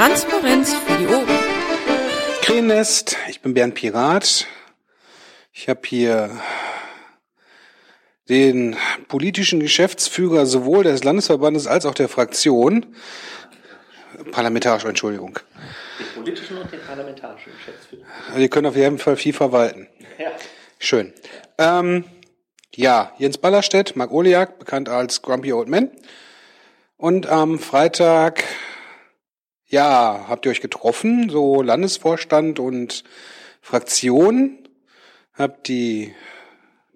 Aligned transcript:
Transparenz 0.00 0.72
für 0.72 0.96
die 0.96 1.06
Ohren. 1.08 1.28
Krähennest, 2.40 3.18
ich 3.28 3.42
bin 3.42 3.52
Bernd 3.52 3.74
Pirat. 3.74 4.46
Ich 5.52 5.68
habe 5.68 5.80
hier 5.84 6.40
den 8.26 8.78
politischen 9.08 9.60
Geschäftsführer 9.60 10.46
sowohl 10.46 10.84
des 10.84 11.04
Landesverbandes 11.04 11.66
als 11.66 11.84
auch 11.84 11.92
der 11.92 12.08
Fraktion. 12.08 12.96
Parlamentarisch, 14.30 14.86
Entschuldigung. 14.86 15.38
Den 15.98 16.06
politischen 16.14 16.56
und 16.56 16.72
den 16.72 16.80
parlamentarischen 16.80 17.52
Geschäftsführer. 17.52 18.06
Wir 18.34 18.48
können 18.48 18.68
auf 18.68 18.76
jeden 18.76 18.98
Fall 18.98 19.16
viel 19.16 19.34
verwalten. 19.34 19.86
Ja. 20.18 20.30
Schön. 20.78 21.12
Ähm, 21.58 22.06
ja, 22.74 23.12
Jens 23.18 23.36
Ballerstedt, 23.36 23.96
Marc 23.96 24.12
Oliak, 24.12 24.58
bekannt 24.58 24.88
als 24.88 25.20
Grumpy 25.20 25.52
Old 25.52 25.68
Man. 25.68 25.90
Und 26.96 27.26
am 27.26 27.58
Freitag, 27.58 28.44
ja, 29.70 30.26
habt 30.28 30.44
ihr 30.44 30.50
euch 30.50 30.60
getroffen, 30.60 31.30
so 31.30 31.62
Landesvorstand 31.62 32.58
und 32.58 33.04
Fraktion, 33.62 34.58
habt 35.34 35.68
die 35.68 36.14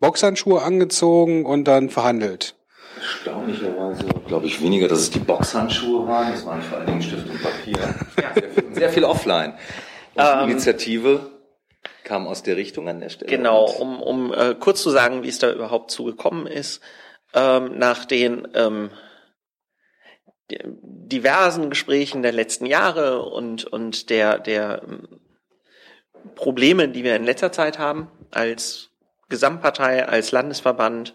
Boxhandschuhe 0.01 0.62
angezogen 0.62 1.46
und 1.46 1.65
dann 1.65 1.88
verhandelt. 1.88 2.56
Erstaunlicherweise 2.98 4.05
glaube 4.27 4.46
ich 4.46 4.60
weniger, 4.60 4.88
dass 4.88 4.98
es 5.01 5.10
die 5.10 5.18
Boxhandschuhe 5.20 6.06
waren. 6.06 6.32
Es 6.32 6.45
waren 6.45 6.62
vor 6.62 6.79
allen 6.79 6.87
Dingen 6.87 7.02
Stift 7.02 7.29
und 7.29 7.42
Papier. 7.42 7.95
Sehr 8.16 8.51
viel, 8.51 8.74
sehr 8.74 8.91
viel 8.91 9.04
offline. 9.04 9.52
Und 10.15 10.24
die 10.24 10.43
Ähm, 10.43 10.51
Initiative 10.51 11.30
kam 12.02 12.27
aus 12.27 12.43
der 12.43 12.56
Richtung 12.56 12.88
an 12.88 13.01
der 13.01 13.09
Stelle. 13.09 13.30
Genau, 13.30 13.65
um, 13.65 14.01
um 14.01 14.32
äh, 14.32 14.54
kurz 14.59 14.82
zu 14.82 14.91
sagen, 14.91 15.23
wie 15.23 15.29
es 15.29 15.38
da 15.38 15.52
überhaupt 15.52 15.91
zugekommen 15.91 16.46
ist. 16.46 16.80
Ähm, 17.34 17.79
nach 17.79 18.04
den 18.04 18.46
ähm, 18.54 18.91
diversen 20.50 21.70
Gesprächen 21.70 22.23
der 22.23 22.32
letzten 22.32 22.66
Jahre 22.66 23.23
und, 23.23 23.64
und 23.64 24.10
der, 24.10 24.38
der 24.38 24.82
ähm, 24.86 25.20
Probleme, 26.34 26.88
die 26.88 27.04
wir 27.04 27.16
in 27.16 27.24
letzter 27.24 27.52
Zeit 27.52 27.78
haben, 27.78 28.10
als 28.30 28.90
Gesamtpartei, 29.28 30.06
als 30.06 30.32
Landesverband, 30.32 31.14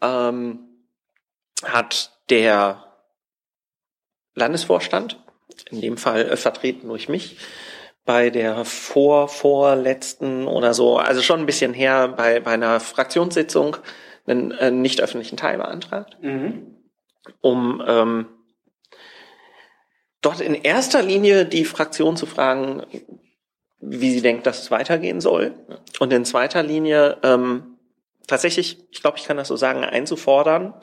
ähm, 0.00 0.60
hat 1.62 2.12
der 2.30 2.84
Landesvorstand, 4.34 5.22
in 5.70 5.80
dem 5.80 5.96
Fall 5.96 6.30
äh, 6.30 6.36
vertreten 6.36 6.88
durch 6.88 7.08
mich, 7.08 7.38
bei 8.04 8.30
der 8.30 8.64
vor, 8.64 9.28
vorletzten 9.28 10.46
oder 10.46 10.74
so, 10.74 10.98
also 10.98 11.22
schon 11.22 11.40
ein 11.40 11.46
bisschen 11.46 11.72
her, 11.72 12.08
bei, 12.08 12.40
bei 12.40 12.52
einer 12.52 12.80
Fraktionssitzung 12.80 13.76
einen 14.26 14.50
äh, 14.52 14.70
nicht 14.70 15.00
öffentlichen 15.00 15.36
Teil 15.36 15.58
beantragt, 15.58 16.16
um 17.40 17.82
ähm, 17.86 18.26
dort 20.24 20.40
in 20.40 20.54
erster 20.54 21.02
Linie 21.02 21.44
die 21.44 21.64
Fraktion 21.64 22.16
zu 22.16 22.26
fragen, 22.26 22.82
wie 23.80 24.10
sie 24.10 24.22
denkt, 24.22 24.46
dass 24.46 24.62
es 24.62 24.70
weitergehen 24.70 25.20
soll. 25.20 25.54
Und 25.98 26.12
in 26.12 26.24
zweiter 26.24 26.62
Linie 26.62 27.18
ähm, 27.22 27.76
tatsächlich, 28.26 28.78
ich 28.90 29.00
glaube, 29.00 29.18
ich 29.18 29.24
kann 29.24 29.36
das 29.36 29.48
so 29.48 29.56
sagen, 29.56 29.84
einzufordern, 29.84 30.74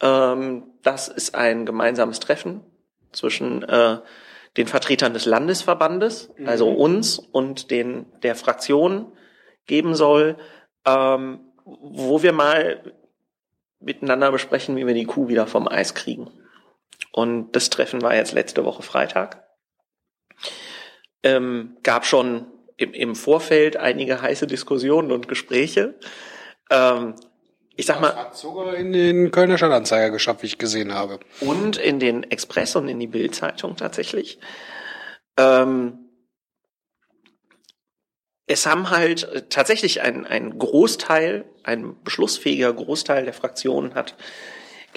ähm, 0.00 0.64
dass 0.82 1.08
es 1.08 1.34
ein 1.34 1.66
gemeinsames 1.66 2.20
Treffen 2.20 2.60
zwischen 3.12 3.62
äh, 3.64 3.98
den 4.56 4.66
Vertretern 4.66 5.12
des 5.12 5.24
Landesverbandes, 5.24 6.30
also 6.44 6.70
uns 6.70 7.18
und 7.18 7.70
den 7.70 8.06
der 8.22 8.34
Fraktion 8.34 9.12
geben 9.66 9.94
soll, 9.94 10.36
ähm, 10.84 11.40
wo 11.64 12.22
wir 12.22 12.32
mal 12.32 12.92
miteinander 13.80 14.32
besprechen, 14.32 14.76
wie 14.76 14.86
wir 14.86 14.94
die 14.94 15.04
Kuh 15.04 15.28
wieder 15.28 15.46
vom 15.46 15.68
Eis 15.68 15.94
kriegen. 15.94 16.30
Und 17.12 17.52
das 17.52 17.70
Treffen 17.70 18.02
war 18.02 18.14
jetzt 18.14 18.32
letzte 18.32 18.64
Woche 18.64 18.82
Freitag. 18.82 19.44
Ähm, 21.22 21.76
gab 21.82 22.06
schon 22.06 22.46
im, 22.76 22.92
im 22.92 23.14
Vorfeld 23.14 23.76
einige 23.76 24.22
heiße 24.22 24.46
Diskussionen 24.46 25.10
und 25.10 25.28
Gespräche. 25.28 25.98
Ähm, 26.70 27.14
ich 27.76 27.86
sag 27.86 28.00
mal, 28.00 28.14
Hat 28.14 28.36
sogar 28.36 28.74
in 28.74 28.92
den 28.92 29.30
Kölner 29.30 29.56
Stadtanzeiger 29.56 30.10
geschafft, 30.10 30.42
wie 30.42 30.46
ich 30.46 30.58
gesehen 30.58 30.94
habe. 30.94 31.20
und 31.40 31.76
in 31.76 32.00
den 32.00 32.24
Express 32.24 32.76
und 32.76 32.88
in 32.88 32.98
die 32.98 33.06
Bildzeitung 33.06 33.76
tatsächlich. 33.76 34.38
Ähm, 35.36 36.08
es 38.46 38.66
haben 38.66 38.90
halt 38.90 39.24
äh, 39.24 39.42
tatsächlich 39.48 40.02
ein, 40.02 40.26
ein 40.26 40.58
Großteil, 40.58 41.44
ein 41.62 42.02
beschlussfähiger 42.02 42.72
Großteil 42.72 43.24
der 43.24 43.34
Fraktionen 43.34 43.94
hat 43.94 44.16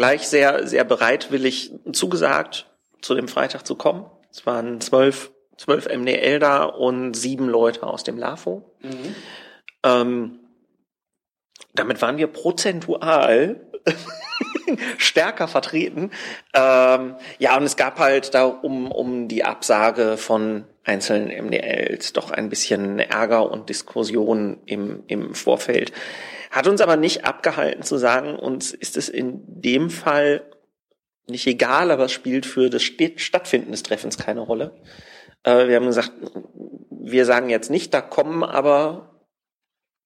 gleich 0.02 0.28
sehr, 0.28 0.68
sehr 0.68 0.84
bereitwillig 0.84 1.74
zugesagt, 1.94 2.66
zu 3.04 3.14
dem 3.14 3.28
Freitag 3.28 3.68
zu 3.68 3.76
kommen. 3.76 4.08
Es 4.32 4.48
waren 4.48 4.82
zwölf, 4.82 5.30
zwölf 5.58 5.88
MDL 5.88 6.40
da 6.40 6.64
und 6.64 7.14
sieben 7.14 7.48
Leute 7.48 7.84
aus 7.84 8.04
dem 8.04 8.18
LAFO. 8.18 8.64
Ähm, 9.84 10.40
damit 11.76 12.02
waren 12.02 12.18
wir 12.18 12.26
prozentual 12.26 13.62
stärker 14.98 15.48
vertreten. 15.48 16.10
Ähm, 16.56 17.16
ja, 17.38 17.56
und 17.56 17.64
es 17.64 17.76
gab 17.76 18.00
halt 18.00 18.34
da 18.34 18.46
um, 18.46 18.92
um 18.92 19.28
die 19.28 19.44
Absage 19.44 20.18
von 20.18 20.66
einzelnen 20.84 21.46
MDLs 21.46 22.14
doch 22.14 22.32
ein 22.32 22.50
bisschen 22.50 22.98
Ärger 22.98 23.52
und 23.52 23.70
Diskussion 23.70 24.58
im, 24.66 25.04
im 25.06 25.36
Vorfeld. 25.36 25.92
Hat 26.52 26.68
uns 26.68 26.82
aber 26.82 26.98
nicht 26.98 27.26
abgehalten 27.26 27.82
zu 27.82 27.98
sagen, 27.98 28.36
uns 28.36 28.74
ist 28.74 28.98
es 28.98 29.10
in 29.10 29.42
dem 29.46 29.90
Fall 29.90 30.44
nicht 31.28 31.48
egal, 31.48 31.92
aber 31.92 32.06
es 32.06 32.12
spielt 32.12 32.46
für 32.46 32.70
das 32.70 32.82
St- 32.82 33.20
Stattfinden 33.20 33.72
des 33.72 33.84
Treffens 33.84 34.18
keine 34.18 34.42
Rolle. 34.42 34.76
Äh, 35.44 35.68
wir 35.70 35.78
haben 35.78 35.86
gesagt, 35.86 36.12
wir 36.90 37.26
sagen 37.26 37.50
jetzt 37.50 37.70
nicht, 37.70 37.94
da 37.94 38.02
kommen 38.02 38.44
aber 38.44 39.24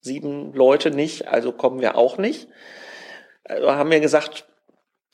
sieben 0.00 0.52
Leute 0.52 0.92
nicht, 0.92 1.26
also 1.26 1.50
kommen 1.50 1.80
wir 1.80 1.96
auch 1.96 2.16
nicht. 2.16 2.48
Also 3.42 3.72
haben 3.72 3.90
wir 3.90 4.00
gesagt, 4.00 4.46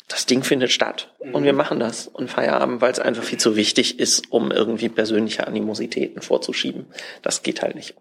das 0.09 0.27
Ding 0.27 0.43
findet 0.43 0.71
statt 0.71 1.15
und 1.33 1.45
wir 1.45 1.55
machen 1.55 1.81
das 1.81 2.09
und 2.09 2.31
Feierabend, 2.31 2.83
weil 2.83 2.93
es 2.93 2.99
einfach 2.99 3.23
viel 3.23 3.39
zu 3.39 3.57
wichtig 3.57 3.99
ist, 3.99 4.31
um 4.31 4.51
irgendwie 4.51 4.91
persönliche 4.91 5.47
Animositäten 5.47 6.21
vorzuschieben. 6.21 6.87
Das 7.23 7.43
geht 7.43 7.63
halt 7.63 7.75
nicht. 7.75 7.95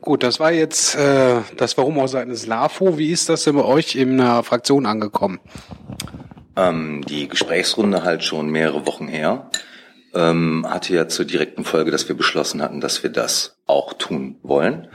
Gut, 0.00 0.22
das 0.22 0.38
war 0.38 0.52
jetzt 0.52 0.94
äh, 0.94 1.40
das 1.56 1.76
Warum 1.76 1.98
aus 1.98 2.12
seines 2.12 2.46
LAFO. 2.46 2.98
Wie 2.98 3.10
ist 3.10 3.28
das 3.28 3.44
denn 3.44 3.56
bei 3.56 3.64
euch 3.64 3.96
in 3.96 4.20
einer 4.20 4.42
Fraktion 4.42 4.86
angekommen? 4.86 5.40
Ähm, 6.56 7.04
die 7.06 7.28
Gesprächsrunde 7.28 8.04
halt 8.04 8.22
schon 8.24 8.48
mehrere 8.50 8.86
Wochen 8.86 9.08
her, 9.08 9.50
ähm, 10.14 10.66
hatte 10.68 10.94
ja 10.94 11.08
zur 11.08 11.24
direkten 11.24 11.64
Folge, 11.64 11.90
dass 11.90 12.08
wir 12.08 12.16
beschlossen 12.16 12.62
hatten, 12.62 12.80
dass 12.80 13.02
wir 13.02 13.10
das 13.10 13.58
auch 13.66 13.92
tun 13.92 14.36
wollen. 14.42 14.88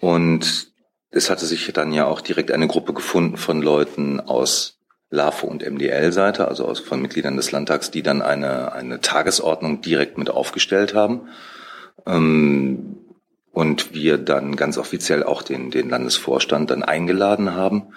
Und 0.00 0.72
es 1.10 1.30
hatte 1.30 1.46
sich 1.46 1.72
dann 1.72 1.92
ja 1.92 2.06
auch 2.06 2.20
direkt 2.20 2.52
eine 2.52 2.68
Gruppe 2.68 2.92
gefunden 2.92 3.36
von 3.36 3.62
Leuten 3.62 4.20
aus 4.20 4.78
LAFO 5.10 5.46
und 5.48 5.68
MDL-Seite, 5.68 6.46
also 6.46 6.66
aus, 6.66 6.78
von 6.78 7.02
Mitgliedern 7.02 7.36
des 7.36 7.50
Landtags, 7.50 7.90
die 7.90 8.02
dann 8.02 8.22
eine, 8.22 8.72
eine 8.72 9.00
Tagesordnung 9.00 9.80
direkt 9.80 10.18
mit 10.18 10.30
aufgestellt 10.30 10.94
haben. 10.94 11.28
Ähm, 12.06 12.99
und 13.52 13.94
wir 13.94 14.18
dann 14.18 14.56
ganz 14.56 14.78
offiziell 14.78 15.22
auch 15.22 15.42
den, 15.42 15.70
den 15.70 15.88
Landesvorstand 15.88 16.70
dann 16.70 16.82
eingeladen 16.82 17.54
haben, 17.54 17.94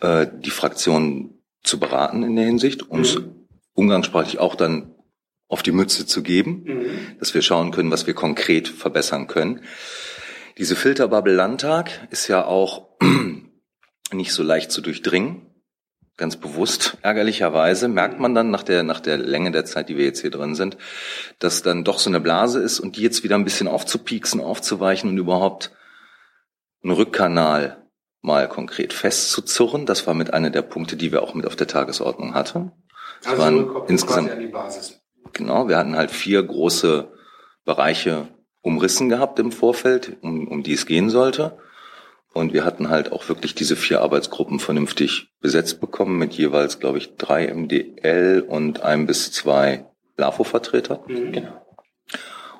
äh, 0.00 0.26
die 0.32 0.50
Fraktion 0.50 1.34
zu 1.62 1.78
beraten 1.78 2.22
in 2.22 2.36
der 2.36 2.46
Hinsicht, 2.46 2.82
uns 2.82 3.18
umgangssprachlich 3.74 4.38
auch 4.38 4.54
dann 4.54 4.94
auf 5.48 5.62
die 5.62 5.72
Mütze 5.72 6.06
zu 6.06 6.22
geben, 6.22 6.66
dass 7.18 7.32
wir 7.32 7.42
schauen 7.42 7.70
können, 7.70 7.90
was 7.90 8.06
wir 8.06 8.14
konkret 8.14 8.68
verbessern 8.68 9.26
können. 9.26 9.62
Diese 10.58 10.76
Filterbubble 10.76 11.34
Landtag 11.34 12.06
ist 12.10 12.28
ja 12.28 12.44
auch 12.44 12.88
nicht 14.12 14.32
so 14.32 14.42
leicht 14.42 14.70
zu 14.70 14.80
durchdringen. 14.80 15.46
Ganz 16.18 16.36
bewusst, 16.36 16.98
ärgerlicherweise, 17.02 17.86
merkt 17.86 18.18
man 18.18 18.34
dann 18.34 18.50
nach 18.50 18.64
der, 18.64 18.82
nach 18.82 18.98
der 18.98 19.18
Länge 19.18 19.52
der 19.52 19.64
Zeit, 19.64 19.88
die 19.88 19.96
wir 19.96 20.04
jetzt 20.04 20.20
hier 20.20 20.32
drin 20.32 20.56
sind, 20.56 20.76
dass 21.38 21.62
dann 21.62 21.84
doch 21.84 22.00
so 22.00 22.10
eine 22.10 22.18
Blase 22.18 22.60
ist 22.60 22.80
und 22.80 22.96
die 22.96 23.02
jetzt 23.02 23.22
wieder 23.22 23.36
ein 23.36 23.44
bisschen 23.44 23.68
aufzupieksen, 23.68 24.40
aufzuweichen 24.40 25.10
und 25.10 25.16
überhaupt 25.16 25.70
einen 26.82 26.92
Rückkanal 26.92 27.84
mal 28.20 28.48
konkret 28.48 28.92
festzuzurren. 28.92 29.86
Das 29.86 30.08
war 30.08 30.14
mit 30.14 30.34
einer 30.34 30.50
der 30.50 30.62
Punkte, 30.62 30.96
die 30.96 31.12
wir 31.12 31.22
auch 31.22 31.34
mit 31.34 31.46
auf 31.46 31.54
der 31.54 31.68
Tagesordnung 31.68 32.34
hatten. 32.34 32.72
Das 33.22 33.38
waren 33.38 33.70
insgesamt, 33.86 34.32
genau, 35.32 35.68
wir 35.68 35.78
hatten 35.78 35.96
halt 35.96 36.10
vier 36.10 36.42
große 36.42 37.12
Bereiche 37.64 38.26
umrissen 38.60 39.08
gehabt 39.08 39.38
im 39.38 39.52
Vorfeld, 39.52 40.16
um, 40.22 40.48
um 40.48 40.64
die 40.64 40.72
es 40.72 40.84
gehen 40.84 41.10
sollte. 41.10 41.58
Und 42.38 42.52
wir 42.52 42.64
hatten 42.64 42.88
halt 42.88 43.10
auch 43.10 43.28
wirklich 43.28 43.56
diese 43.56 43.74
vier 43.74 44.00
Arbeitsgruppen 44.00 44.60
vernünftig 44.60 45.28
besetzt 45.40 45.80
bekommen 45.80 46.18
mit 46.18 46.34
jeweils, 46.34 46.78
glaube 46.78 46.98
ich, 46.98 47.16
drei 47.16 47.52
MDL 47.52 48.44
und 48.46 48.82
ein 48.82 49.06
bis 49.06 49.32
zwei 49.32 49.86
LAFO-Vertreter. 50.16 51.00
Genau. 51.08 51.66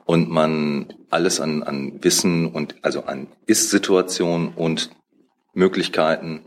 Und 0.05 0.31
man 0.31 0.93
alles 1.11 1.41
an, 1.41 1.63
an 1.63 2.03
Wissen 2.03 2.51
und 2.51 2.75
also 2.83 3.05
an 3.05 3.29
Ist-Situation 3.47 4.49
und 4.49 4.91
Möglichkeiten 5.55 6.47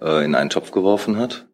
äh, 0.00 0.24
in 0.24 0.34
einen 0.34 0.48
Topf 0.48 0.70
geworfen 0.70 1.18
hat. 1.18 1.46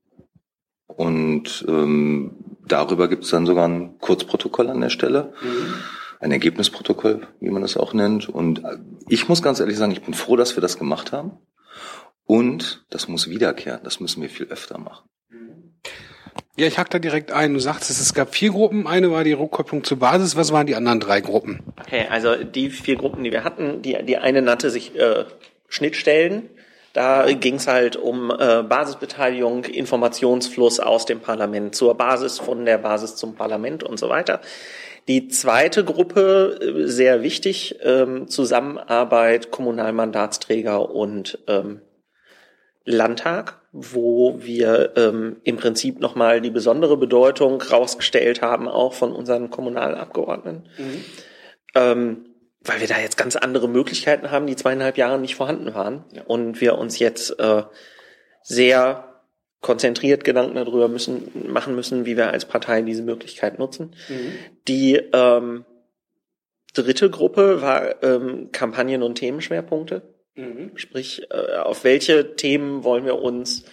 Und 0.87 1.65
ähm, 1.67 2.37
darüber 2.65 3.09
gibt 3.09 3.25
es 3.25 3.31
dann 3.31 3.45
sogar 3.45 3.67
ein 3.67 3.99
Kurzprotokoll 3.99 4.71
an 4.71 4.81
der 4.81 4.91
Stelle. 4.91 5.33
Mhm. 5.43 5.75
Ein 6.21 6.33
Ergebnisprotokoll, 6.33 7.27
wie 7.41 7.51
man 7.51 7.63
das 7.63 7.77
auch 7.77 7.95
nennt. 7.95 8.29
Und 8.29 8.63
ich 9.09 9.29
muss 9.29 9.43
ganz 9.43 9.61
ehrlich 9.61 9.77
sagen, 9.77 9.93
ich 9.93 10.03
bin 10.03 10.15
froh, 10.15 10.37
dass 10.37 10.57
wir 10.57 10.61
das 10.61 10.79
gemacht 10.79 11.13
haben. 11.13 11.39
Und 12.25 12.85
das 12.91 13.09
muss 13.09 13.31
wiederkehren. 13.31 13.81
Das 13.85 14.01
müssen 14.01 14.21
wir 14.21 14.29
viel 14.29 14.47
öfter 14.49 14.79
machen. 14.79 15.09
Ja, 16.59 16.67
ich 16.67 16.77
hack 16.77 16.91
da 16.91 16.99
direkt 16.99 17.31
ein. 17.31 17.55
Du 17.55 17.61
sagst, 17.61 17.89
es 17.89 18.15
gab 18.15 18.35
vier 18.35 18.51
Gruppen. 18.51 18.89
Eine 18.89 19.13
war 19.13 19.23
die 19.23 19.33
Rückkopplung 19.33 19.85
zur 19.85 20.01
Basis. 20.01 20.35
Was 20.35 20.53
waren 20.53 20.67
die 20.67 20.75
anderen 20.75 20.99
drei 20.99 21.21
Gruppen? 21.21 21.63
Okay, 21.81 22.07
also 22.11 22.35
die 22.35 22.71
vier 22.71 22.97
Gruppen, 22.97 23.23
die 23.23 23.31
wir 23.31 23.45
hatten, 23.45 23.81
die, 23.81 23.97
die 24.05 24.19
eine 24.19 24.43
nannte 24.43 24.71
sich 24.71 24.99
äh, 24.99 25.25
Schnittstellen. 25.69 26.51
Da 26.95 27.31
ging 27.33 27.55
es 27.55 27.69
halt 27.69 27.95
um 27.95 28.33
äh, 28.37 28.65
Basisbeteiligung, 28.65 29.65
Informationsfluss 29.65 30.81
aus 30.81 31.07
dem 31.07 31.21
Parlament 31.21 31.77
zur 31.77 31.95
Basis, 31.97 32.41
von 32.41 32.65
der 32.65 32.79
Basis 32.79 33.15
zum 33.15 33.37
Parlament 33.37 33.85
und 33.85 34.01
so 34.01 34.09
weiter. 34.09 34.41
Die 35.09 35.29
zweite 35.29 35.85
Gruppe, 35.85 36.59
äh, 36.61 36.87
sehr 36.87 37.23
wichtig, 37.23 37.79
ähm, 37.83 38.29
Zusammenarbeit 38.29 39.51
Kommunalmandatsträger 39.51 40.91
und 40.91 41.39
ähm, 41.49 41.81
Landtag, 42.85 43.61
wo 43.73 44.37
wir 44.41 44.93
ähm, 44.97 45.39
im 45.45 45.57
Prinzip 45.57 46.01
nochmal 46.01 46.41
die 46.41 46.51
besondere 46.51 46.97
Bedeutung 46.97 47.61
rausgestellt 47.61 48.43
haben, 48.43 48.69
auch 48.69 48.93
von 48.93 49.13
unseren 49.13 49.51
Kommunalabgeordneten. 49.51 50.69
Mhm. 50.79 51.05
Weil 51.75 52.81
wir 52.81 52.89
da 52.89 52.99
jetzt 52.99 53.17
ganz 53.17 53.37
andere 53.37 53.69
Möglichkeiten 53.69 54.31
haben, 54.33 54.47
die 54.47 54.57
zweieinhalb 54.57 54.99
Jahre 54.99 55.19
nicht 55.19 55.37
vorhanden 55.37 55.75
waren. 55.75 56.05
Ja. 56.13 56.23
Und 56.27 56.61
wir 56.61 56.77
uns 56.77 56.99
jetzt 56.99 57.39
äh, 57.39 57.63
sehr 58.43 59.08
konzentriert 59.61 60.25
Gedanken 60.25 60.55
darüber 60.55 60.89
müssen, 60.89 61.51
machen 61.51 61.75
müssen, 61.75 62.07
wie 62.07 62.17
wir 62.17 62.31
als 62.31 62.45
Partei 62.45 62.83
diese 62.83 63.03
Möglichkeit 63.03 63.59
nutzen. 63.59 63.95
Mhm. 64.09 64.33
Die 64.69 64.95
ähm, 65.13 65.65
dritte 66.75 67.11
Gruppe 67.11 67.61
war 67.61 68.03
ähm, 68.03 68.51
Kampagnen 68.53 69.03
und 69.03 69.17
Themenschwerpunkte. 69.17 70.15
Mhm. 70.37 70.73
Sprich, 70.77 71.23
äh, 71.31 71.57
auf 71.57 71.83
welche 71.83 72.37
Themen 72.37 72.85
wollen 72.85 73.05
wir 73.05 73.21
uns 73.21 73.65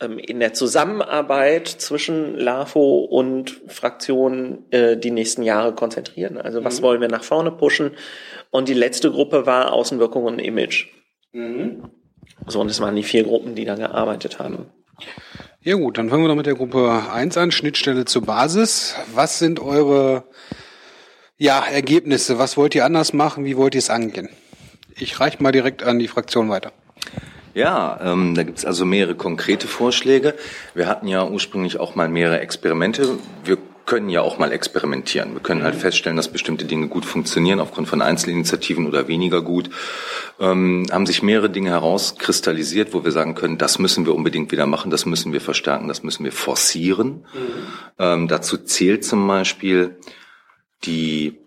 ähm, 0.00 0.20
in 0.20 0.38
der 0.38 0.54
Zusammenarbeit 0.54 1.66
zwischen 1.66 2.36
LAFO 2.36 3.00
und 3.00 3.60
Fraktionen 3.66 4.70
äh, 4.70 4.96
die 4.96 5.10
nächsten 5.10 5.42
Jahre 5.42 5.74
konzentrieren? 5.74 6.38
Also 6.38 6.62
was 6.62 6.78
mhm. 6.78 6.84
wollen 6.84 7.00
wir 7.00 7.08
nach 7.08 7.24
vorne 7.24 7.50
pushen? 7.50 7.92
Und 8.50 8.68
die 8.68 8.74
letzte 8.74 9.10
Gruppe 9.10 9.46
war 9.46 9.72
Außenwirkung 9.72 10.24
und 10.24 10.38
Image. 10.38 10.86
Mhm. 11.32 11.90
So, 12.46 12.60
und 12.60 12.68
das 12.68 12.80
waren 12.80 12.94
die 12.94 13.02
vier 13.02 13.24
Gruppen, 13.24 13.56
die 13.56 13.64
da 13.64 13.74
gearbeitet 13.74 14.38
haben. 14.38 14.70
Ja 15.62 15.74
gut, 15.74 15.98
dann 15.98 16.08
fangen 16.08 16.22
wir 16.22 16.28
doch 16.28 16.34
mit 16.34 16.46
der 16.46 16.54
Gruppe 16.54 17.02
1 17.12 17.36
an, 17.36 17.50
Schnittstelle 17.50 18.04
zur 18.04 18.22
Basis. 18.22 18.94
Was 19.14 19.38
sind 19.38 19.60
eure 19.60 20.24
ja, 21.36 21.60
Ergebnisse? 21.60 22.38
Was 22.38 22.56
wollt 22.56 22.74
ihr 22.74 22.84
anders 22.84 23.12
machen? 23.12 23.44
Wie 23.44 23.56
wollt 23.56 23.74
ihr 23.74 23.80
es 23.80 23.90
angehen? 23.90 24.28
Ich 24.96 25.20
reiche 25.20 25.42
mal 25.42 25.52
direkt 25.52 25.82
an 25.82 25.98
die 25.98 26.08
Fraktion 26.08 26.48
weiter. 26.48 26.72
Ja, 27.54 27.98
ähm, 28.02 28.34
da 28.34 28.44
gibt's 28.44 28.64
also 28.64 28.84
mehrere 28.84 29.14
konkrete 29.14 29.66
Vorschläge. 29.66 30.34
Wir 30.74 30.86
hatten 30.86 31.08
ja 31.08 31.26
ursprünglich 31.26 31.80
auch 31.80 31.94
mal 31.94 32.08
mehrere 32.08 32.40
Experimente. 32.40 33.18
Wir 33.44 33.58
können 33.88 34.10
ja 34.10 34.20
auch 34.20 34.38
mal 34.38 34.52
experimentieren. 34.52 35.32
Wir 35.32 35.40
können 35.40 35.62
halt 35.62 35.76
mhm. 35.76 35.80
feststellen, 35.80 36.18
dass 36.18 36.28
bestimmte 36.28 36.66
Dinge 36.66 36.88
gut 36.88 37.06
funktionieren 37.06 37.58
aufgrund 37.58 37.88
von 37.88 38.02
Einzelinitiativen 38.02 38.86
oder 38.86 39.08
weniger 39.08 39.40
gut. 39.40 39.70
Ähm, 40.38 40.86
haben 40.92 41.06
sich 41.06 41.22
mehrere 41.22 41.48
Dinge 41.48 41.70
herauskristallisiert, 41.70 42.92
wo 42.92 43.02
wir 43.02 43.12
sagen 43.12 43.34
können, 43.34 43.56
das 43.56 43.78
müssen 43.78 44.04
wir 44.04 44.14
unbedingt 44.14 44.52
wieder 44.52 44.66
machen, 44.66 44.90
das 44.90 45.06
müssen 45.06 45.32
wir 45.32 45.40
verstärken, 45.40 45.88
das 45.88 46.02
müssen 46.02 46.22
wir 46.22 46.32
forcieren. 46.32 47.24
Mhm. 47.32 47.66
Ähm, 47.98 48.28
dazu 48.28 48.58
zählt 48.58 49.06
zum 49.06 49.26
Beispiel 49.26 49.96
die 50.84 51.38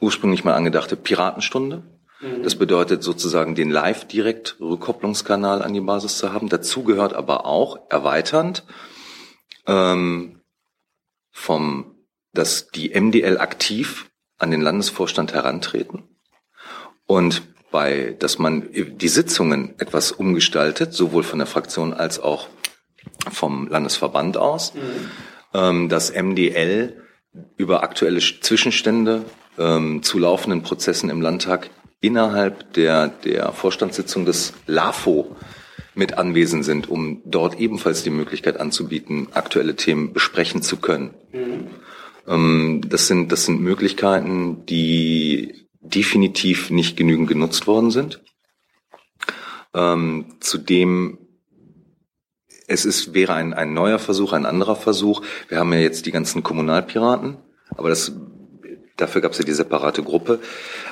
ursprünglich 0.00 0.42
mal 0.42 0.54
angedachte 0.54 0.96
Piratenstunde. 0.96 1.84
Mhm. 2.20 2.42
Das 2.42 2.56
bedeutet 2.56 3.04
sozusagen 3.04 3.54
den 3.54 3.70
Live-Direkt-Rückkopplungskanal 3.70 5.62
an 5.62 5.72
die 5.72 5.80
Basis 5.80 6.18
zu 6.18 6.32
haben. 6.32 6.48
Dazu 6.48 6.82
gehört 6.82 7.14
aber 7.14 7.46
auch 7.46 7.78
erweiternd 7.90 8.64
ähm, 9.68 10.39
vom, 11.40 11.96
dass 12.32 12.68
die 12.68 12.90
MDL 12.90 13.38
aktiv 13.38 14.10
an 14.38 14.50
den 14.50 14.60
Landesvorstand 14.60 15.32
herantreten 15.32 16.04
und 17.06 17.42
bei, 17.70 18.16
dass 18.18 18.38
man 18.38 18.68
die 18.72 19.08
Sitzungen 19.08 19.74
etwas 19.78 20.12
umgestaltet, 20.12 20.92
sowohl 20.92 21.22
von 21.22 21.38
der 21.38 21.46
Fraktion 21.46 21.94
als 21.94 22.18
auch 22.18 22.48
vom 23.30 23.68
Landesverband 23.68 24.36
aus, 24.36 24.74
mhm. 24.74 24.80
ähm, 25.54 25.88
dass 25.88 26.12
MDL 26.12 27.00
über 27.56 27.82
aktuelle 27.82 28.20
Zwischenstände 28.20 29.24
ähm, 29.58 30.02
zu 30.02 30.18
laufenden 30.18 30.62
Prozessen 30.62 31.10
im 31.10 31.20
Landtag 31.20 31.70
innerhalb 32.00 32.72
der, 32.74 33.08
der 33.08 33.52
Vorstandssitzung 33.52 34.24
des 34.24 34.52
LAFO 34.66 35.36
mit 36.00 36.18
anwesend 36.18 36.64
sind, 36.64 36.88
um 36.88 37.22
dort 37.24 37.60
ebenfalls 37.60 38.02
die 38.02 38.10
Möglichkeit 38.10 38.58
anzubieten, 38.58 39.28
aktuelle 39.32 39.76
Themen 39.76 40.12
besprechen 40.12 40.62
zu 40.62 40.78
können. 40.78 41.14
Mhm. 41.32 41.66
Ähm, 42.26 42.80
das 42.88 43.06
sind, 43.06 43.30
das 43.30 43.44
sind 43.44 43.60
Möglichkeiten, 43.60 44.64
die 44.66 45.66
definitiv 45.80 46.70
nicht 46.70 46.96
genügend 46.96 47.28
genutzt 47.28 47.66
worden 47.66 47.90
sind. 47.90 48.22
Ähm, 49.74 50.36
zudem 50.40 51.18
es 52.66 52.84
ist, 52.84 53.14
wäre 53.14 53.34
ein, 53.34 53.52
ein 53.52 53.74
neuer 53.74 53.98
Versuch, 53.98 54.32
ein 54.32 54.46
anderer 54.46 54.76
Versuch. 54.76 55.22
Wir 55.48 55.58
haben 55.58 55.72
ja 55.72 55.80
jetzt 55.80 56.06
die 56.06 56.12
ganzen 56.12 56.42
Kommunalpiraten, 56.42 57.36
aber 57.76 57.88
das 57.88 58.12
Dafür 59.00 59.22
gab 59.22 59.32
es 59.32 59.38
ja 59.38 59.44
die 59.44 59.52
separate 59.52 60.02
Gruppe. 60.02 60.40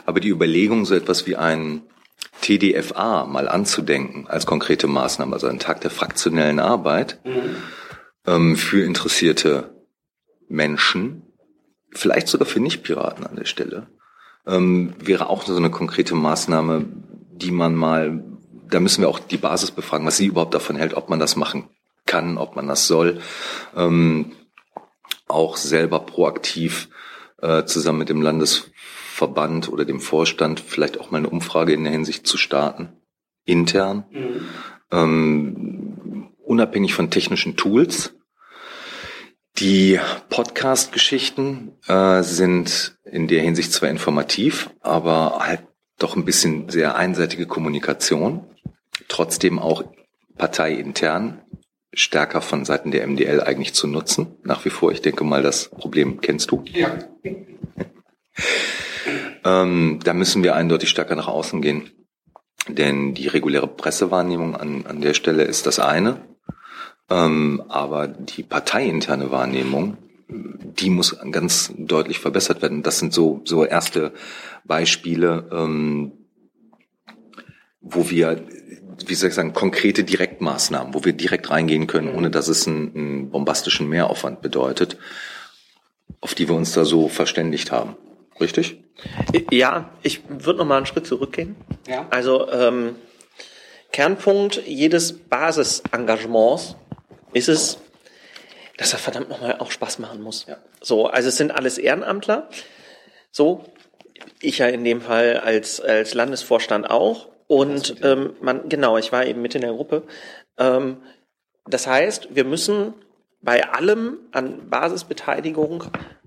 Aber 0.06 0.20
die 0.20 0.30
Überlegung, 0.30 0.86
so 0.86 0.94
etwas 0.94 1.26
wie 1.26 1.36
ein 1.36 1.82
TDFA 2.40 3.26
mal 3.26 3.48
anzudenken 3.48 4.26
als 4.26 4.46
konkrete 4.46 4.86
Maßnahme, 4.86 5.34
also 5.34 5.48
ein 5.48 5.58
Tag 5.58 5.80
der 5.80 5.90
fraktionellen 5.90 6.60
Arbeit 6.60 7.20
mhm. 7.24 7.56
ähm, 8.26 8.56
für 8.56 8.84
interessierte 8.84 9.74
Menschen, 10.48 11.22
vielleicht 11.90 12.28
sogar 12.28 12.46
für 12.46 12.60
Nicht-Piraten 12.60 13.26
an 13.26 13.36
der 13.36 13.44
Stelle, 13.44 13.88
ähm, 14.46 14.94
wäre 14.98 15.28
auch 15.28 15.44
so 15.44 15.56
eine 15.56 15.70
konkrete 15.70 16.14
Maßnahme, 16.14 16.86
die 17.32 17.50
man 17.50 17.74
mal, 17.74 18.24
da 18.70 18.80
müssen 18.80 19.02
wir 19.02 19.08
auch 19.08 19.18
die 19.18 19.36
Basis 19.36 19.70
befragen, 19.70 20.06
was 20.06 20.16
sie 20.16 20.26
überhaupt 20.26 20.54
davon 20.54 20.76
hält, 20.76 20.94
ob 20.94 21.08
man 21.10 21.18
das 21.18 21.36
machen 21.36 21.68
kann, 22.06 22.38
ob 22.38 22.56
man 22.56 22.66
das 22.66 22.86
soll, 22.86 23.20
ähm, 23.76 24.32
auch 25.26 25.56
selber 25.56 26.00
proaktiv 26.00 26.88
äh, 27.42 27.64
zusammen 27.64 27.98
mit 27.98 28.08
dem 28.08 28.22
Landesverband 29.18 29.68
oder 29.68 29.84
dem 29.84 30.00
Vorstand 30.00 30.60
vielleicht 30.60 31.00
auch 31.00 31.10
mal 31.10 31.18
eine 31.18 31.30
Umfrage 31.30 31.72
in 31.72 31.84
der 31.84 31.92
Hinsicht 31.92 32.26
zu 32.26 32.36
starten, 32.36 32.92
intern, 33.44 34.04
mhm. 34.10 34.48
ähm, 34.92 36.28
unabhängig 36.44 36.94
von 36.94 37.10
technischen 37.10 37.56
Tools. 37.56 38.14
Die 39.58 39.98
Podcast-Geschichten 40.28 41.72
äh, 41.88 42.22
sind 42.22 42.96
in 43.04 43.26
der 43.26 43.42
Hinsicht 43.42 43.72
zwar 43.72 43.88
informativ, 43.88 44.70
aber 44.80 45.40
halt 45.40 45.62
doch 45.98 46.14
ein 46.14 46.24
bisschen 46.24 46.68
sehr 46.68 46.94
einseitige 46.94 47.46
Kommunikation. 47.46 48.44
Trotzdem 49.08 49.58
auch 49.58 49.82
parteiintern 50.36 51.42
stärker 51.92 52.40
von 52.40 52.64
Seiten 52.64 52.92
der 52.92 53.04
MDL 53.08 53.40
eigentlich 53.40 53.74
zu 53.74 53.88
nutzen. 53.88 54.36
Nach 54.44 54.64
wie 54.64 54.70
vor, 54.70 54.92
ich 54.92 55.02
denke 55.02 55.24
mal, 55.24 55.42
das 55.42 55.70
Problem 55.70 56.20
kennst 56.20 56.52
du. 56.52 56.62
Ja. 56.72 56.96
ähm, 59.44 60.00
da 60.02 60.14
müssen 60.14 60.42
wir 60.42 60.54
eindeutig 60.54 60.88
stärker 60.88 61.16
nach 61.16 61.28
außen 61.28 61.62
gehen. 61.62 61.90
Denn 62.68 63.14
die 63.14 63.28
reguläre 63.28 63.66
Pressewahrnehmung 63.66 64.54
an, 64.54 64.84
an 64.86 65.00
der 65.00 65.14
Stelle 65.14 65.44
ist 65.44 65.66
das 65.66 65.78
eine. 65.78 66.20
Ähm, 67.08 67.62
aber 67.68 68.08
die 68.08 68.42
parteiinterne 68.42 69.30
Wahrnehmung, 69.30 69.96
die 70.28 70.90
muss 70.90 71.16
ganz 71.30 71.72
deutlich 71.78 72.18
verbessert 72.18 72.60
werden. 72.60 72.82
Das 72.82 72.98
sind 72.98 73.14
so, 73.14 73.40
so 73.44 73.64
erste 73.64 74.12
Beispiele, 74.64 75.48
ähm, 75.50 76.12
wo 77.80 78.10
wir 78.10 78.44
wie 79.06 79.14
soll 79.14 79.28
ich 79.28 79.34
sagen, 79.34 79.52
konkrete 79.52 80.04
Direktmaßnahmen, 80.04 80.94
wo 80.94 81.04
wir 81.04 81.12
direkt 81.12 81.50
reingehen 81.50 81.86
können, 81.86 82.14
ohne 82.14 82.30
dass 82.30 82.48
es 82.48 82.66
einen, 82.66 82.94
einen 82.94 83.30
bombastischen 83.30 83.88
Mehraufwand 83.88 84.42
bedeutet, 84.42 84.96
auf 86.20 86.34
die 86.34 86.48
wir 86.48 86.56
uns 86.56 86.72
da 86.72 86.84
so 86.84 87.08
verständigt 87.08 87.70
haben. 87.70 87.96
Richtig? 88.40 88.82
Ja, 89.50 89.90
ich 90.02 90.22
würde 90.28 90.58
noch 90.58 90.66
mal 90.66 90.76
einen 90.76 90.86
Schritt 90.86 91.06
zurückgehen. 91.06 91.56
Ja. 91.86 92.06
Also 92.10 92.50
ähm, 92.50 92.96
Kernpunkt 93.92 94.66
jedes 94.66 95.12
Basisengagements 95.12 96.76
ist 97.32 97.48
es, 97.48 97.78
dass 98.76 98.92
er 98.92 98.98
verdammt 98.98 99.28
nochmal 99.28 99.56
auch 99.58 99.70
Spaß 99.70 99.98
machen 99.98 100.22
muss. 100.22 100.46
Ja. 100.46 100.58
So, 100.80 101.06
also 101.06 101.28
es 101.28 101.36
sind 101.36 101.50
alles 101.50 101.78
Ehrenamtler. 101.78 102.48
So, 103.30 103.64
ich 104.40 104.58
ja 104.58 104.66
in 104.68 104.84
dem 104.84 105.00
Fall 105.00 105.38
als, 105.38 105.80
als 105.80 106.14
Landesvorstand 106.14 106.90
auch. 106.90 107.28
Und 107.46 107.96
ähm, 108.02 108.34
man, 108.40 108.68
genau, 108.68 108.98
ich 108.98 109.10
war 109.10 109.24
eben 109.24 109.42
mit 109.42 109.54
in 109.54 109.62
der 109.62 109.72
Gruppe. 109.72 110.02
Ähm, 110.58 110.98
das 111.66 111.86
heißt, 111.86 112.34
wir 112.34 112.44
müssen 112.44 112.94
bei 113.40 113.68
allem 113.68 114.18
an 114.32 114.68
Basisbeteiligung 114.68 115.84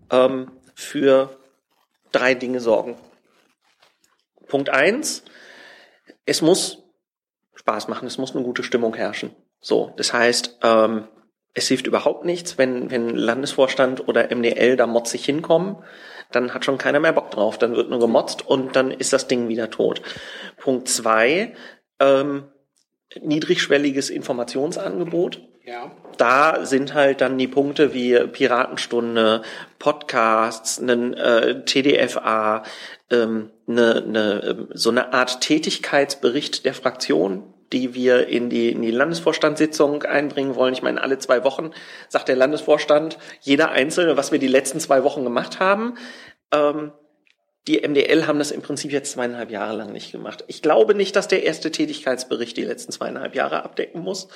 ähm, 0.09 0.51
für 0.73 1.37
drei 2.11 2.33
Dinge 2.35 2.59
sorgen. 2.59 2.97
Punkt 4.47 4.69
eins, 4.69 5.23
es 6.25 6.41
muss 6.41 6.83
Spaß 7.55 7.87
machen, 7.87 8.07
es 8.07 8.17
muss 8.17 8.35
eine 8.35 8.43
gute 8.43 8.63
Stimmung 8.63 8.93
herrschen. 8.95 9.35
So, 9.59 9.93
das 9.97 10.13
heißt, 10.13 10.59
ähm, 10.63 11.07
es 11.53 11.67
hilft 11.67 11.87
überhaupt 11.87 12.25
nichts, 12.25 12.57
wenn, 12.57 12.91
wenn 12.91 13.09
Landesvorstand 13.09 14.07
oder 14.07 14.33
MDL 14.33 14.77
da 14.77 14.87
motzig 14.87 15.25
hinkommen, 15.25 15.77
dann 16.31 16.53
hat 16.53 16.65
schon 16.65 16.77
keiner 16.77 16.99
mehr 16.99 17.13
Bock 17.13 17.31
drauf, 17.31 17.57
dann 17.57 17.75
wird 17.75 17.89
nur 17.89 17.99
gemotzt 17.99 18.47
und 18.47 18.75
dann 18.75 18.91
ist 18.91 19.13
das 19.13 19.27
Ding 19.27 19.49
wieder 19.49 19.69
tot. 19.69 20.01
Punkt 20.57 20.87
zwei, 20.87 21.53
ähm, 21.99 22.49
niedrigschwelliges 23.19 24.09
Informationsangebot. 24.09 25.41
Ja. 25.63 25.91
Da 26.17 26.65
sind 26.65 26.93
halt 26.93 27.21
dann 27.21 27.37
die 27.37 27.47
Punkte 27.47 27.93
wie 27.93 28.17
Piratenstunde, 28.27 29.43
Podcasts, 29.77 30.79
einen 30.79 31.13
äh, 31.13 31.63
TDFA, 31.65 32.63
ähm, 33.11 33.51
eine, 33.67 34.03
eine, 34.05 34.67
so 34.73 34.89
eine 34.89 35.13
Art 35.13 35.41
Tätigkeitsbericht 35.41 36.65
der 36.65 36.73
Fraktion, 36.73 37.53
die 37.71 37.93
wir 37.93 38.27
in 38.27 38.49
die, 38.49 38.71
in 38.71 38.81
die 38.81 38.91
Landesvorstandssitzung 38.91 40.03
einbringen 40.03 40.55
wollen. 40.55 40.73
Ich 40.73 40.81
meine, 40.81 41.01
alle 41.01 41.19
zwei 41.19 41.43
Wochen 41.43 41.71
sagt 42.09 42.27
der 42.27 42.35
Landesvorstand, 42.35 43.17
jeder 43.41 43.69
Einzelne, 43.69 44.17
was 44.17 44.31
wir 44.31 44.39
die 44.39 44.47
letzten 44.47 44.79
zwei 44.79 45.03
Wochen 45.03 45.23
gemacht 45.23 45.59
haben. 45.59 45.95
Ähm, 46.51 46.91
die 47.67 47.87
MDL 47.87 48.25
haben 48.25 48.39
das 48.39 48.51
im 48.51 48.61
Prinzip 48.61 48.91
jetzt 48.91 49.11
zweieinhalb 49.11 49.51
Jahre 49.51 49.77
lang 49.77 49.91
nicht 49.91 50.11
gemacht. 50.11 50.43
Ich 50.47 50.61
glaube 50.61 50.95
nicht, 50.95 51.15
dass 51.15 51.27
der 51.27 51.43
erste 51.43 51.71
Tätigkeitsbericht 51.71 52.57
die 52.57 52.63
letzten 52.63 52.91
zweieinhalb 52.91 53.35
Jahre 53.35 53.63
abdecken 53.63 54.01
muss. 54.01 54.29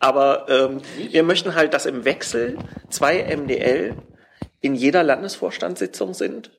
Aber 0.00 0.46
ähm, 0.48 0.80
wir 1.10 1.22
möchten 1.22 1.54
halt, 1.54 1.72
dass 1.72 1.86
im 1.86 2.04
Wechsel 2.04 2.58
zwei 2.90 3.24
MDL 3.36 3.94
in 4.60 4.74
jeder 4.74 5.04
Landesvorstandssitzung 5.04 6.14
sind 6.14 6.50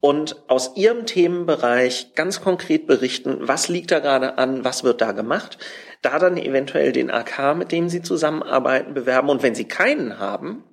und 0.00 0.36
aus 0.48 0.76
ihrem 0.76 1.04
Themenbereich 1.04 2.14
ganz 2.14 2.40
konkret 2.40 2.86
berichten, 2.86 3.36
was 3.40 3.68
liegt 3.68 3.90
da 3.90 3.98
gerade 3.98 4.38
an, 4.38 4.64
was 4.64 4.82
wird 4.82 5.02
da 5.02 5.12
gemacht, 5.12 5.58
da 6.00 6.18
dann 6.18 6.38
eventuell 6.38 6.92
den 6.92 7.10
AK, 7.10 7.54
mit 7.56 7.70
dem 7.70 7.90
sie 7.90 8.00
zusammenarbeiten, 8.00 8.94
bewerben 8.94 9.28
und 9.28 9.42
wenn 9.42 9.54
sie 9.54 9.68
keinen 9.68 10.18
haben, 10.18 10.64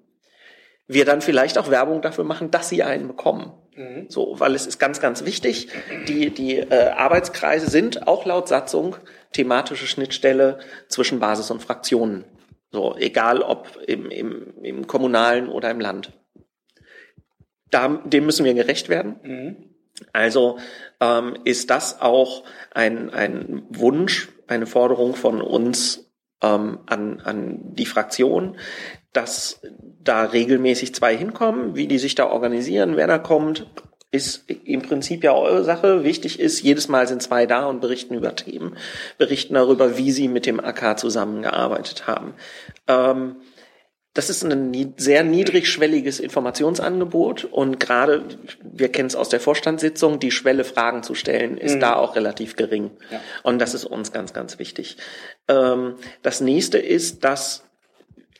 wir 0.88 1.03
dann 1.03 1.22
vielleicht 1.22 1.58
auch 1.58 1.70
Werbung 1.70 2.01
dafür 2.01 2.24
machen, 2.24 2.51
dass 2.51 2.70
sie 2.70 2.84
einen 2.84 3.08
bekommen. 3.08 3.51
Mhm. 3.78 4.08
So, 4.10 4.40
weil 4.40 4.56
es 4.56 4.68
ist 4.68 4.80
ganz, 4.80 5.00
ganz 5.00 5.24
wichtig. 5.24 5.70
Die, 6.08 6.32
die 6.32 6.58
äh, 6.58 6.90
Arbeitskreise 6.90 7.70
sind 7.70 8.08
auch 8.08 8.26
laut 8.26 8.48
Satzung 8.48 8.98
thematische 9.32 9.88
Schnittstelle 9.88 10.60
zwischen 10.90 11.20
Basis 11.20 11.52
und 11.52 11.62
Fraktionen. 11.62 12.26
So, 12.72 12.98
egal 12.98 13.42
ob 13.42 13.78
im, 13.88 14.10
im, 14.10 14.54
im 14.64 14.88
kommunalen 14.88 15.48
oder 15.48 15.72
im 15.72 15.80
Land 15.80 16.12
da, 17.70 17.88
dem 17.88 18.26
müssen 18.26 18.46
wir 18.46 18.54
gerecht 18.54 18.90
werden. 18.90 19.20
Mhm. 19.24 19.56
Also 20.14 20.60
ähm, 21.00 21.38
ist 21.44 21.70
das 21.70 22.02
auch 22.02 22.44
ein, 22.74 23.10
ein 23.10 23.64
Wunsch, 23.70 24.30
eine 24.48 24.68
Forderung 24.68 25.16
von 25.16 25.42
uns 25.42 26.12
ähm, 26.42 26.80
an, 26.86 27.20
an 27.22 27.76
die 27.76 27.86
Fraktion, 27.86 28.58
dass 29.18 29.62
da 30.04 30.26
regelmäßig 30.26 30.94
zwei 30.94 31.18
hinkommen, 31.18 31.76
wie 31.76 31.88
die 31.88 31.98
sich 31.98 32.14
da 32.14 32.28
organisieren, 32.28 32.98
wer 32.98 33.08
da 33.08 33.18
kommt, 33.18 33.66
ist 34.12 34.48
im 34.48 34.84
Prinzip 34.84 35.24
ja 35.24 35.34
eure 35.34 35.64
Sache. 35.64 36.04
Wichtig 36.04 36.40
ist, 36.40 36.62
jedes 36.62 36.88
Mal 36.88 37.08
sind 37.08 37.24
zwei 37.24 37.48
da 37.48 37.66
und 37.66 37.82
berichten 37.82 38.14
über 38.14 38.36
Themen, 38.36 38.78
berichten 39.18 39.56
darüber, 39.56 39.98
wie 39.98 40.12
sie 40.12 40.28
mit 40.28 40.46
dem 40.46 40.60
AK 40.60 41.00
zusammengearbeitet 41.00 42.06
haben. 42.06 42.36
Ähm, 42.88 43.38
das 44.14 44.30
ist 44.30 44.44
ein 44.44 44.94
sehr 44.98 45.24
niedrigschwelliges 45.24 46.20
Informationsangebot 46.20 47.46
und 47.46 47.80
gerade, 47.80 48.24
wir 48.64 48.90
kennen 48.90 49.08
es 49.08 49.16
aus 49.16 49.30
der 49.30 49.40
Vorstandssitzung, 49.40 50.20
die 50.20 50.32
Schwelle 50.32 50.64
Fragen 50.64 51.02
zu 51.02 51.16
stellen 51.16 51.58
ist 51.58 51.76
mhm. 51.76 51.80
da 51.80 51.96
auch 51.96 52.16
relativ 52.16 52.56
gering. 52.56 52.92
Ja. 53.12 53.20
Und 53.44 53.60
das 53.60 53.74
ist 53.74 53.86
uns 53.86 54.12
ganz, 54.12 54.34
ganz 54.34 54.60
wichtig. 54.60 54.98
Ähm, 55.48 55.96
das 56.22 56.40
nächste 56.40 56.78
ist, 56.78 57.24
dass 57.24 57.67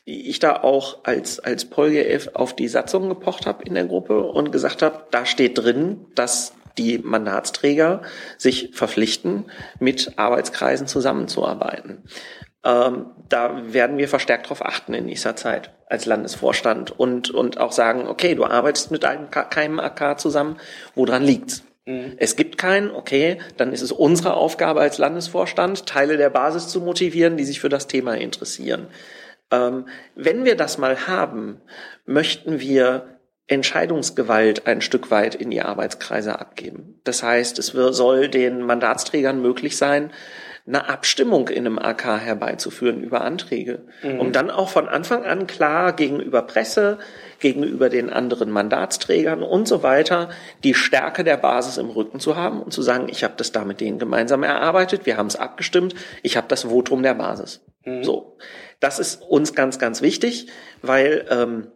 ich 0.08 0.38
da 0.38 0.62
auch 0.62 1.04
als, 1.04 1.38
als 1.38 1.66
PolGF 1.66 2.30
auf 2.34 2.56
die 2.56 2.68
Satzung 2.68 3.08
gepocht 3.08 3.46
habe 3.46 3.64
in 3.64 3.74
der 3.74 3.84
Gruppe 3.84 4.22
und 4.22 4.52
gesagt 4.52 4.82
habe, 4.82 5.04
da 5.10 5.26
steht 5.26 5.58
drin, 5.58 6.06
dass 6.14 6.54
die 6.78 6.98
Mandatsträger 6.98 8.02
sich 8.38 8.70
verpflichten, 8.72 9.50
mit 9.80 10.12
Arbeitskreisen 10.16 10.86
zusammenzuarbeiten. 10.86 12.04
Ähm, 12.64 13.06
da 13.28 13.72
werden 13.72 13.98
wir 13.98 14.08
verstärkt 14.08 14.46
darauf 14.46 14.64
achten 14.64 14.94
in 14.94 15.06
nächster 15.06 15.36
Zeit 15.36 15.74
als 15.86 16.06
Landesvorstand 16.06 16.98
und, 16.98 17.30
und 17.30 17.58
auch 17.58 17.72
sagen, 17.72 18.06
okay, 18.06 18.34
du 18.34 18.44
arbeitest 18.44 18.90
mit 18.90 19.04
einem, 19.04 19.30
keinem 19.30 19.78
AK 19.80 20.18
zusammen, 20.18 20.56
woran 20.94 21.22
liegt's? 21.22 21.64
Mhm. 21.84 22.14
Es 22.16 22.36
gibt 22.36 22.58
keinen, 22.58 22.90
okay, 22.90 23.38
dann 23.56 23.72
ist 23.72 23.82
es 23.82 23.92
unsere 23.92 24.34
Aufgabe 24.34 24.80
als 24.80 24.98
Landesvorstand, 24.98 25.86
Teile 25.86 26.16
der 26.16 26.30
Basis 26.30 26.68
zu 26.68 26.80
motivieren, 26.80 27.36
die 27.36 27.44
sich 27.44 27.60
für 27.60 27.68
das 27.68 27.86
Thema 27.86 28.16
interessieren. 28.16 28.86
Ähm, 29.50 29.86
wenn 30.14 30.44
wir 30.44 30.56
das 30.56 30.78
mal 30.78 31.06
haben, 31.06 31.60
möchten 32.04 32.60
wir 32.60 33.18
Entscheidungsgewalt 33.46 34.66
ein 34.66 34.82
Stück 34.82 35.10
weit 35.10 35.34
in 35.34 35.50
die 35.50 35.62
Arbeitskreise 35.62 36.38
abgeben. 36.38 37.00
Das 37.04 37.22
heißt, 37.22 37.58
es 37.58 37.68
soll 37.68 38.28
den 38.28 38.62
Mandatsträgern 38.62 39.40
möglich 39.40 39.78
sein, 39.78 40.12
eine 40.68 40.90
Abstimmung 40.90 41.48
in 41.48 41.66
einem 41.66 41.78
AK 41.78 42.20
herbeizuführen 42.20 43.02
über 43.02 43.22
Anträge, 43.22 43.86
mhm. 44.02 44.20
um 44.20 44.32
dann 44.32 44.50
auch 44.50 44.68
von 44.68 44.86
Anfang 44.86 45.24
an 45.24 45.46
klar 45.46 45.94
gegenüber 45.94 46.42
Presse, 46.42 46.98
gegenüber 47.40 47.88
den 47.88 48.10
anderen 48.10 48.50
Mandatsträgern 48.50 49.42
und 49.42 49.66
so 49.66 49.82
weiter 49.82 50.28
die 50.64 50.74
Stärke 50.74 51.24
der 51.24 51.38
Basis 51.38 51.78
im 51.78 51.88
Rücken 51.88 52.20
zu 52.20 52.36
haben 52.36 52.60
und 52.60 52.74
zu 52.74 52.82
sagen, 52.82 53.08
ich 53.08 53.24
habe 53.24 53.34
das 53.38 53.50
da 53.50 53.64
mit 53.64 53.80
denen 53.80 53.98
gemeinsam 53.98 54.42
erarbeitet, 54.42 55.06
wir 55.06 55.16
haben 55.16 55.28
es 55.28 55.36
abgestimmt, 55.36 55.94
ich 56.22 56.36
habe 56.36 56.48
das 56.48 56.64
Votum 56.64 57.02
der 57.02 57.14
Basis. 57.14 57.64
Mhm. 57.86 58.04
So, 58.04 58.36
das 58.80 58.98
ist 58.98 59.22
uns 59.22 59.54
ganz, 59.54 59.78
ganz 59.78 60.02
wichtig, 60.02 60.48
weil 60.82 61.26
ähm, 61.30 61.72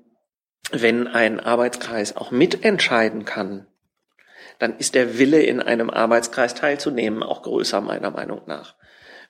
wenn 0.70 1.08
ein 1.08 1.40
Arbeitskreis 1.40 2.16
auch 2.16 2.30
mitentscheiden 2.30 3.24
kann, 3.24 3.66
dann 4.58 4.78
ist 4.78 4.94
der 4.94 5.18
Wille, 5.18 5.42
in 5.42 5.60
einem 5.60 5.90
Arbeitskreis 5.90 6.54
teilzunehmen, 6.54 7.22
auch 7.22 7.42
größer, 7.42 7.80
meiner 7.80 8.10
Meinung 8.10 8.42
nach. 8.46 8.76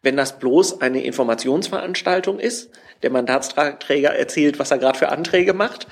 Wenn 0.02 0.16
das 0.16 0.38
bloß 0.38 0.80
eine 0.80 1.02
Informationsveranstaltung 1.02 2.38
ist, 2.38 2.70
der 3.02 3.10
Mandatsträger 3.10 4.10
erzählt, 4.10 4.58
was 4.58 4.70
er 4.70 4.78
gerade 4.78 4.98
für 4.98 5.08
Anträge 5.08 5.54
macht, 5.54 5.86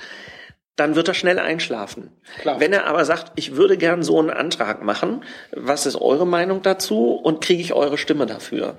dann 0.75 0.95
wird 0.95 1.07
er 1.07 1.13
schnell 1.13 1.39
einschlafen. 1.39 2.11
Klar. 2.41 2.59
Wenn 2.59 2.73
er 2.73 2.87
aber 2.87 3.05
sagt, 3.05 3.33
ich 3.35 3.55
würde 3.55 3.77
gern 3.77 4.03
so 4.03 4.19
einen 4.19 4.29
Antrag 4.29 4.83
machen, 4.83 5.23
was 5.51 5.85
ist 5.85 5.95
eure 5.95 6.27
Meinung 6.27 6.61
dazu 6.61 7.13
und 7.13 7.41
kriege 7.41 7.61
ich 7.61 7.73
eure 7.73 7.97
Stimme 7.97 8.25
dafür? 8.25 8.77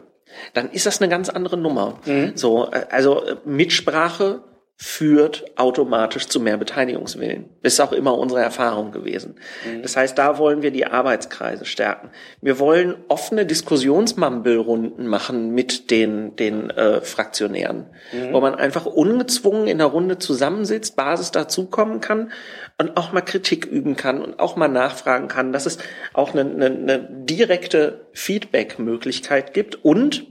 Dann 0.55 0.71
ist 0.71 0.87
das 0.87 1.01
eine 1.01 1.11
ganz 1.11 1.29
andere 1.29 1.57
Nummer. 1.57 1.99
Mhm. 2.05 2.33
So, 2.35 2.71
äh, 2.71 2.87
also 2.91 3.25
äh, 3.25 3.37
Mitsprache 3.45 4.41
führt 4.85 5.45
automatisch 5.57 6.27
zu 6.27 6.41
mehr 6.41 6.57
Beteiligungswillen. 6.57 7.49
Das 7.63 7.75
ist 7.75 7.81
auch 7.81 7.93
immer 7.93 8.19
unsere 8.19 8.41
Erfahrung 8.41 8.91
gewesen. 8.91 9.37
Mhm. 9.65 9.83
Das 9.83 9.97
heißt, 9.97 10.19
da 10.19 10.39
wollen 10.39 10.63
wir 10.63 10.73
die 10.73 10.87
Arbeitskreise 10.87 11.67
stärken. 11.67 12.11
Wir 12.41 12.59
wollen 12.59 12.97
offene 13.07 13.47
Diskussionsmambelrunden 13.47 15.07
machen 15.07 15.55
mit 15.55 15.93
den, 15.93 16.35
den 16.35 16.71
äh, 16.71 17.01
Fraktionären, 17.01 17.87
mhm. 18.13 18.33
wo 18.33 18.41
man 18.41 18.57
einfach 18.57 18.85
ungezwungen 18.85 19.69
in 19.69 19.79
der 19.79 19.87
Runde 19.87 20.19
zusammensitzt, 20.19 20.97
Basis 20.97 21.31
dazukommen 21.31 22.01
kann 22.01 22.33
und 22.77 22.97
auch 22.97 23.13
mal 23.13 23.21
Kritik 23.21 23.67
üben 23.67 23.95
kann 23.95 24.21
und 24.21 24.41
auch 24.41 24.57
mal 24.57 24.67
nachfragen 24.67 25.29
kann, 25.29 25.53
dass 25.53 25.67
es 25.67 25.79
auch 26.13 26.35
eine, 26.35 26.41
eine, 26.41 26.67
eine 26.67 27.09
direkte 27.09 28.09
Feedback-Möglichkeit 28.15 29.55
gibt 29.55 29.77
und 29.85 30.27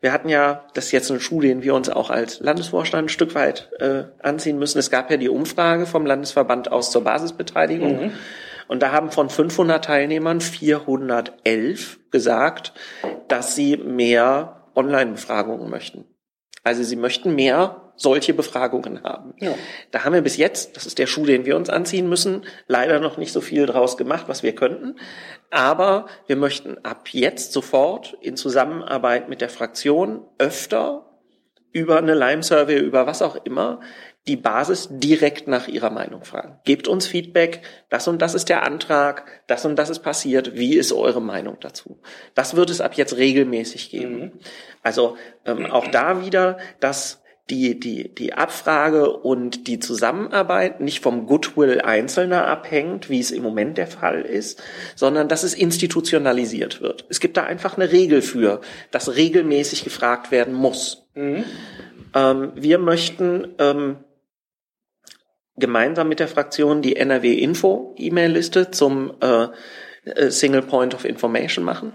wir 0.00 0.12
hatten 0.12 0.28
ja, 0.28 0.64
das 0.74 0.86
ist 0.86 0.92
jetzt 0.92 1.10
eine 1.10 1.20
Schule, 1.20 1.48
den 1.48 1.62
wir 1.62 1.74
uns 1.74 1.88
auch 1.88 2.10
als 2.10 2.40
Landesvorstand 2.40 3.06
ein 3.06 3.08
Stück 3.08 3.34
weit 3.34 3.70
äh, 3.78 4.04
anziehen 4.22 4.58
müssen. 4.58 4.78
Es 4.78 4.90
gab 4.90 5.10
ja 5.10 5.16
die 5.16 5.28
Umfrage 5.28 5.86
vom 5.86 6.06
Landesverband 6.06 6.70
aus 6.70 6.90
zur 6.90 7.04
Basisbeteiligung. 7.04 8.06
Mhm. 8.06 8.12
Und 8.68 8.82
da 8.82 8.90
haben 8.92 9.10
von 9.10 9.30
500 9.30 9.84
Teilnehmern 9.84 10.40
411 10.40 12.00
gesagt, 12.10 12.72
dass 13.28 13.54
sie 13.54 13.76
mehr 13.76 14.68
Online-Befragungen 14.74 15.70
möchten. 15.70 16.04
Also 16.64 16.82
sie 16.82 16.96
möchten 16.96 17.34
mehr 17.34 17.85
solche 17.96 18.34
Befragungen 18.34 19.02
haben. 19.02 19.34
Ja. 19.38 19.54
Da 19.90 20.04
haben 20.04 20.12
wir 20.12 20.22
bis 20.22 20.36
jetzt, 20.36 20.76
das 20.76 20.86
ist 20.86 20.98
der 20.98 21.06
Schuh, 21.06 21.24
den 21.24 21.44
wir 21.44 21.56
uns 21.56 21.70
anziehen 21.70 22.08
müssen, 22.08 22.44
leider 22.66 23.00
noch 23.00 23.16
nicht 23.16 23.32
so 23.32 23.40
viel 23.40 23.66
draus 23.66 23.96
gemacht, 23.96 24.24
was 24.28 24.42
wir 24.42 24.54
könnten. 24.54 24.96
Aber 25.50 26.06
wir 26.26 26.36
möchten 26.36 26.78
ab 26.84 27.08
jetzt 27.10 27.52
sofort 27.52 28.16
in 28.20 28.36
Zusammenarbeit 28.36 29.28
mit 29.28 29.40
der 29.40 29.48
Fraktion 29.48 30.24
öfter 30.38 31.06
über 31.72 31.98
eine 31.98 32.14
Lime-Survey, 32.14 32.78
über 32.78 33.06
was 33.06 33.20
auch 33.20 33.36
immer, 33.44 33.80
die 34.26 34.36
Basis 34.36 34.88
direkt 34.90 35.46
nach 35.46 35.68
ihrer 35.68 35.90
Meinung 35.90 36.24
fragen. 36.24 36.58
Gebt 36.64 36.88
uns 36.88 37.06
Feedback, 37.06 37.62
das 37.90 38.08
und 38.08 38.20
das 38.20 38.34
ist 38.34 38.48
der 38.48 38.64
Antrag, 38.64 39.42
das 39.46 39.64
und 39.64 39.76
das 39.76 39.88
ist 39.88 40.00
passiert, 40.00 40.56
wie 40.56 40.74
ist 40.74 40.92
eure 40.92 41.22
Meinung 41.22 41.58
dazu? 41.60 42.00
Das 42.34 42.56
wird 42.56 42.70
es 42.70 42.80
ab 42.80 42.94
jetzt 42.94 43.16
regelmäßig 43.16 43.90
geben. 43.90 44.18
Mhm. 44.18 44.32
Also 44.82 45.16
ähm, 45.44 45.66
auch 45.66 45.86
da 45.88 46.24
wieder, 46.24 46.58
dass 46.80 47.22
die, 47.50 47.78
die, 47.78 48.12
die 48.12 48.34
Abfrage 48.34 49.08
und 49.08 49.68
die 49.68 49.78
Zusammenarbeit 49.78 50.80
nicht 50.80 51.00
vom 51.00 51.26
Goodwill 51.26 51.80
Einzelner 51.80 52.46
abhängt, 52.46 53.08
wie 53.08 53.20
es 53.20 53.30
im 53.30 53.42
Moment 53.42 53.78
der 53.78 53.86
Fall 53.86 54.22
ist, 54.22 54.60
sondern 54.96 55.28
dass 55.28 55.44
es 55.44 55.54
institutionalisiert 55.54 56.80
wird. 56.80 57.04
Es 57.08 57.20
gibt 57.20 57.36
da 57.36 57.44
einfach 57.44 57.76
eine 57.76 57.92
Regel 57.92 58.20
für, 58.20 58.60
dass 58.90 59.14
regelmäßig 59.14 59.84
gefragt 59.84 60.32
werden 60.32 60.54
muss. 60.54 61.06
Mhm. 61.14 61.44
Ähm, 62.14 62.52
wir 62.56 62.78
möchten 62.78 63.54
ähm, 63.58 63.98
gemeinsam 65.56 66.08
mit 66.08 66.18
der 66.18 66.28
Fraktion 66.28 66.82
die 66.82 66.96
NRW-Info-E-Mail-Liste 66.96 68.72
zum 68.72 69.14
äh, 69.20 69.48
äh, 70.04 70.30
Single 70.30 70.62
Point 70.62 70.94
of 70.94 71.04
Information 71.04 71.64
machen. 71.64 71.92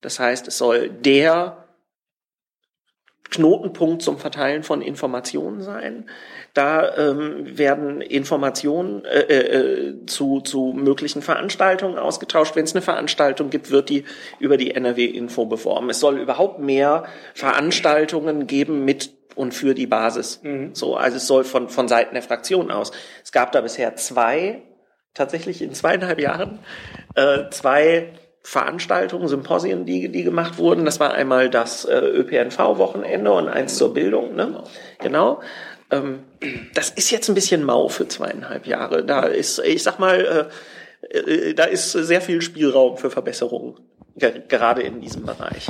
Das 0.00 0.18
heißt, 0.18 0.48
es 0.48 0.58
soll 0.58 0.90
der 0.90 1.67
Knotenpunkt 3.30 4.02
zum 4.02 4.18
Verteilen 4.18 4.62
von 4.62 4.80
Informationen 4.80 5.60
sein. 5.60 6.08
Da 6.54 6.96
ähm, 6.96 7.58
werden 7.58 8.00
Informationen 8.00 9.04
äh, 9.04 9.20
äh, 9.20 10.06
zu, 10.06 10.40
zu 10.40 10.72
möglichen 10.74 11.22
Veranstaltungen 11.22 11.98
ausgetauscht. 11.98 12.56
Wenn 12.56 12.64
es 12.64 12.74
eine 12.74 12.82
Veranstaltung 12.82 13.50
gibt, 13.50 13.70
wird 13.70 13.90
die 13.90 14.04
über 14.38 14.56
die 14.56 14.74
NRW-Info 14.74 15.46
beworben. 15.46 15.90
Es 15.90 16.00
soll 16.00 16.18
überhaupt 16.18 16.58
mehr 16.58 17.04
Veranstaltungen 17.34 18.46
geben 18.46 18.84
mit 18.84 19.12
und 19.34 19.54
für 19.54 19.74
die 19.74 19.86
Basis. 19.86 20.40
Mhm. 20.42 20.74
So, 20.74 20.96
also 20.96 21.16
es 21.16 21.26
soll 21.26 21.44
von, 21.44 21.68
von 21.68 21.86
Seiten 21.86 22.14
der 22.14 22.22
Fraktion 22.22 22.70
aus. 22.70 22.90
Es 23.22 23.30
gab 23.30 23.52
da 23.52 23.60
bisher 23.60 23.94
zwei, 23.94 24.62
tatsächlich 25.14 25.62
in 25.62 25.74
zweieinhalb 25.74 26.18
Jahren, 26.20 26.58
äh, 27.14 27.48
zwei 27.50 28.14
Veranstaltungen, 28.48 29.28
Symposien, 29.28 29.84
die, 29.84 30.08
die 30.08 30.22
gemacht 30.22 30.56
wurden. 30.56 30.86
Das 30.86 31.00
war 31.00 31.12
einmal 31.12 31.50
das 31.50 31.84
äh, 31.84 31.98
ÖPNV-Wochenende 31.98 33.30
und 33.30 33.46
eins 33.46 33.76
zur 33.76 33.92
Bildung. 33.92 34.36
Ne? 34.36 34.64
Genau. 35.00 35.42
Ähm, 35.90 36.20
das 36.72 36.88
ist 36.88 37.10
jetzt 37.10 37.28
ein 37.28 37.34
bisschen 37.34 37.62
mau 37.62 37.88
für 37.88 38.08
zweieinhalb 38.08 38.66
Jahre. 38.66 39.04
Da 39.04 39.24
ist, 39.24 39.58
ich 39.58 39.82
sag 39.82 39.98
mal, 39.98 40.50
äh, 41.12 41.18
äh, 41.18 41.52
da 41.52 41.64
ist 41.64 41.92
sehr 41.92 42.22
viel 42.22 42.40
Spielraum 42.40 42.96
für 42.96 43.10
Verbesserungen 43.10 43.74
gerade 44.48 44.80
in 44.80 45.02
diesem 45.02 45.26
Bereich. 45.26 45.68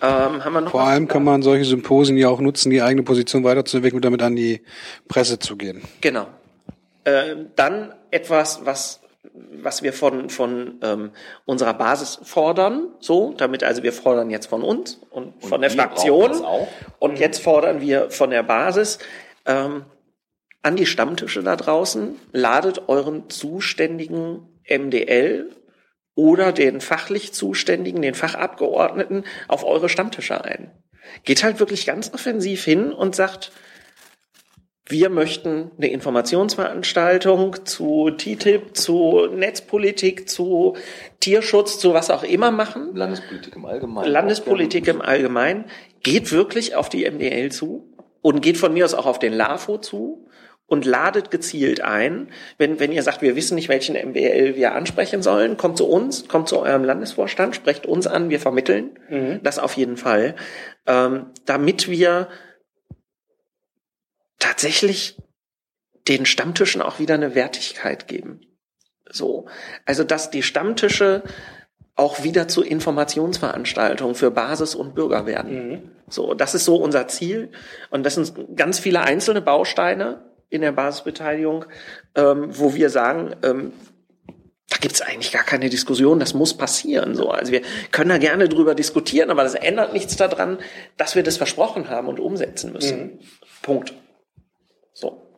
Ähm, 0.00 0.44
haben 0.44 0.52
wir 0.52 0.60
noch 0.60 0.70
Vor 0.70 0.86
allem 0.86 1.08
kann 1.08 1.24
man 1.24 1.42
solche 1.42 1.64
Symposien 1.64 2.16
ja 2.16 2.28
auch 2.28 2.40
nutzen, 2.40 2.70
die 2.70 2.82
eigene 2.82 3.02
Position 3.02 3.42
weiterzuentwickeln 3.42 3.98
und 3.98 4.04
damit 4.04 4.22
an 4.22 4.36
die 4.36 4.62
Presse 5.08 5.40
zu 5.40 5.56
gehen. 5.56 5.82
Genau. 6.00 6.28
Ähm, 7.04 7.48
dann 7.56 7.92
etwas, 8.12 8.60
was 8.64 9.00
was 9.34 9.82
wir 9.82 9.92
von, 9.92 10.30
von 10.30 10.78
ähm, 10.82 11.10
unserer 11.44 11.74
Basis 11.74 12.18
fordern, 12.22 12.88
so, 13.00 13.34
damit 13.36 13.64
also 13.64 13.82
wir 13.82 13.92
fordern 13.92 14.30
jetzt 14.30 14.46
von 14.46 14.62
uns 14.62 15.00
und, 15.10 15.42
und 15.42 15.48
von 15.48 15.60
der 15.60 15.70
Fraktion 15.70 16.44
und 16.98 17.12
mhm. 17.12 17.16
jetzt 17.16 17.42
fordern 17.42 17.80
wir 17.80 18.10
von 18.10 18.30
der 18.30 18.42
Basis 18.42 18.98
ähm, 19.46 19.84
an 20.62 20.76
die 20.76 20.86
Stammtische 20.86 21.42
da 21.42 21.56
draußen, 21.56 22.18
ladet 22.32 22.88
euren 22.88 23.30
zuständigen 23.30 24.48
MDL 24.68 25.50
oder 26.16 26.50
den 26.50 26.80
fachlich 26.80 27.32
Zuständigen, 27.32 28.02
den 28.02 28.14
Fachabgeordneten 28.14 29.24
auf 29.48 29.64
eure 29.64 29.88
Stammtische 29.88 30.44
ein. 30.44 30.72
Geht 31.24 31.44
halt 31.44 31.60
wirklich 31.60 31.86
ganz 31.86 32.12
offensiv 32.12 32.64
hin 32.64 32.92
und 32.92 33.14
sagt, 33.14 33.52
wir 34.88 35.10
möchten 35.10 35.72
eine 35.76 35.90
Informationsveranstaltung 35.90 37.64
zu 37.64 38.10
TTIP, 38.10 38.76
zu 38.76 39.26
Netzpolitik, 39.26 40.28
zu 40.28 40.76
Tierschutz, 41.18 41.78
zu 41.78 41.92
was 41.92 42.10
auch 42.10 42.22
immer 42.22 42.52
machen. 42.52 42.94
Landespolitik 42.94 43.56
im 43.56 43.64
Allgemeinen. 43.64 44.10
Landespolitik 44.10 44.86
im 44.86 45.00
Allgemeinen. 45.00 45.64
Geht 46.02 46.30
wirklich 46.30 46.76
auf 46.76 46.88
die 46.88 47.08
MDL 47.10 47.50
zu 47.50 47.92
und 48.22 48.42
geht 48.42 48.58
von 48.58 48.72
mir 48.72 48.84
aus 48.84 48.94
auch 48.94 49.06
auf 49.06 49.18
den 49.18 49.32
LAFO 49.32 49.78
zu 49.78 50.28
und 50.68 50.84
ladet 50.84 51.32
gezielt 51.32 51.80
ein. 51.80 52.28
Wenn, 52.58 52.78
wenn 52.78 52.92
ihr 52.92 53.02
sagt, 53.02 53.22
wir 53.22 53.34
wissen 53.34 53.56
nicht, 53.56 53.68
welchen 53.68 53.96
MBL 53.96 54.54
wir 54.54 54.74
ansprechen 54.74 55.22
sollen, 55.22 55.56
kommt 55.56 55.78
zu 55.78 55.88
uns, 55.88 56.28
kommt 56.28 56.48
zu 56.48 56.60
eurem 56.60 56.84
Landesvorstand, 56.84 57.56
sprecht 57.56 57.86
uns 57.86 58.06
an, 58.06 58.30
wir 58.30 58.40
vermitteln 58.40 58.90
mhm. 59.08 59.40
das 59.42 59.58
auf 59.58 59.76
jeden 59.76 59.96
Fall, 59.96 60.36
ähm, 60.86 61.26
damit 61.44 61.88
wir 61.88 62.28
tatsächlich 64.46 65.16
den 66.06 66.24
Stammtischen 66.24 66.80
auch 66.80 66.98
wieder 67.00 67.14
eine 67.14 67.34
Wertigkeit 67.34 68.06
geben. 68.06 68.40
So. 69.10 69.46
Also, 69.84 70.04
dass 70.04 70.30
die 70.30 70.42
Stammtische 70.42 71.24
auch 71.96 72.22
wieder 72.22 72.46
zu 72.46 72.62
Informationsveranstaltungen 72.62 74.14
für 74.14 74.30
Basis 74.30 74.74
und 74.74 74.94
Bürger 74.94 75.26
werden. 75.26 75.68
Mhm. 75.68 75.90
So, 76.08 76.34
das 76.34 76.54
ist 76.54 76.64
so 76.64 76.76
unser 76.76 77.08
Ziel. 77.08 77.50
Und 77.90 78.04
das 78.04 78.14
sind 78.14 78.56
ganz 78.56 78.78
viele 78.78 79.00
einzelne 79.00 79.40
Bausteine 79.40 80.22
in 80.48 80.60
der 80.60 80.72
Basisbeteiligung, 80.72 81.64
ähm, 82.14 82.48
wo 82.50 82.74
wir 82.74 82.90
sagen, 82.90 83.34
ähm, 83.42 83.72
da 84.68 84.76
gibt's 84.76 85.00
eigentlich 85.00 85.32
gar 85.32 85.44
keine 85.44 85.70
Diskussion, 85.70 86.20
das 86.20 86.34
muss 86.34 86.56
passieren. 86.56 87.14
So, 87.14 87.30
also 87.30 87.50
wir 87.50 87.62
können 87.90 88.10
da 88.10 88.18
gerne 88.18 88.48
drüber 88.48 88.74
diskutieren, 88.74 89.30
aber 89.30 89.42
das 89.42 89.54
ändert 89.54 89.92
nichts 89.92 90.16
daran, 90.16 90.58
dass 90.96 91.16
wir 91.16 91.22
das 91.22 91.36
versprochen 91.36 91.88
haben 91.88 92.06
und 92.08 92.20
umsetzen 92.20 92.72
müssen. 92.72 92.98
Mhm. 92.98 93.18
Punkt. 93.62 93.94
So. 94.96 95.30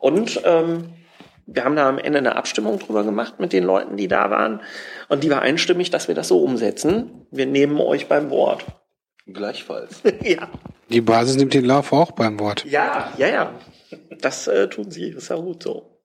Und 0.00 0.40
ähm, 0.44 0.92
wir 1.46 1.64
haben 1.64 1.76
da 1.76 1.88
am 1.88 1.98
Ende 1.98 2.18
eine 2.18 2.34
Abstimmung 2.34 2.80
drüber 2.80 3.04
gemacht 3.04 3.38
mit 3.38 3.52
den 3.52 3.62
Leuten, 3.62 3.96
die 3.96 4.08
da 4.08 4.28
waren. 4.30 4.60
Und 5.08 5.22
die 5.22 5.30
war 5.30 5.40
einstimmig, 5.40 5.90
dass 5.90 6.08
wir 6.08 6.16
das 6.16 6.28
so 6.28 6.42
umsetzen. 6.42 7.26
Wir 7.30 7.46
nehmen 7.46 7.78
euch 7.80 8.08
beim 8.08 8.30
Wort. 8.30 8.64
Gleichfalls. 9.26 10.02
ja. 10.22 10.48
Die 10.90 11.00
Basis 11.00 11.36
nimmt 11.36 11.54
den 11.54 11.64
Lauf 11.64 11.92
auch 11.92 12.10
beim 12.10 12.40
Wort. 12.40 12.64
Ja, 12.64 13.12
ja, 13.16 13.28
ja. 13.28 13.54
Das 14.20 14.48
äh, 14.48 14.68
tun 14.68 14.90
sie. 14.90 15.12
Das 15.12 15.24
ist 15.24 15.28
ja 15.28 15.36
gut 15.36 15.62
so. 15.62 16.00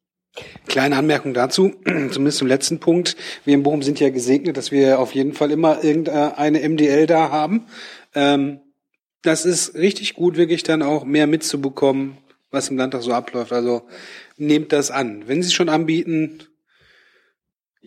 Kleine 0.68 0.96
Anmerkung 0.96 1.34
dazu, 1.34 1.72
zumindest 1.86 2.38
zum 2.38 2.48
letzten 2.48 2.80
Punkt. 2.80 3.18
Wir 3.44 3.56
in 3.56 3.64
Bochum 3.64 3.82
sind 3.82 4.00
ja 4.00 4.10
gesegnet, 4.12 4.56
dass 4.56 4.72
wir 4.72 5.00
auf 5.00 5.16
jeden 5.16 5.34
Fall 5.34 5.50
immer 5.50 5.84
irgendeine 5.84 6.70
MDL 6.70 7.08
da 7.08 7.32
haben. 7.32 7.66
Ähm, 8.14 8.60
das 9.24 9.46
ist 9.46 9.74
richtig 9.74 10.14
gut, 10.14 10.38
wirklich 10.38 10.62
dann 10.62 10.84
auch 10.84 11.04
mehr 11.04 11.26
mitzubekommen, 11.26 12.18
was 12.52 12.70
im 12.70 12.78
Landtag 12.78 13.02
so 13.02 13.14
abläuft. 13.14 13.54
Also 13.54 13.84
nehmt 14.38 14.72
das 14.72 14.92
an. 14.92 15.28
Wenn 15.28 15.42
Sie 15.42 15.48
es 15.48 15.54
schon 15.54 15.70
anbieten, 15.70 16.44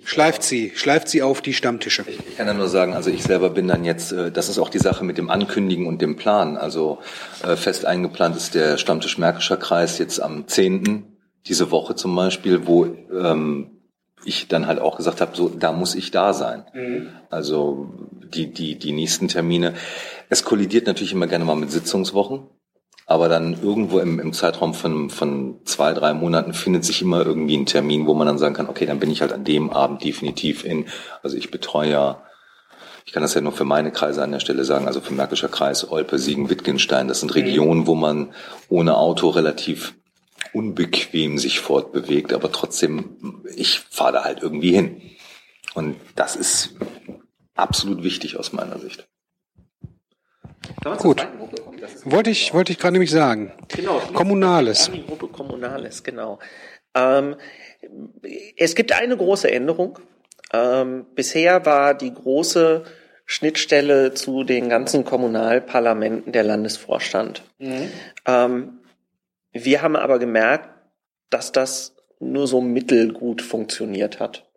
schleift 0.05 0.43
sie, 0.43 0.73
schleift 0.75 1.09
sie 1.09 1.23
auf 1.23 1.41
die 1.41 1.53
Stammtische. 1.53 2.05
Ich, 2.07 2.19
ich 2.19 2.37
kann 2.37 2.47
ja 2.47 2.55
nur 2.55 2.69
sagen, 2.69 2.95
also 2.95 3.11
ich 3.11 3.23
selber 3.23 3.51
bin 3.51 3.69
dann 3.69 3.85
jetzt, 3.85 4.13
äh, 4.13 4.31
das 4.31 4.49
ist 4.49 4.59
auch 4.59 4.69
die 4.69 4.79
Sache 4.79 5.05
mit 5.05 5.19
dem 5.19 5.31
Ankündigen 5.31 5.87
und 5.87 6.03
dem 6.03 6.17
Plan. 6.17 6.57
Also 6.57 6.99
äh, 7.43 7.57
fest 7.57 7.85
eingeplant 7.85 8.37
ist 8.37 8.55
der 8.55 8.79
Stammtisch 8.79 9.19
Märkischer 9.19 9.57
Kreis 9.57 9.99
jetzt 9.99 10.21
am 10.21 10.47
10. 10.49 11.05
diese 11.47 11.71
Woche 11.71 11.95
zum 11.95 12.15
Beispiel, 12.15 12.67
wo 12.67 12.87
ähm, 12.87 13.71
ich 14.25 14.49
dann 14.49 14.67
halt 14.67 14.79
auch 14.79 14.97
gesagt 14.97 15.21
habe, 15.21 15.37
so 15.37 15.49
da 15.49 15.73
muss 15.73 15.95
ich 15.95 16.11
da 16.11 16.33
sein. 16.33 16.65
Mhm. 16.73 17.09
Also 17.31 17.93
die 18.33 18.53
die 18.53 18.79
die 18.79 18.93
nächsten 18.93 19.29
Termine. 19.29 19.75
Es 20.29 20.45
kollidiert 20.45 20.87
natürlich 20.87 21.13
immer 21.13 21.27
gerne 21.27 21.45
mal 21.45 21.57
mit 21.57 21.71
Sitzungswochen. 21.71 22.47
Aber 23.13 23.29
dann 23.29 23.63
irgendwo 23.63 23.99
im, 23.99 24.19
im 24.19 24.33
Zeitraum 24.33 24.73
von, 24.73 25.11
von 25.11 25.59
zwei, 25.67 25.93
drei 25.93 26.15
Monaten 26.15 26.55
findet 26.55 26.87
sich 26.87 27.03
immer 27.03 27.23
irgendwie 27.27 27.59
ein 27.59 27.67
Termin, 27.67 28.07
wo 28.07 28.15
man 28.15 28.27
dann 28.27 28.39
sagen 28.39 28.55
kann, 28.55 28.71
okay, 28.71 28.87
dann 28.87 29.01
bin 29.01 29.11
ich 29.11 29.21
halt 29.21 29.35
an 29.35 29.45
dem 29.45 29.69
Abend 29.69 30.03
definitiv 30.03 30.65
in. 30.65 30.87
Also 31.23 31.37
ich 31.37 31.51
betreue 31.51 31.91
ja, 31.91 32.23
ich 33.05 33.13
kann 33.13 33.21
das 33.23 33.35
ja 33.35 33.43
nur 33.43 33.53
für 33.53 33.67
meine 33.67 33.93
Kreise 33.93 34.23
an 34.23 34.33
der 34.33 34.41
Stelle 34.41 34.65
sagen, 34.65 34.87
also 34.87 35.03
für 35.03 35.13
Märkischer 35.13 35.51
Kreis, 35.51 35.91
Olpe, 35.91 36.19
Siegen, 36.19 36.49
Wittgenstein. 36.49 37.07
Das 37.07 37.21
sind 37.21 37.37
mhm. 37.37 37.43
Regionen, 37.43 37.87
wo 37.87 37.95
man 37.95 38.33
ohne 38.71 38.97
Auto 38.97 39.29
relativ 39.29 39.93
unbequem 40.55 41.37
sich 41.37 41.61
fortbewegt, 41.61 42.33
aber 42.33 42.51
trotzdem, 42.51 43.45
ich 43.55 43.81
fahre 43.91 44.13
da 44.15 44.25
halt 44.25 44.43
irgendwie 44.43 44.73
hin. 44.73 45.03
Und 45.75 45.97
das 46.17 46.35
ist 46.35 46.77
absolut 47.57 48.05
wichtig 48.05 48.39
aus 48.39 48.55
meiner 48.55 48.79
Sicht. 48.79 49.07
Gut. 50.99 51.27
Wollte 52.05 52.31
ich, 52.31 52.55
wollte 52.55 52.73
ich 52.73 52.79
gerade 52.79 52.93
nämlich 52.93 53.11
sagen. 53.11 53.53
Genau. 53.69 53.99
Kommunales. 54.13 54.91
Gruppe 55.07 55.29
Kommunales, 55.29 56.03
genau. 56.03 56.39
Ähm, 56.95 57.37
es 58.57 58.75
gibt 58.75 58.93
eine 58.93 59.17
große 59.17 59.51
Änderung. 59.51 59.99
Ähm, 60.53 61.07
bisher 61.15 61.65
war 61.67 61.95
die 61.95 62.13
große 62.13 62.85
Schnittstelle 63.25 64.15
zu 64.15 64.45
den 64.45 64.69
ganzen 64.69 65.05
Kommunalparlamenten 65.05 66.33
der 66.33 66.45
Landesvorstand. 66.45 67.43
Mhm. 67.59 67.91
Ähm, 68.27 68.79
wir 69.53 69.83
haben 69.83 69.97
aber 69.97 70.19
gemerkt, 70.19 70.69
dass 71.31 71.53
das 71.53 71.97
nur 72.21 72.47
so 72.47 72.61
mittelgut 72.61 73.43
funktioniert 73.43 74.21
hat. 74.21 74.52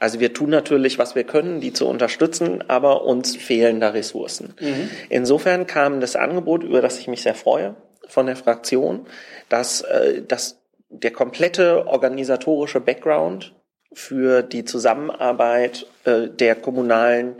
Also 0.00 0.18
wir 0.18 0.32
tun 0.32 0.48
natürlich, 0.48 0.98
was 0.98 1.14
wir 1.14 1.24
können, 1.24 1.60
die 1.60 1.74
zu 1.74 1.86
unterstützen, 1.86 2.64
aber 2.68 3.04
uns 3.04 3.36
fehlen 3.36 3.80
da 3.80 3.90
Ressourcen. 3.90 4.54
Mhm. 4.58 4.90
Insofern 5.10 5.66
kam 5.66 6.00
das 6.00 6.16
Angebot, 6.16 6.64
über 6.64 6.80
das 6.80 6.98
ich 6.98 7.06
mich 7.06 7.22
sehr 7.22 7.34
freue, 7.34 7.76
von 8.08 8.26
der 8.26 8.36
Fraktion, 8.36 9.06
dass, 9.50 9.82
äh, 9.82 10.22
dass 10.22 10.58
der 10.88 11.12
komplette 11.12 11.86
organisatorische 11.86 12.80
Background 12.80 13.54
für 13.92 14.42
die 14.42 14.64
Zusammenarbeit 14.64 15.86
äh, 16.04 16.28
der 16.28 16.54
kommunalen 16.54 17.36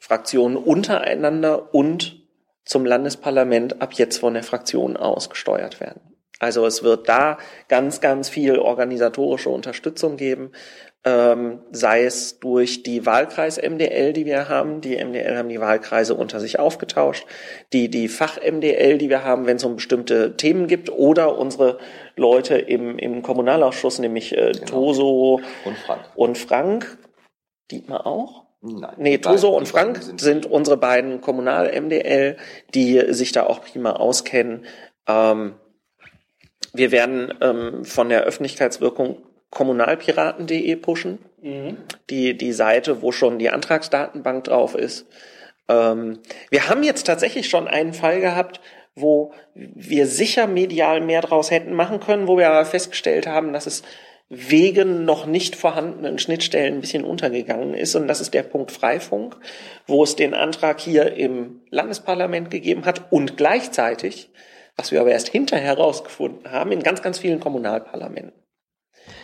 Fraktionen 0.00 0.56
untereinander 0.56 1.74
und 1.74 2.22
zum 2.64 2.86
Landesparlament 2.86 3.82
ab 3.82 3.92
jetzt 3.94 4.18
von 4.18 4.32
der 4.32 4.42
Fraktion 4.42 4.96
ausgesteuert 4.96 5.80
werden. 5.80 6.00
Also 6.38 6.64
es 6.66 6.82
wird 6.82 7.08
da 7.08 7.38
ganz, 7.68 8.00
ganz 8.00 8.28
viel 8.28 8.58
organisatorische 8.58 9.48
Unterstützung 9.48 10.16
geben, 10.16 10.52
ähm, 11.04 11.60
sei 11.70 12.04
es 12.04 12.40
durch 12.40 12.82
die 12.82 13.06
Wahlkreis 13.06 13.56
MDL, 13.56 14.12
die 14.12 14.26
wir 14.26 14.48
haben. 14.48 14.80
Die 14.80 15.02
MDL 15.02 15.36
haben 15.36 15.48
die 15.48 15.60
Wahlkreise 15.60 16.14
unter 16.14 16.40
sich 16.40 16.58
aufgetauscht. 16.58 17.24
Die, 17.72 17.88
die 17.88 18.08
Fach-MDL, 18.08 18.98
die 18.98 19.08
wir 19.08 19.24
haben, 19.24 19.46
wenn 19.46 19.56
es 19.56 19.64
um 19.64 19.76
bestimmte 19.76 20.36
Themen 20.36 20.66
gibt, 20.66 20.90
oder 20.90 21.38
unsere 21.38 21.78
Leute 22.16 22.58
im, 22.58 22.98
im 22.98 23.22
Kommunalausschuss, 23.22 24.00
nämlich 24.00 24.36
äh, 24.36 24.52
genau. 24.52 24.66
Toso 24.66 25.40
und 25.64 25.78
Frank. 25.78 26.00
Und 26.16 26.38
Frank. 26.38 26.98
Dietmar 27.70 28.06
auch? 28.06 28.44
Nein. 28.60 28.94
Nee, 28.96 29.18
Toso 29.18 29.50
und 29.50 29.68
Frank 29.68 30.02
sind, 30.02 30.20
sind 30.20 30.46
unsere 30.46 30.76
beiden 30.76 31.20
Kommunal-MDL, 31.20 32.36
die 32.74 33.14
sich 33.14 33.30
da 33.30 33.46
auch 33.46 33.60
prima 33.60 33.92
auskennen. 33.92 34.64
Ähm, 35.06 35.54
wir 36.72 36.90
werden 36.90 37.32
ähm, 37.40 37.84
von 37.84 38.08
der 38.08 38.22
Öffentlichkeitswirkung 38.24 39.22
kommunalpiraten.de 39.50 40.76
pushen. 40.76 41.18
Mhm. 41.42 41.78
Die, 42.10 42.36
die 42.36 42.52
Seite, 42.52 43.02
wo 43.02 43.12
schon 43.12 43.38
die 43.38 43.50
Antragsdatenbank 43.50 44.44
drauf 44.44 44.74
ist. 44.74 45.06
Ähm, 45.68 46.20
wir 46.50 46.68
haben 46.68 46.82
jetzt 46.82 47.06
tatsächlich 47.06 47.48
schon 47.48 47.68
einen 47.68 47.92
Fall 47.92 48.20
gehabt, 48.20 48.60
wo 48.94 49.32
wir 49.54 50.06
sicher 50.06 50.46
medial 50.46 51.00
mehr 51.00 51.20
draus 51.20 51.50
hätten 51.50 51.72
machen 51.72 52.00
können, 52.00 52.26
wo 52.26 52.36
wir 52.36 52.48
aber 52.48 52.64
festgestellt 52.64 53.26
haben, 53.26 53.52
dass 53.52 53.66
es 53.66 53.82
wegen 54.28 55.04
noch 55.04 55.24
nicht 55.24 55.56
vorhandenen 55.56 56.18
Schnittstellen 56.18 56.74
ein 56.74 56.80
bisschen 56.80 57.04
untergegangen 57.04 57.74
ist. 57.74 57.94
Und 57.94 58.08
das 58.08 58.20
ist 58.20 58.34
der 58.34 58.42
Punkt 58.42 58.72
Freifunk, 58.72 59.36
wo 59.86 60.02
es 60.02 60.16
den 60.16 60.34
Antrag 60.34 60.80
hier 60.80 61.14
im 61.14 61.62
Landesparlament 61.70 62.50
gegeben 62.50 62.84
hat 62.84 63.10
und 63.10 63.36
gleichzeitig, 63.36 64.30
was 64.76 64.92
wir 64.92 65.00
aber 65.00 65.12
erst 65.12 65.28
hinterher 65.28 65.76
herausgefunden 65.76 66.50
haben, 66.50 66.72
in 66.72 66.82
ganz, 66.82 67.00
ganz 67.02 67.18
vielen 67.18 67.40
Kommunalparlamenten. 67.40 68.32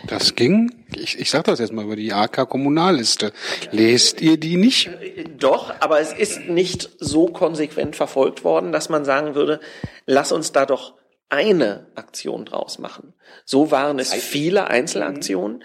Das 0.07 0.35
ging, 0.35 0.71
ich, 0.95 1.19
ich 1.19 1.31
sage 1.31 1.45
das 1.45 1.59
jetzt 1.59 1.73
mal 1.73 1.85
über 1.85 1.97
die 1.97 2.13
AK-Kommunalliste. 2.13 3.33
Lest 3.71 4.21
ihr 4.21 4.37
die 4.39 4.57
nicht? 4.57 4.91
Doch, 5.39 5.73
aber 5.81 6.01
es 6.01 6.13
ist 6.13 6.49
nicht 6.49 6.91
so 6.99 7.27
konsequent 7.27 7.97
verfolgt 7.97 8.45
worden, 8.45 8.73
dass 8.73 8.89
man 8.89 9.05
sagen 9.05 9.35
würde, 9.35 9.61
lass 10.07 10.33
uns 10.33 10.53
da 10.53 10.67
doch 10.67 10.95
eine 11.29 11.87
Aktion 11.95 12.45
draus 12.45 12.79
machen. 12.79 13.15
So 13.45 13.71
waren 13.71 13.99
es 13.99 14.13
viele 14.13 14.69
Einzelaktionen, 14.69 15.65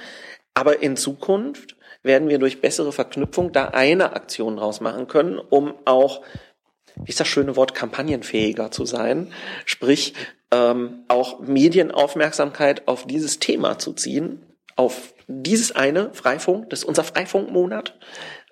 aber 0.53 0.81
in 0.81 0.97
Zukunft 0.97 1.75
werden 2.01 2.29
wir 2.29 2.39
durch 2.39 2.61
bessere 2.61 2.91
Verknüpfung 2.91 3.51
da 3.51 3.65
eine 3.65 4.15
Aktion 4.15 4.57
draus 4.57 4.79
machen 4.81 5.07
können, 5.07 5.37
um 5.37 5.73
auch 5.85 6.21
wie 6.95 7.09
ist 7.09 7.19
das 7.19 7.27
schöne 7.27 7.55
Wort, 7.55 7.73
kampagnenfähiger 7.73 8.71
zu 8.71 8.85
sein. 8.85 9.31
Sprich, 9.65 10.13
ähm, 10.51 11.03
auch 11.07 11.39
Medienaufmerksamkeit 11.39 12.87
auf 12.87 13.05
dieses 13.05 13.39
Thema 13.39 13.77
zu 13.77 13.93
ziehen, 13.93 14.45
auf 14.75 15.13
dieses 15.27 15.75
eine 15.75 16.13
Freifunk, 16.13 16.69
das 16.69 16.79
ist 16.79 16.85
unser 16.85 17.03
Freifunkmonat. 17.03 17.97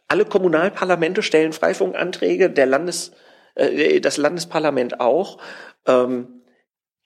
Alle 0.08 0.26
Kommunalparlamente 0.26 1.22
stellen 1.24 1.54
Freifunkanträge, 1.54 2.50
der 2.50 2.66
Landes, 2.66 3.12
äh, 3.56 4.00
das 4.00 4.18
Landesparlament 4.18 5.00
auch. 5.00 5.40
Ähm, 5.86 6.44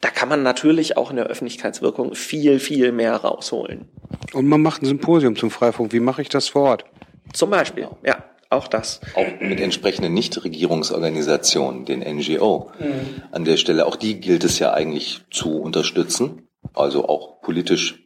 da 0.01 0.09
kann 0.09 0.29
man 0.29 0.43
natürlich 0.43 0.97
auch 0.97 1.11
in 1.11 1.17
der 1.17 1.27
Öffentlichkeitswirkung 1.27 2.15
viel, 2.15 2.59
viel 2.59 2.91
mehr 2.91 3.15
rausholen. 3.15 3.87
Und 4.33 4.47
man 4.47 4.61
macht 4.61 4.81
ein 4.81 4.87
Symposium 4.87 5.35
zum 5.35 5.51
Freifunk. 5.51 5.93
Wie 5.93 5.99
mache 5.99 6.21
ich 6.21 6.29
das 6.29 6.47
vor 6.49 6.63
Ort? 6.63 6.85
Zum 7.33 7.51
Beispiel, 7.51 7.87
ja. 8.03 8.23
Auch 8.51 8.67
das. 8.67 8.99
Auch 9.15 9.25
mit 9.39 9.61
entsprechenden 9.61 10.13
Nichtregierungsorganisationen, 10.13 11.85
den 11.85 12.01
NGO. 12.01 12.69
Mhm. 12.77 13.23
An 13.31 13.45
der 13.45 13.55
Stelle, 13.55 13.85
auch 13.85 13.95
die 13.95 14.19
gilt 14.19 14.43
es 14.43 14.59
ja 14.59 14.73
eigentlich 14.73 15.21
zu 15.31 15.61
unterstützen. 15.61 16.49
Also 16.73 17.07
auch 17.07 17.41
politisch 17.41 18.03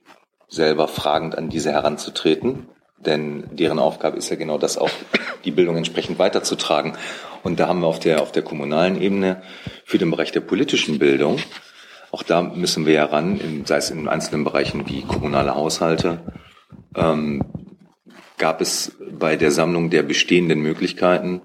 selber 0.48 0.88
fragend 0.88 1.36
an 1.36 1.50
diese 1.50 1.72
heranzutreten. 1.72 2.70
Denn 3.00 3.56
deren 3.56 3.80
Aufgabe 3.80 4.18
ist 4.18 4.30
ja 4.30 4.36
genau 4.36 4.60
das 4.60 4.78
auch, 4.78 4.92
die 5.46 5.52
Bildung 5.52 5.78
entsprechend 5.78 6.20
weiterzutragen. 6.20 6.94
Und 7.42 7.60
da 7.60 7.68
haben 7.68 7.80
wir 7.80 7.88
auf 7.88 8.00
der, 8.00 8.22
auf 8.22 8.32
der 8.32 8.44
kommunalen 8.44 9.02
Ebene 9.02 9.42
für 9.84 9.98
den 9.98 10.12
Bereich 10.12 10.32
der 10.32 10.42
politischen 10.42 11.00
Bildung, 11.00 11.40
auch 12.12 12.24
da 12.24 12.44
müssen 12.44 12.86
wir 12.86 12.94
ja 12.94 13.06
ran, 13.06 13.64
sei 13.66 13.78
es 13.78 13.90
in 13.90 14.08
einzelnen 14.08 14.44
Bereichen 14.44 14.88
wie 14.88 15.02
kommunale 15.02 15.56
Haushalte, 15.56 16.20
ähm, 16.96 17.44
gab 18.38 18.62
es 18.62 18.98
bei 19.12 19.36
der 19.36 19.52
Sammlung 19.52 19.90
der 19.90 20.04
bestehenden 20.04 20.62
Möglichkeiten 20.62 21.42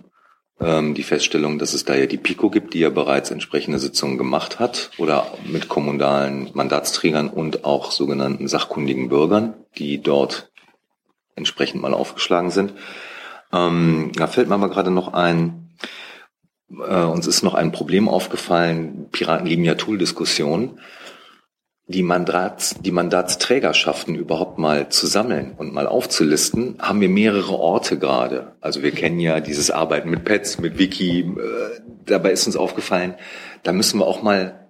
ähm, 0.61 0.95
die 0.95 1.03
Feststellung, 1.03 1.59
dass 1.59 1.73
es 1.73 1.85
da 1.85 1.95
ja 1.95 2.07
die 2.07 2.19
PICO 2.19 2.51
gibt, 2.51 2.75
die 2.75 2.81
ja 2.81 2.91
bereits 2.91 3.31
entsprechende 3.31 3.79
Sitzungen 3.79 4.19
gemacht 4.19 4.59
hat 4.59 4.91
oder 4.99 5.33
mit 5.47 5.69
kommunalen 5.69 6.51
Mandatsträgern 6.53 7.29
und 7.29 7.65
auch 7.65 7.93
sogenannten 7.93 8.47
sachkundigen 8.49 9.09
Bürgern, 9.09 9.55
die 9.79 10.03
dort 10.03 10.51
entsprechend 11.35 11.81
mal 11.81 11.95
aufgeschlagen 11.95 12.51
sind. 12.51 12.75
Ähm, 13.53 14.13
da 14.15 14.27
fällt 14.27 14.49
mir 14.49 14.55
aber 14.55 14.69
gerade 14.69 14.91
noch 14.91 15.15
ein, 15.15 15.71
äh, 16.71 17.03
uns 17.05 17.27
ist 17.27 17.43
noch 17.43 17.55
ein 17.55 17.73
Problem 17.73 18.09
aufgefallen, 18.09 19.09
Piraten 19.11 19.47
lieben 19.47 19.65
ja 19.65 19.75
Tool-Diskussionen 19.75 20.79
die, 21.91 22.03
Mandats, 22.05 22.77
die 22.81 22.93
Mandatsträgerschaften 22.93 24.15
überhaupt 24.15 24.59
mal 24.59 24.91
zu 24.91 25.07
sammeln 25.07 25.55
und 25.57 25.73
mal 25.73 25.89
aufzulisten, 25.89 26.77
haben 26.79 27.01
wir 27.01 27.09
mehrere 27.09 27.59
Orte 27.59 27.99
gerade. 27.99 28.53
Also 28.61 28.83
wir 28.83 28.93
kennen 28.93 29.19
ja 29.19 29.41
dieses 29.41 29.73
Arbeiten 29.73 30.09
mit 30.09 30.25
Pets, 30.25 30.61
mit 30.61 30.79
Wiki. 30.79 31.21
Äh, 31.21 31.81
dabei 32.07 32.31
ist 32.31 32.47
uns 32.47 32.57
aufgefallen, 32.57 33.15
da 33.65 33.73
müssen 33.73 33.99
wir 33.99 34.07
auch 34.07 34.23
mal 34.23 34.69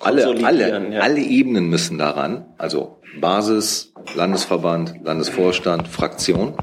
alle, 0.00 0.44
alle, 0.44 0.92
ja. 0.92 1.00
alle 1.00 1.20
Ebenen 1.20 1.68
müssen 1.70 1.96
daran. 1.96 2.44
Also 2.58 2.98
Basis, 3.18 3.94
Landesverband, 4.14 4.96
Landesvorstand, 5.02 5.88
Fraktion. 5.88 6.56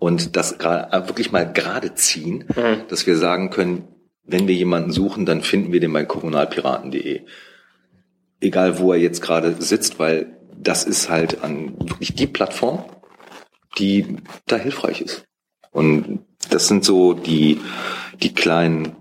Und 0.00 0.36
das 0.36 0.58
wirklich 0.58 1.30
mal 1.30 1.50
gerade 1.50 1.94
ziehen, 1.94 2.44
mhm. 2.48 2.82
dass 2.88 3.06
wir 3.06 3.16
sagen 3.16 3.50
können, 3.50 3.88
wenn 4.24 4.48
wir 4.48 4.56
jemanden 4.56 4.90
suchen, 4.90 5.24
dann 5.24 5.42
finden 5.42 5.72
wir 5.72 5.78
den 5.78 5.92
bei 5.92 6.04
kommunalpiraten.de 6.04 7.22
egal 8.40 8.78
wo 8.78 8.92
er 8.92 8.98
jetzt 8.98 9.22
gerade 9.22 9.60
sitzt, 9.60 9.98
weil 9.98 10.36
das 10.56 10.84
ist 10.84 11.08
halt 11.08 11.42
an 11.42 11.78
wirklich 11.78 12.14
die 12.14 12.26
Plattform, 12.26 12.84
die 13.78 14.16
da 14.46 14.56
hilfreich 14.56 15.00
ist. 15.00 15.24
Und 15.70 16.24
das 16.50 16.68
sind 16.68 16.84
so 16.84 17.12
die, 17.12 17.60
die 18.22 18.34
kleinen 18.34 18.96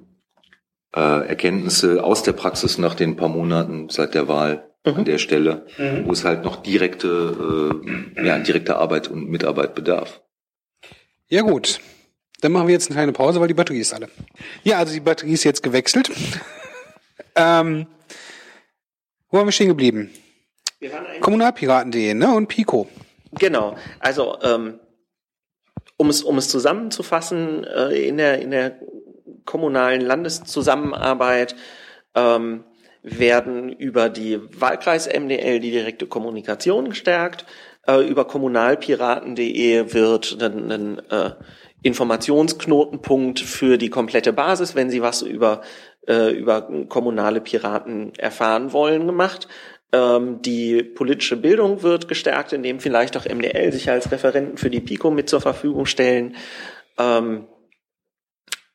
äh, 0.95 1.27
Erkenntnisse 1.27 2.03
aus 2.03 2.23
der 2.23 2.33
Praxis 2.33 2.77
nach 2.77 2.95
den 2.95 3.15
paar 3.15 3.29
Monaten 3.29 3.89
seit 3.89 4.13
der 4.13 4.27
Wahl 4.27 4.69
mhm. 4.85 4.93
an 4.93 5.05
der 5.05 5.17
Stelle, 5.17 5.65
mhm. 5.77 6.05
wo 6.05 6.11
es 6.11 6.23
halt 6.23 6.43
noch 6.43 6.57
direkte, 6.57 7.81
äh, 8.17 8.25
ja, 8.25 8.39
direkte 8.39 8.77
Arbeit 8.77 9.07
und 9.07 9.29
Mitarbeit 9.29 9.75
bedarf. 9.75 10.21
Ja 11.27 11.41
gut, 11.41 11.79
dann 12.41 12.51
machen 12.51 12.67
wir 12.67 12.73
jetzt 12.73 12.87
eine 12.87 12.95
kleine 12.95 13.11
Pause, 13.11 13.39
weil 13.39 13.47
die 13.47 13.53
Batterie 13.53 13.79
ist 13.79 13.93
alle. 13.93 14.09
Ja, 14.63 14.77
also 14.77 14.93
die 14.93 14.99
Batterie 14.99 15.33
ist 15.33 15.43
jetzt 15.43 15.63
gewechselt. 15.63 16.11
ähm, 17.35 17.87
wo 19.35 19.39
haben 19.39 19.47
wir 19.47 19.51
stehen 19.51 19.67
geblieben? 19.67 20.11
Kommunalpiraten.de 21.19 22.13
ne? 22.13 22.33
und 22.33 22.47
Pico. 22.47 22.87
Genau. 23.33 23.75
Also 23.99 24.37
ähm, 24.41 24.79
um 25.97 26.09
es 26.09 26.23
um 26.23 26.37
es 26.37 26.47
zusammenzufassen 26.47 27.65
äh, 27.65 28.07
in 28.07 28.15
der 28.15 28.39
in 28.39 28.51
der 28.51 28.79
kommunalen 29.43 29.99
Landeszusammenarbeit 29.99 31.55
ähm, 32.15 32.63
werden 33.03 33.73
über 33.73 34.07
die 34.07 34.39
Wahlkreis 34.57 35.07
MDL 35.07 35.59
die 35.59 35.71
direkte 35.71 36.07
Kommunikation 36.07 36.89
gestärkt. 36.89 37.45
Äh, 37.85 38.07
über 38.07 38.25
kommunalpiraten.de 38.25 39.93
wird 39.93 40.41
ein, 40.41 40.71
ein 40.71 40.99
äh, 41.09 41.31
Informationsknotenpunkt 41.83 43.41
für 43.41 43.77
die 43.77 43.89
komplette 43.89 44.33
Basis, 44.33 44.75
wenn 44.75 44.89
Sie 44.89 45.01
was 45.01 45.21
über 45.21 45.61
äh, 46.07 46.31
über 46.31 46.61
kommunale 46.87 47.41
Piraten 47.41 48.13
erfahren 48.17 48.73
wollen, 48.73 49.07
gemacht. 49.07 49.47
Ähm, 49.91 50.41
die 50.41 50.83
politische 50.83 51.37
Bildung 51.37 51.83
wird 51.83 52.07
gestärkt, 52.07 52.53
indem 52.53 52.79
vielleicht 52.79 53.15
auch 53.17 53.25
MDL 53.25 53.71
sich 53.71 53.89
als 53.89 54.11
Referenten 54.11 54.57
für 54.57 54.69
die 54.69 54.81
PICO 54.81 55.11
mit 55.11 55.29
zur 55.29 55.41
Verfügung 55.41 55.85
stellen, 55.85 56.35
ähm, 56.97 57.47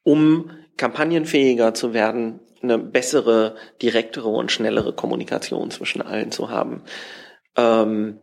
um 0.03 0.51
kampagnenfähiger 0.77 1.75
zu 1.75 1.93
werden, 1.93 2.41
eine 2.63 2.79
bessere, 2.79 3.57
direktere 3.83 4.29
und 4.29 4.53
schnellere 4.53 4.95
Kommunikation 4.95 5.71
zwischen 5.71 6.03
allen 6.03 6.31
zu 6.31 6.51
haben. 6.51 6.83
Ähm, 7.57 8.19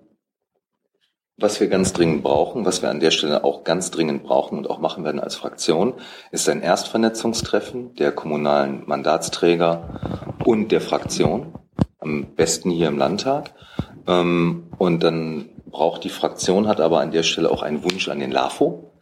was 1.38 1.60
wir 1.60 1.67
ganz 1.67 1.93
dringend 1.93 2.23
brauchen, 2.23 2.65
was 2.65 2.82
wir 2.82 2.89
an 2.89 3.00
der 3.00 3.12
Stelle 3.12 3.43
auch 3.43 3.63
ganz 3.63 3.91
dringend 3.91 4.23
brauchen 4.23 4.58
und 4.58 4.69
auch 4.69 4.80
machen 4.80 5.04
werden 5.04 5.19
als 5.19 5.36
Fraktion, 5.36 5.93
ist 6.32 6.50
ein 6.50 6.62
Erstvernetzungstreffen 6.62 7.93
der 7.95 8.12
kommunalen 8.12 8.84
Mandatsträger 8.88 10.36
und 10.43 10.71
der 10.71 10.82
Fraktion, 10.82 11.54
am 12.00 12.34
besten 12.36 12.71
hier 12.71 12.88
im 12.88 12.97
Landtag. 12.97 13.54
Ähm, 14.08 14.71
und 14.80 15.04
dann 15.04 15.50
braucht 15.67 16.04
die 16.04 16.10
Fraktion, 16.10 16.67
hat 16.67 16.82
aber 16.82 17.02
an 17.02 17.12
der 17.12 17.23
Stelle 17.23 17.52
auch 17.52 17.62
einen 17.62 17.84
Wunsch 17.84 18.10
an 18.10 18.19
den 18.19 18.32
LAFO, 18.32 18.93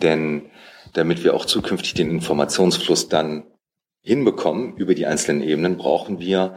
denn 0.00 0.46
damit 0.94 1.24
wir 1.24 1.34
auch 1.34 1.44
zukünftig 1.44 1.92
den 1.92 2.10
Informationsfluss 2.10 3.08
dann 3.10 3.44
hinbekommen 4.00 4.76
über 4.76 4.94
die 4.94 5.04
einzelnen 5.04 5.42
Ebenen, 5.42 5.76
brauchen 5.76 6.20
wir, 6.20 6.54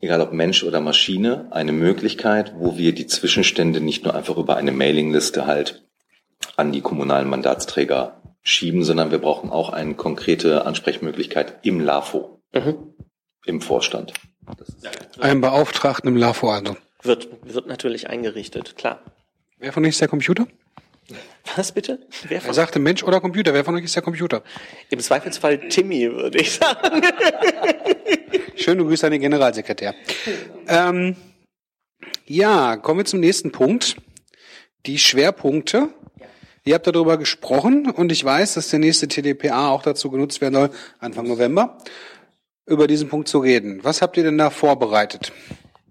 egal 0.00 0.20
ob 0.20 0.32
Mensch 0.32 0.62
oder 0.62 0.80
Maschine, 0.80 1.48
eine 1.50 1.72
Möglichkeit, 1.72 2.54
wo 2.56 2.76
wir 2.76 2.94
die 2.94 3.06
Zwischenstände 3.06 3.80
nicht 3.80 4.04
nur 4.04 4.14
einfach 4.14 4.36
über 4.36 4.56
eine 4.56 4.72
Mailingliste 4.72 5.46
halt 5.46 5.82
an 6.56 6.72
die 6.72 6.80
kommunalen 6.80 7.28
Mandatsträger 7.28 8.20
schieben, 8.42 8.84
sondern 8.84 9.10
wir 9.10 9.18
brauchen 9.18 9.50
auch 9.50 9.70
eine 9.70 9.94
konkrete 9.94 10.66
Ansprechmöglichkeit 10.66 11.58
im 11.62 11.80
LAFO, 11.80 12.40
mhm. 12.52 12.94
im 13.44 13.60
Vorstand. 13.60 14.12
Ein 15.18 15.40
Beauftragten 15.40 16.08
im 16.08 16.16
LAFO 16.16 16.50
also. 16.50 16.76
Wird, 17.02 17.28
wird 17.42 17.66
natürlich 17.66 18.08
eingerichtet, 18.08 18.76
klar. 18.76 19.00
Wer 19.58 19.72
von 19.72 19.84
euch 19.84 19.90
ist 19.90 20.00
der 20.00 20.08
Computer? 20.08 20.46
Was 21.54 21.72
bitte? 21.72 22.00
Wer 22.28 22.40
von 22.40 22.50
er 22.50 22.54
sagte 22.54 22.78
Mensch 22.78 23.02
oder 23.04 23.20
Computer. 23.20 23.54
Wer 23.54 23.64
von 23.64 23.76
euch 23.76 23.84
ist 23.84 23.94
der 23.94 24.02
Computer? 24.02 24.42
Im 24.90 24.98
Zweifelsfall 24.98 25.68
Timmy, 25.68 26.12
würde 26.12 26.38
ich 26.38 26.52
sagen. 26.52 27.02
Schöne 28.56 28.84
Grüße 28.84 29.06
an 29.06 29.12
den 29.12 29.20
Generalsekretär. 29.20 29.94
Ähm, 30.66 31.16
ja, 32.24 32.76
kommen 32.76 33.00
wir 33.00 33.04
zum 33.04 33.20
nächsten 33.20 33.52
Punkt. 33.52 33.96
Die 34.86 34.98
Schwerpunkte. 34.98 35.90
Ihr 36.64 36.74
habt 36.74 36.86
darüber 36.86 37.18
gesprochen 37.18 37.90
und 37.90 38.10
ich 38.10 38.24
weiß, 38.24 38.54
dass 38.54 38.70
der 38.70 38.80
nächste 38.80 39.06
TDPA 39.06 39.68
auch 39.70 39.82
dazu 39.82 40.10
genutzt 40.10 40.40
werden 40.40 40.54
soll, 40.54 40.70
Anfang 40.98 41.28
November, 41.28 41.78
über 42.66 42.88
diesen 42.88 43.08
Punkt 43.08 43.28
zu 43.28 43.38
reden. 43.38 43.84
Was 43.84 44.02
habt 44.02 44.16
ihr 44.16 44.24
denn 44.24 44.38
da 44.38 44.50
vorbereitet? 44.50 45.32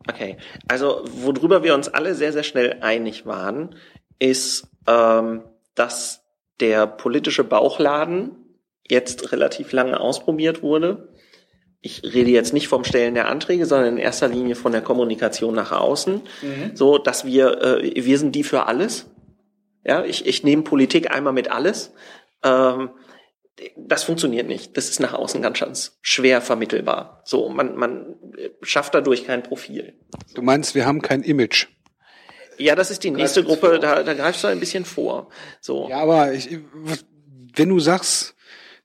Okay, 0.09 0.37
also 0.67 1.05
worüber 1.13 1.63
wir 1.63 1.73
uns 1.73 1.87
alle 1.87 2.13
sehr, 2.15 2.33
sehr 2.33 2.43
schnell 2.43 2.79
einig 2.81 3.25
waren, 3.25 3.75
ist, 4.19 4.67
ähm, 4.87 5.43
dass 5.75 6.23
der 6.59 6.87
politische 6.87 7.43
Bauchladen 7.43 8.31
jetzt 8.87 9.31
relativ 9.31 9.71
lange 9.71 9.99
ausprobiert 9.99 10.61
wurde. 10.61 11.14
Ich 11.85 12.01
rede 12.03 12.31
jetzt 12.31 12.51
nicht 12.51 12.67
vom 12.67 12.83
Stellen 12.83 13.13
der 13.13 13.27
Anträge, 13.27 13.67
sondern 13.67 13.93
in 13.93 13.97
erster 13.99 14.27
Linie 14.27 14.55
von 14.55 14.71
der 14.71 14.81
Kommunikation 14.81 15.53
nach 15.53 15.71
außen, 15.71 16.15
mhm. 16.15 16.71
so 16.73 16.97
dass 16.97 17.25
wir 17.25 17.61
äh, 17.61 18.03
wir 18.03 18.17
sind 18.17 18.33
die 18.33 18.43
für 18.43 18.65
alles. 18.65 19.05
Ja, 19.83 20.03
ich, 20.03 20.25
ich 20.25 20.43
nehme 20.43 20.63
Politik 20.63 21.11
einmal 21.13 21.31
mit 21.31 21.51
alles. 21.51 21.93
Ähm, 22.43 22.89
das 23.77 24.03
funktioniert 24.03 24.47
nicht. 24.47 24.75
Das 24.75 24.89
ist 24.89 24.99
nach 24.99 25.13
außen 25.13 25.43
ganz, 25.43 25.59
ganz 25.59 25.99
schwer 26.01 26.41
vermittelbar. 26.41 27.21
So, 27.23 27.49
man, 27.49 27.75
man 27.75 28.15
schafft 28.63 28.95
dadurch 28.95 29.27
kein 29.27 29.43
Profil. 29.43 29.93
Du 30.33 30.41
meinst, 30.41 30.73
wir 30.73 30.87
haben 30.87 31.03
kein 31.03 31.21
Image? 31.21 31.67
Ja, 32.57 32.73
das 32.73 32.89
ist 32.89 33.03
die 33.03 33.11
nächste 33.11 33.43
Gruppe, 33.43 33.77
da, 33.79 34.01
da 34.01 34.13
greifst 34.15 34.43
du 34.43 34.47
ein 34.47 34.59
bisschen 34.59 34.85
vor. 34.85 35.29
So. 35.61 35.87
Ja, 35.87 35.99
aber 35.99 36.33
ich, 36.33 36.49
wenn 37.55 37.69
du 37.69 37.79
sagst, 37.79 38.34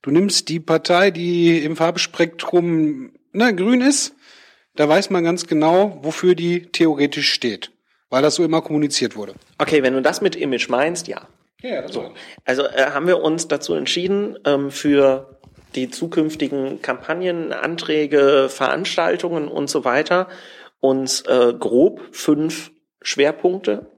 du 0.02 0.10
nimmst 0.10 0.48
die 0.48 0.60
Partei, 0.60 1.10
die 1.10 1.62
im 1.64 1.76
Farbspektrum 1.76 3.12
ne, 3.32 3.54
grün 3.54 3.80
ist, 3.80 4.14
da 4.76 4.88
weiß 4.88 5.10
man 5.10 5.24
ganz 5.24 5.46
genau, 5.46 5.98
wofür 6.02 6.34
die 6.34 6.66
theoretisch 6.66 7.32
steht, 7.32 7.72
weil 8.08 8.22
das 8.22 8.36
so 8.36 8.44
immer 8.44 8.62
kommuniziert 8.62 9.16
wurde. 9.16 9.34
Okay, 9.58 9.82
wenn 9.82 9.94
du 9.94 10.02
das 10.02 10.20
mit 10.20 10.36
Image 10.36 10.68
meinst, 10.68 11.08
ja. 11.08 11.28
Ja, 11.62 11.82
das 11.82 11.92
so. 11.92 12.12
Also 12.44 12.62
äh, 12.62 12.86
haben 12.92 13.06
wir 13.06 13.20
uns 13.20 13.48
dazu 13.48 13.74
entschieden, 13.74 14.38
ähm, 14.46 14.70
für 14.70 15.38
die 15.74 15.90
zukünftigen 15.90 16.82
Kampagnen, 16.82 17.52
Anträge, 17.52 18.48
Veranstaltungen 18.48 19.48
und 19.48 19.68
so 19.68 19.84
weiter 19.84 20.28
uns 20.80 21.20
äh, 21.22 21.52
grob 21.58 22.00
fünf 22.12 22.70
Schwerpunkte 23.02 23.90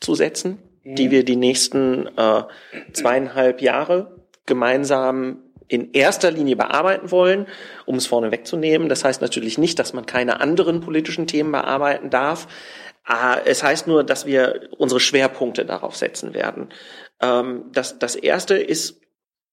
zu 0.00 0.14
setzen, 0.14 0.58
mhm. 0.82 0.94
die 0.96 1.10
wir 1.10 1.24
die 1.24 1.36
nächsten 1.36 2.06
äh, 2.16 2.44
zweieinhalb 2.92 3.60
Jahre 3.60 4.22
gemeinsam 4.46 5.41
in 5.72 5.92
erster 5.92 6.30
Linie 6.30 6.54
bearbeiten 6.54 7.10
wollen, 7.10 7.46
um 7.86 7.96
es 7.96 8.06
vorne 8.06 8.30
wegzunehmen. 8.30 8.90
Das 8.90 9.04
heißt 9.04 9.22
natürlich 9.22 9.56
nicht, 9.56 9.78
dass 9.78 9.94
man 9.94 10.04
keine 10.04 10.40
anderen 10.40 10.80
politischen 10.80 11.26
Themen 11.26 11.50
bearbeiten 11.50 12.10
darf. 12.10 12.46
Ah, 13.04 13.38
es 13.42 13.62
heißt 13.62 13.86
nur, 13.86 14.04
dass 14.04 14.26
wir 14.26 14.68
unsere 14.76 15.00
Schwerpunkte 15.00 15.64
darauf 15.64 15.96
setzen 15.96 16.34
werden. 16.34 16.68
Ähm, 17.22 17.64
das, 17.72 17.98
das 17.98 18.16
erste 18.16 18.54
ist 18.56 19.00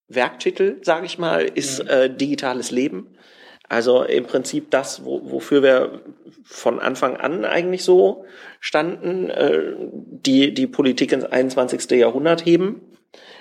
Werktitel, 0.09 0.79
sage 0.81 1.05
ich 1.05 1.19
mal, 1.19 1.43
ist 1.43 1.83
mhm. 1.83 1.89
äh, 1.89 2.09
digitales 2.09 2.69
Leben. 2.69 3.15
Also 3.69 4.03
im 4.03 4.25
Prinzip 4.25 4.71
das, 4.71 5.05
wo, 5.05 5.21
wofür 5.31 5.61
wir 5.63 6.01
von 6.43 6.79
Anfang 6.79 7.15
an 7.17 7.45
eigentlich 7.45 7.83
so 7.83 8.25
standen, 8.59 9.29
äh, 9.29 9.75
die, 9.77 10.53
die 10.53 10.67
Politik 10.67 11.11
ins 11.11 11.25
21. 11.25 11.91
Jahrhundert 11.91 12.45
heben. 12.45 12.81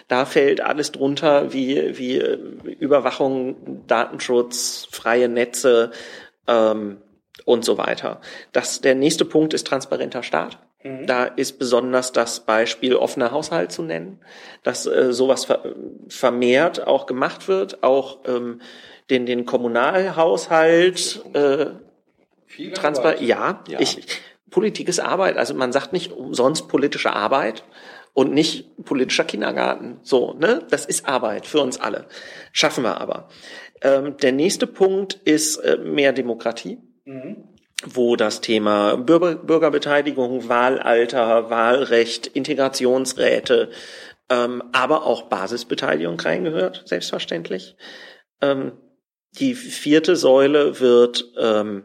Da 0.07 0.27
fällt 0.27 0.61
alles 0.61 0.93
drunter 0.93 1.53
wie, 1.53 1.99
wie 1.99 2.19
äh, 2.19 2.39
Überwachung, 2.79 3.85
Datenschutz, 3.87 4.87
freie 4.91 5.29
Netze 5.29 5.91
ähm, 6.47 6.99
und 7.47 7.65
so 7.65 7.79
weiter. 7.79 8.21
Das, 8.53 8.83
der 8.83 8.95
nächste 8.95 9.25
Punkt 9.25 9.55
ist 9.55 9.67
transparenter 9.67 10.23
Staat. 10.23 10.59
Mhm. 10.83 11.07
Da 11.07 11.25
ist 11.25 11.59
besonders 11.59 12.13
das 12.13 12.41
Beispiel 12.41 12.95
offener 12.95 13.33
Haushalt 13.33 13.73
zu 13.73 13.83
nennen, 13.83 14.21
dass 14.63 14.87
äh, 14.87 15.13
sowas 15.13 15.47
ver 15.47 15.75
vermehrt 16.09 16.87
auch 16.87 17.07
gemacht 17.07 17.49
wird, 17.49 17.83
auch 17.83 18.19
ähm, 18.27 18.61
den, 19.11 19.27
den 19.27 19.45
Kommunalhaushalt 19.45 21.25
äh, 21.33 21.67
transparent. 22.75 23.21
Ja, 23.21 23.65
ja, 23.69 23.81
ich, 23.81 24.21
Politik 24.51 24.89
ist 24.89 25.01
Arbeit. 25.01 25.37
Also 25.37 25.55
man 25.55 25.73
sagt 25.73 25.93
nicht 25.93 26.13
umsonst 26.13 26.69
politische 26.69 27.13
Arbeit 27.13 27.65
und 28.15 28.33
nicht 28.33 28.85
politischer 28.85 29.25
Kindergarten. 29.25 29.99
So, 30.03 30.35
ne? 30.35 30.67
Das 30.71 30.87
ist 30.87 31.07
Arbeit 31.07 31.47
für 31.47 31.61
uns 31.61 31.81
alle. 31.81 32.07
Schaffen 32.53 32.85
wir 32.85 33.01
aber. 33.01 33.29
Ähm, 33.83 34.17
der 34.17 34.33
nächste 34.33 34.67
Punkt 34.67 35.15
ist 35.25 35.57
äh, 35.59 35.77
mehr 35.77 36.13
Demokratie. 36.13 36.79
Mhm 37.05 37.49
wo 37.85 38.17
das 38.17 38.41
Thema 38.41 38.97
Bürger, 38.97 39.37
Bürgerbeteiligung, 39.37 40.49
Wahlalter, 40.49 41.49
Wahlrecht, 41.51 42.27
Integrationsräte, 42.27 43.71
ähm, 44.29 44.63
aber 44.73 45.07
auch 45.07 45.23
Basisbeteiligung 45.23 46.19
reingehört, 46.19 46.83
selbstverständlich. 46.87 47.77
Ähm, 48.41 48.73
die 49.33 49.55
vierte 49.55 50.17
Säule 50.17 50.81
wird 50.81 51.33
ähm, 51.39 51.85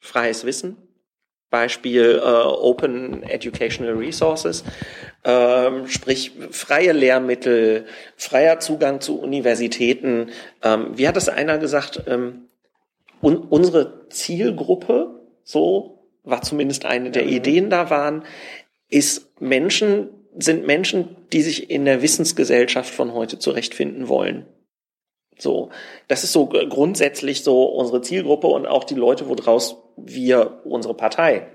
freies 0.00 0.44
Wissen, 0.44 0.76
Beispiel 1.50 2.20
äh, 2.22 2.26
Open 2.26 3.22
Educational 3.22 3.94
Resources, 3.94 4.64
ähm, 5.24 5.86
sprich 5.88 6.32
freie 6.50 6.92
Lehrmittel, 6.92 7.86
freier 8.16 8.58
Zugang 8.60 9.00
zu 9.00 9.18
Universitäten. 9.20 10.30
Ähm, 10.62 10.90
wie 10.94 11.08
hat 11.08 11.16
es 11.16 11.28
einer 11.28 11.58
gesagt? 11.58 12.02
Ähm, 12.06 12.48
un 13.22 13.36
unsere 13.36 14.08
Zielgruppe, 14.08 15.20
so 15.44 16.04
war 16.24 16.42
zumindest 16.42 16.84
eine 16.84 17.10
der 17.10 17.26
Ideen 17.26 17.70
da 17.70 17.88
waren, 17.90 18.24
ist 18.88 19.40
Menschen, 19.40 20.08
sind 20.38 20.66
Menschen, 20.66 21.16
die 21.32 21.42
sich 21.42 21.70
in 21.70 21.84
der 21.84 22.02
Wissensgesellschaft 22.02 22.92
von 22.92 23.14
heute 23.14 23.38
zurechtfinden 23.38 24.08
wollen. 24.08 24.46
So, 25.38 25.70
das 26.08 26.24
ist 26.24 26.32
so 26.32 26.46
grundsätzlich 26.46 27.44
so 27.44 27.64
unsere 27.64 28.00
Zielgruppe 28.00 28.46
und 28.46 28.66
auch 28.66 28.84
die 28.84 28.94
Leute, 28.94 29.28
woraus 29.28 29.76
wir 29.96 30.60
unsere 30.64 30.94
Partei 30.94 31.46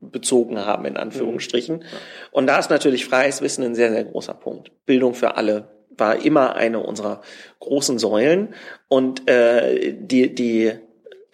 bezogen 0.00 0.58
haben, 0.64 0.86
in 0.86 0.96
Anführungsstrichen. 0.96 1.78
Mhm. 1.78 1.84
Und 2.32 2.46
da 2.46 2.58
ist 2.58 2.70
natürlich 2.70 3.04
freies 3.04 3.42
Wissen 3.42 3.64
ein 3.64 3.74
sehr, 3.74 3.90
sehr 3.90 4.04
großer 4.04 4.34
Punkt. 4.34 4.70
Bildung 4.86 5.14
für 5.14 5.36
alle 5.36 5.68
war 5.90 6.24
immer 6.24 6.56
eine 6.56 6.80
unserer 6.80 7.20
großen 7.58 7.98
Säulen. 7.98 8.54
Und 8.88 9.28
äh, 9.28 9.92
die, 9.92 10.34
die 10.34 10.72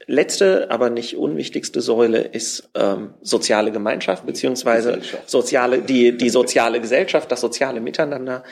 letzte, 0.07 0.71
aber 0.71 0.91
nicht 0.91 1.17
unwichtigste 1.17 1.81
Säule 1.81 2.19
ist 2.19 2.71
ähm, 2.75 3.15
soziale 3.23 3.73
Gemeinschaft 3.73 4.25
beziehungsweise 4.25 5.01
soziale 5.27 5.83
die 5.83 6.17
die 6.17 6.29
soziale 6.29 6.81
Gesellschaft, 6.81 7.31
das 7.31 7.41
soziale 7.41 7.81
Miteinander 7.81 8.45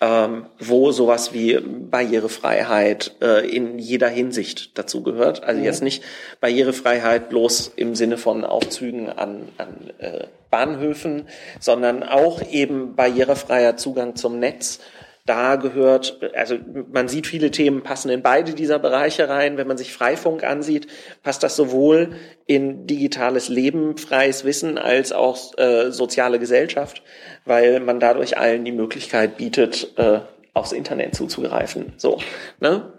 ähm, 0.00 0.46
wo 0.58 0.92
sowas 0.92 1.34
wie 1.34 1.58
Barrierefreiheit 1.60 3.16
äh, 3.20 3.46
in 3.48 3.78
jeder 3.78 4.08
Hinsicht 4.08 4.78
dazu 4.78 5.02
gehört. 5.02 5.44
Also 5.44 5.58
mhm. 5.58 5.64
jetzt 5.64 5.82
nicht 5.82 6.02
Barrierefreiheit 6.40 7.28
bloß 7.28 7.72
im 7.76 7.94
Sinne 7.94 8.16
von 8.16 8.44
Aufzügen 8.44 9.10
an, 9.10 9.48
an 9.58 9.90
äh, 9.98 10.24
Bahnhöfen, 10.50 11.28
sondern 11.60 12.02
auch 12.02 12.40
eben 12.50 12.96
barrierefreier 12.96 13.76
Zugang 13.76 14.16
zum 14.16 14.38
Netz 14.38 14.80
da 15.26 15.56
gehört, 15.56 16.18
also 16.34 16.56
man 16.90 17.06
sieht 17.06 17.26
viele 17.26 17.52
Themen 17.52 17.82
passen 17.82 18.10
in 18.10 18.20
beide 18.20 18.52
dieser 18.54 18.78
Bereiche 18.78 19.28
rein. 19.28 19.58
Wenn 19.58 19.68
man 19.68 19.78
sich 19.78 19.92
Freifunk 19.92 20.42
ansieht, 20.42 20.88
passt 21.22 21.44
das 21.44 21.54
sowohl 21.54 22.16
in 22.46 22.86
digitales 22.88 23.48
Leben, 23.48 23.96
freies 23.96 24.44
Wissen 24.44 24.76
als 24.76 25.12
auch 25.12 25.56
äh, 25.58 25.92
soziale 25.92 26.38
Gesellschaft, 26.38 27.02
weil 27.44 27.80
man 27.80 28.00
dadurch 28.00 28.38
allen 28.38 28.64
die 28.64 28.72
Möglichkeit 28.72 29.36
bietet, 29.36 29.92
äh, 29.96 30.20
aufs 30.54 30.72
Internet 30.72 31.14
zuzugreifen. 31.14 31.92
So, 31.96 32.20
ne? 32.60 32.92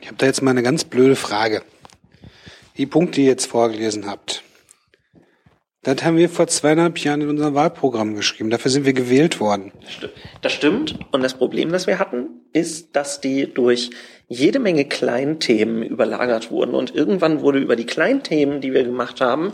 Ich 0.00 0.06
habe 0.06 0.16
da 0.16 0.26
jetzt 0.26 0.42
mal 0.42 0.50
eine 0.52 0.62
ganz 0.62 0.84
blöde 0.84 1.16
Frage. 1.16 1.62
Die 2.76 2.86
Punkte, 2.86 3.16
die 3.16 3.22
ihr 3.22 3.32
jetzt 3.32 3.46
vorgelesen 3.46 4.06
habt, 4.06 4.42
Das 5.84 6.04
haben 6.04 6.16
wir 6.16 6.28
vor 6.28 6.46
zweieinhalb 6.46 6.98
Jahren 6.98 7.22
in 7.22 7.28
unserem 7.28 7.54
Wahlprogramm 7.54 8.14
geschrieben. 8.14 8.50
Dafür 8.50 8.70
sind 8.70 8.86
wir 8.86 8.92
gewählt 8.92 9.40
worden. 9.40 9.72
Das 10.40 10.52
stimmt. 10.52 10.96
Und 11.10 11.22
das 11.22 11.34
Problem, 11.34 11.72
das 11.72 11.88
wir 11.88 11.98
hatten, 11.98 12.28
ist, 12.52 12.94
dass 12.94 13.20
die 13.20 13.52
durch 13.52 13.90
jede 14.28 14.60
Menge 14.60 14.84
Kleinthemen 14.84 15.82
überlagert 15.82 16.52
wurden. 16.52 16.74
Und 16.74 16.94
irgendwann 16.94 17.40
wurde 17.40 17.58
über 17.58 17.74
die 17.74 17.84
Kleinthemen, 17.84 18.60
die 18.60 18.72
wir 18.72 18.84
gemacht 18.84 19.20
haben, 19.20 19.52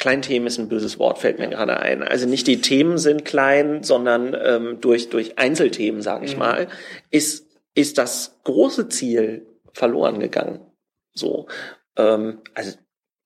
Kleinthemen 0.00 0.46
ist 0.46 0.58
ein 0.58 0.68
böses 0.68 0.98
Wort, 0.98 1.18
fällt 1.18 1.38
mir 1.38 1.48
gerade 1.48 1.78
ein. 1.78 2.02
Also 2.02 2.26
nicht 2.26 2.46
die 2.46 2.62
Themen 2.62 2.96
sind 2.96 3.26
klein, 3.26 3.82
sondern 3.82 4.34
ähm, 4.42 4.78
durch, 4.80 5.10
durch 5.10 5.38
Einzelthemen, 5.38 6.00
sage 6.00 6.24
ich 6.24 6.32
mhm. 6.32 6.38
mal, 6.38 6.68
ist, 7.10 7.46
ist 7.74 7.98
das 7.98 8.40
große 8.44 8.88
Ziel 8.88 9.46
verloren 9.74 10.18
gegangen. 10.18 10.60
So. 11.12 11.48
Ähm, 11.96 12.40
also 12.54 12.72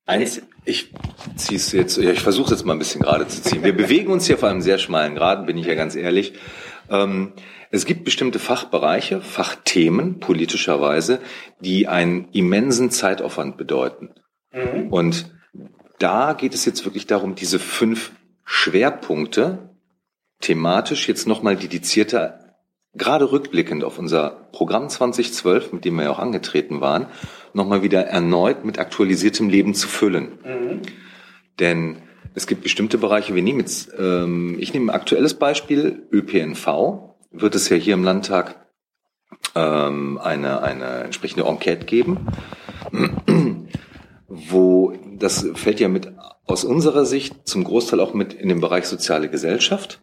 Eins, 0.07 0.43
ich 0.67 0.93
zieh's 1.37 1.73
jetzt, 1.73 1.97
ja, 1.97 2.11
ich 2.11 2.21
versuche 2.21 2.51
jetzt 2.51 2.67
mal 2.67 2.75
ein 2.75 2.79
bisschen 2.79 3.01
gerade 3.01 3.27
zu 3.27 3.41
ziehen. 3.41 3.63
Wir 3.63 3.75
bewegen 3.75 4.13
uns 4.13 4.27
hier 4.27 4.37
auf 4.37 4.45
einem 4.45 4.61
sehr 4.61 4.79
schmalen 4.79 5.15
Graden, 5.15 5.47
bin 5.47 5.57
ich 5.57 5.67
ja 5.67 5.75
ganz 5.75 5.95
ehrlich. 5.95 6.35
Ähm, 6.91 7.33
es 7.71 7.87
gibt 7.87 8.05
bestimmte 8.05 8.41
Fachbereiche, 8.41 9.21
Fachthemen 9.21 10.19
politischerweise, 10.19 11.21
die 11.61 11.87
einen 11.87 12.29
immensen 12.33 12.91
Zeitaufwand 12.91 13.57
bedeuten. 13.57 14.11
Mhm. 14.53 14.89
Und 14.93 15.34
da 15.99 16.33
geht 16.33 16.55
es 16.55 16.65
jetzt 16.65 16.85
wirklich 16.85 17.07
darum, 17.07 17.35
diese 17.35 17.59
fünf 17.59 18.13
Schwerpunkte 18.45 19.71
thematisch 20.41 21.09
jetzt 21.09 21.27
nochmal 21.27 21.57
dedizierter 21.57 22.45
gerade 22.97 23.33
rückblickend 23.33 23.85
auf 23.85 23.99
unser 23.99 24.49
Programm 24.53 24.89
2012, 24.89 25.73
mit 25.73 25.85
dem 25.85 25.97
wir 25.97 26.05
ja 26.05 26.11
auch 26.11 26.19
angetreten 26.19 26.81
waren, 26.81 27.07
nochmal 27.53 27.83
wieder 27.83 28.07
erneut 28.07 28.65
mit 28.65 28.79
aktualisiertem 28.79 29.49
Leben 29.49 29.75
zu 29.75 29.89
füllen. 29.89 30.39
Mhm. 30.45 30.83
Denn 31.59 31.97
es 32.35 32.47
gibt 32.47 32.63
bestimmte 32.63 32.99
Bereiche, 32.99 33.35
wir 33.35 33.43
nehmen 33.43 33.61
jetzt, 33.61 33.93
ähm, 33.99 34.57
ich 34.59 34.73
nehme 34.73 34.93
ein 34.93 34.95
aktuelles 34.95 35.35
Beispiel, 35.35 36.07
ÖPNV, 36.13 37.15
wird 37.31 37.55
es 37.55 37.69
ja 37.69 37.77
hier 37.77 37.95
im 37.95 38.05
Landtag 38.05 38.67
ähm, 39.55 40.19
eine, 40.19 40.63
eine 40.63 41.05
entsprechende 41.05 41.47
Enquete 41.47 41.85
geben, 41.87 42.29
wo 44.29 44.93
das 45.19 45.47
fällt 45.55 45.81
ja 45.81 45.89
mit 45.89 46.13
aus 46.47 46.65
unserer 46.65 47.05
Sicht 47.05 47.47
zum 47.49 47.65
Großteil 47.65 48.01
auch 48.01 48.15
mit 48.15 48.35
in 48.35 48.49
den 48.49 48.61
Bereich 48.61 48.87
soziale 48.87 49.29
Gesellschaft 49.29 50.03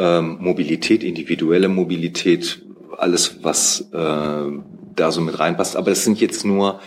ähm, 0.00 0.38
Mobilität, 0.40 1.04
individuelle 1.04 1.68
Mobilität, 1.68 2.62
alles, 2.96 3.44
was 3.44 3.90
äh, 3.92 4.50
da 4.94 5.12
so 5.12 5.20
mit 5.20 5.38
reinpasst. 5.38 5.76
Aber 5.76 5.90
es 5.90 6.04
sind 6.04 6.20
jetzt 6.20 6.44
nur 6.44 6.80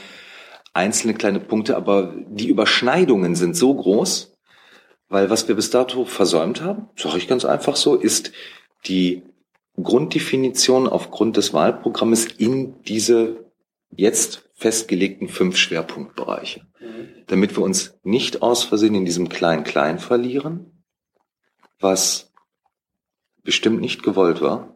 einzelne 0.73 1.13
kleine 1.13 1.39
Punkte, 1.39 1.77
aber 1.77 2.13
die 2.27 2.47
Überschneidungen 2.47 3.35
sind 3.35 3.55
so 3.55 3.73
groß, 3.73 4.35
weil 5.09 5.29
was 5.29 5.47
wir 5.47 5.55
bis 5.55 5.69
dato 5.69 6.05
versäumt 6.05 6.61
haben, 6.61 6.89
sage 6.95 7.17
ich 7.17 7.27
ganz 7.27 7.45
einfach 7.45 7.75
so, 7.75 7.95
ist 7.95 8.31
die 8.87 9.21
Grunddefinition 9.81 10.87
aufgrund 10.87 11.37
des 11.37 11.53
Wahlprogrammes 11.53 12.25
in 12.25 12.81
diese 12.83 13.45
jetzt 13.95 14.49
festgelegten 14.63 15.27
fünf 15.27 15.57
Schwerpunktbereiche. 15.57 16.61
Mhm. 16.79 17.09
Damit 17.27 17.57
wir 17.57 17.63
uns 17.63 17.99
nicht 18.03 18.41
aus 18.41 18.63
Versehen 18.63 18.95
in 18.95 19.03
diesem 19.03 19.27
Klein-Klein 19.27 19.99
verlieren, 19.99 20.85
was 21.81 22.31
bestimmt 23.43 23.81
nicht 23.81 24.03
gewollt 24.03 24.39
war, 24.39 24.73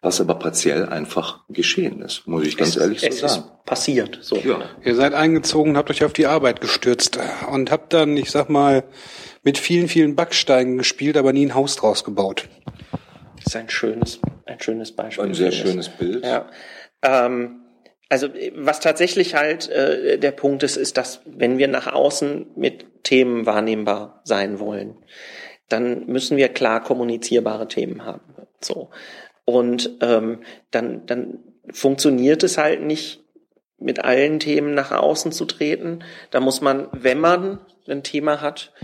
was 0.00 0.22
aber 0.22 0.36
partiell 0.36 0.88
einfach 0.88 1.44
geschehen 1.50 2.00
ist, 2.00 2.26
muss 2.26 2.46
ich 2.46 2.56
ganz 2.56 2.76
es, 2.76 2.76
ehrlich 2.82 3.00
so 3.02 3.10
sagen. 3.10 3.44
Ist 3.44 3.64
passiert, 3.66 4.18
so. 4.22 4.36
Ja. 4.36 4.62
Ihr 4.82 4.94
seid 4.94 5.12
eingezogen, 5.12 5.76
habt 5.76 5.90
euch 5.90 6.02
auf 6.02 6.14
die 6.14 6.26
Arbeit 6.26 6.62
gestürzt 6.62 7.18
und 7.50 7.70
habt 7.70 7.92
dann, 7.92 8.16
ich 8.16 8.30
sag 8.30 8.48
mal, 8.48 8.84
mit 9.42 9.58
vielen, 9.58 9.86
vielen 9.86 10.16
Backsteinen 10.16 10.78
gespielt, 10.78 11.18
aber 11.18 11.34
nie 11.34 11.44
ein 11.44 11.54
Haus 11.54 11.76
draus 11.76 12.04
gebaut. 12.04 12.48
Das 13.36 13.48
ist 13.48 13.56
ein 13.56 13.68
schönes, 13.68 14.18
ein 14.46 14.60
schönes 14.60 14.92
Beispiel. 14.92 15.24
Ein 15.26 15.34
sehr 15.34 15.52
schönes 15.52 15.90
Bild. 15.90 16.24
Ja. 16.24 16.48
Ähm, 17.02 17.61
also 18.12 18.28
was 18.54 18.80
tatsächlich 18.80 19.34
halt 19.34 19.70
äh, 19.70 20.18
der 20.18 20.32
Punkt 20.32 20.62
ist, 20.64 20.76
ist, 20.76 20.98
dass 20.98 21.22
wenn 21.24 21.56
wir 21.56 21.66
nach 21.66 21.90
außen 21.90 22.44
mit 22.56 22.84
Themen 23.04 23.46
wahrnehmbar 23.46 24.20
sein 24.24 24.58
wollen, 24.58 24.98
dann 25.70 26.04
müssen 26.08 26.36
wir 26.36 26.50
klar 26.50 26.82
kommunizierbare 26.82 27.68
Themen 27.68 28.04
haben. 28.04 28.34
So. 28.60 28.90
Und 29.46 29.96
ähm, 30.02 30.42
dann, 30.70 31.06
dann 31.06 31.38
funktioniert 31.72 32.42
es 32.42 32.58
halt 32.58 32.82
nicht, 32.82 33.24
mit 33.78 34.04
allen 34.04 34.40
Themen 34.40 34.74
nach 34.74 34.92
außen 34.92 35.32
zu 35.32 35.46
treten. 35.46 36.04
Da 36.30 36.40
muss 36.40 36.60
man, 36.60 36.88
wenn 36.92 37.18
man 37.18 37.60
ein 37.88 38.02
Thema 38.02 38.42
hat, 38.42 38.74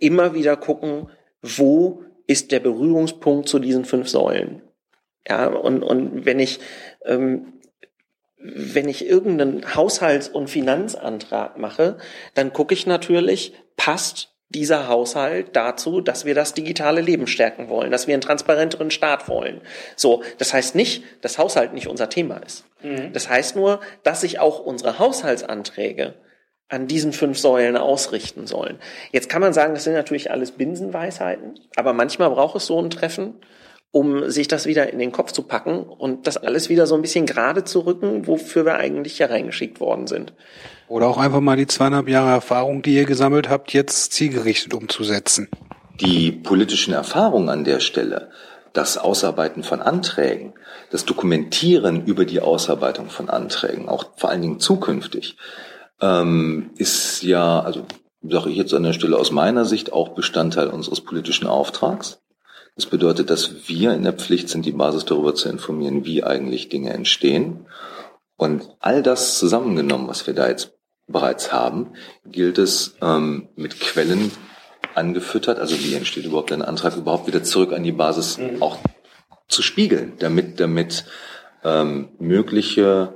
immer 0.00 0.34
wieder 0.34 0.56
gucken, 0.56 1.10
wo 1.42 2.04
ist 2.26 2.52
der 2.52 2.60
Berührungspunkt 2.60 3.50
zu 3.50 3.58
diesen 3.58 3.84
fünf 3.84 4.08
Säulen. 4.08 4.62
Ja, 5.28 5.46
und, 5.48 5.82
und 5.82 6.24
wenn 6.24 6.40
ich, 6.40 6.58
ähm, 7.04 7.52
wenn 8.42 8.88
ich 8.88 9.06
irgendeinen 9.06 9.74
Haushalts- 9.74 10.28
und 10.28 10.48
Finanzantrag 10.48 11.58
mache, 11.58 11.98
dann 12.34 12.52
gucke 12.52 12.74
ich 12.74 12.86
natürlich, 12.86 13.54
passt 13.76 14.30
dieser 14.48 14.88
Haushalt 14.88 15.56
dazu, 15.56 16.00
dass 16.00 16.24
wir 16.24 16.34
das 16.34 16.52
digitale 16.52 17.00
Leben 17.00 17.26
stärken 17.26 17.68
wollen, 17.68 17.90
dass 17.90 18.06
wir 18.06 18.14
einen 18.14 18.20
transparenteren 18.20 18.90
Staat 18.90 19.28
wollen. 19.28 19.62
So, 19.96 20.22
das 20.38 20.52
heißt 20.52 20.74
nicht, 20.74 21.04
dass 21.22 21.38
Haushalt 21.38 21.72
nicht 21.72 21.86
unser 21.86 22.10
Thema 22.10 22.36
ist. 22.36 22.64
Mhm. 22.82 23.12
Das 23.12 23.28
heißt 23.28 23.56
nur, 23.56 23.80
dass 24.02 24.20
sich 24.20 24.40
auch 24.40 24.60
unsere 24.60 24.98
Haushaltsanträge 24.98 26.14
an 26.68 26.86
diesen 26.86 27.12
fünf 27.12 27.38
Säulen 27.38 27.76
ausrichten 27.76 28.46
sollen. 28.46 28.78
Jetzt 29.10 29.28
kann 29.28 29.42
man 29.42 29.52
sagen, 29.52 29.74
das 29.74 29.84
sind 29.84 29.92
natürlich 29.94 30.30
alles 30.30 30.52
Binsenweisheiten, 30.52 31.60
aber 31.76 31.92
manchmal 31.92 32.30
braucht 32.30 32.56
es 32.56 32.66
so 32.66 32.80
ein 32.80 32.90
Treffen, 32.90 33.34
um 33.92 34.30
sich 34.30 34.48
das 34.48 34.66
wieder 34.66 34.90
in 34.90 34.98
den 34.98 35.12
Kopf 35.12 35.32
zu 35.32 35.42
packen 35.42 35.82
und 35.82 36.26
das 36.26 36.38
alles 36.38 36.70
wieder 36.70 36.86
so 36.86 36.94
ein 36.94 37.02
bisschen 37.02 37.26
gerade 37.26 37.62
zu 37.62 37.80
rücken, 37.80 38.26
wofür 38.26 38.64
wir 38.64 38.76
eigentlich 38.76 39.18
hier 39.18 39.30
reingeschickt 39.30 39.80
worden 39.80 40.06
sind. 40.06 40.32
Oder 40.88 41.06
auch 41.06 41.18
einfach 41.18 41.40
mal 41.40 41.56
die 41.56 41.66
zweieinhalb 41.66 42.08
Jahre 42.08 42.30
Erfahrung, 42.30 42.82
die 42.82 42.94
ihr 42.94 43.04
gesammelt 43.04 43.50
habt, 43.50 43.72
jetzt 43.74 44.12
zielgerichtet 44.12 44.72
umzusetzen. 44.72 45.48
Die 46.00 46.32
politischen 46.32 46.94
Erfahrungen 46.94 47.50
an 47.50 47.64
der 47.64 47.80
Stelle, 47.80 48.30
das 48.72 48.96
Ausarbeiten 48.96 49.62
von 49.62 49.82
Anträgen, 49.82 50.54
das 50.90 51.04
Dokumentieren 51.04 52.06
über 52.06 52.24
die 52.24 52.40
Ausarbeitung 52.40 53.10
von 53.10 53.28
Anträgen, 53.28 53.90
auch 53.90 54.06
vor 54.16 54.30
allen 54.30 54.40
Dingen 54.40 54.58
zukünftig, 54.58 55.36
ähm, 56.00 56.70
ist 56.76 57.22
ja, 57.22 57.60
also 57.60 57.84
sage 58.26 58.48
ich 58.48 58.56
jetzt 58.56 58.72
an 58.72 58.84
der 58.84 58.94
Stelle 58.94 59.18
aus 59.18 59.32
meiner 59.32 59.66
Sicht, 59.66 59.92
auch 59.92 60.10
Bestandteil 60.10 60.68
unseres 60.68 61.02
politischen 61.02 61.46
Auftrags. 61.46 62.21
Das 62.74 62.86
bedeutet, 62.86 63.28
dass 63.28 63.68
wir 63.68 63.92
in 63.92 64.02
der 64.02 64.14
Pflicht 64.14 64.48
sind, 64.48 64.64
die 64.64 64.72
Basis 64.72 65.04
darüber 65.04 65.34
zu 65.34 65.48
informieren, 65.48 66.04
wie 66.04 66.24
eigentlich 66.24 66.68
Dinge 66.68 66.92
entstehen. 66.92 67.66
Und 68.36 68.68
all 68.80 69.02
das 69.02 69.38
zusammengenommen, 69.38 70.08
was 70.08 70.26
wir 70.26 70.34
da 70.34 70.48
jetzt 70.48 70.72
bereits 71.06 71.52
haben, 71.52 71.92
gilt 72.24 72.58
es 72.58 72.96
ähm, 73.02 73.48
mit 73.56 73.78
Quellen 73.78 74.32
angefüttert, 74.94 75.58
also 75.58 75.78
wie 75.78 75.94
entsteht 75.94 76.24
überhaupt 76.24 76.52
ein 76.52 76.62
Antrag, 76.62 76.96
überhaupt 76.96 77.26
wieder 77.26 77.42
zurück 77.42 77.72
an 77.72 77.82
die 77.82 77.92
Basis 77.92 78.38
mhm. 78.38 78.62
auch 78.62 78.78
zu 79.48 79.62
spiegeln, 79.62 80.14
damit, 80.18 80.60
damit 80.60 81.04
ähm, 81.64 82.08
mögliche 82.18 83.14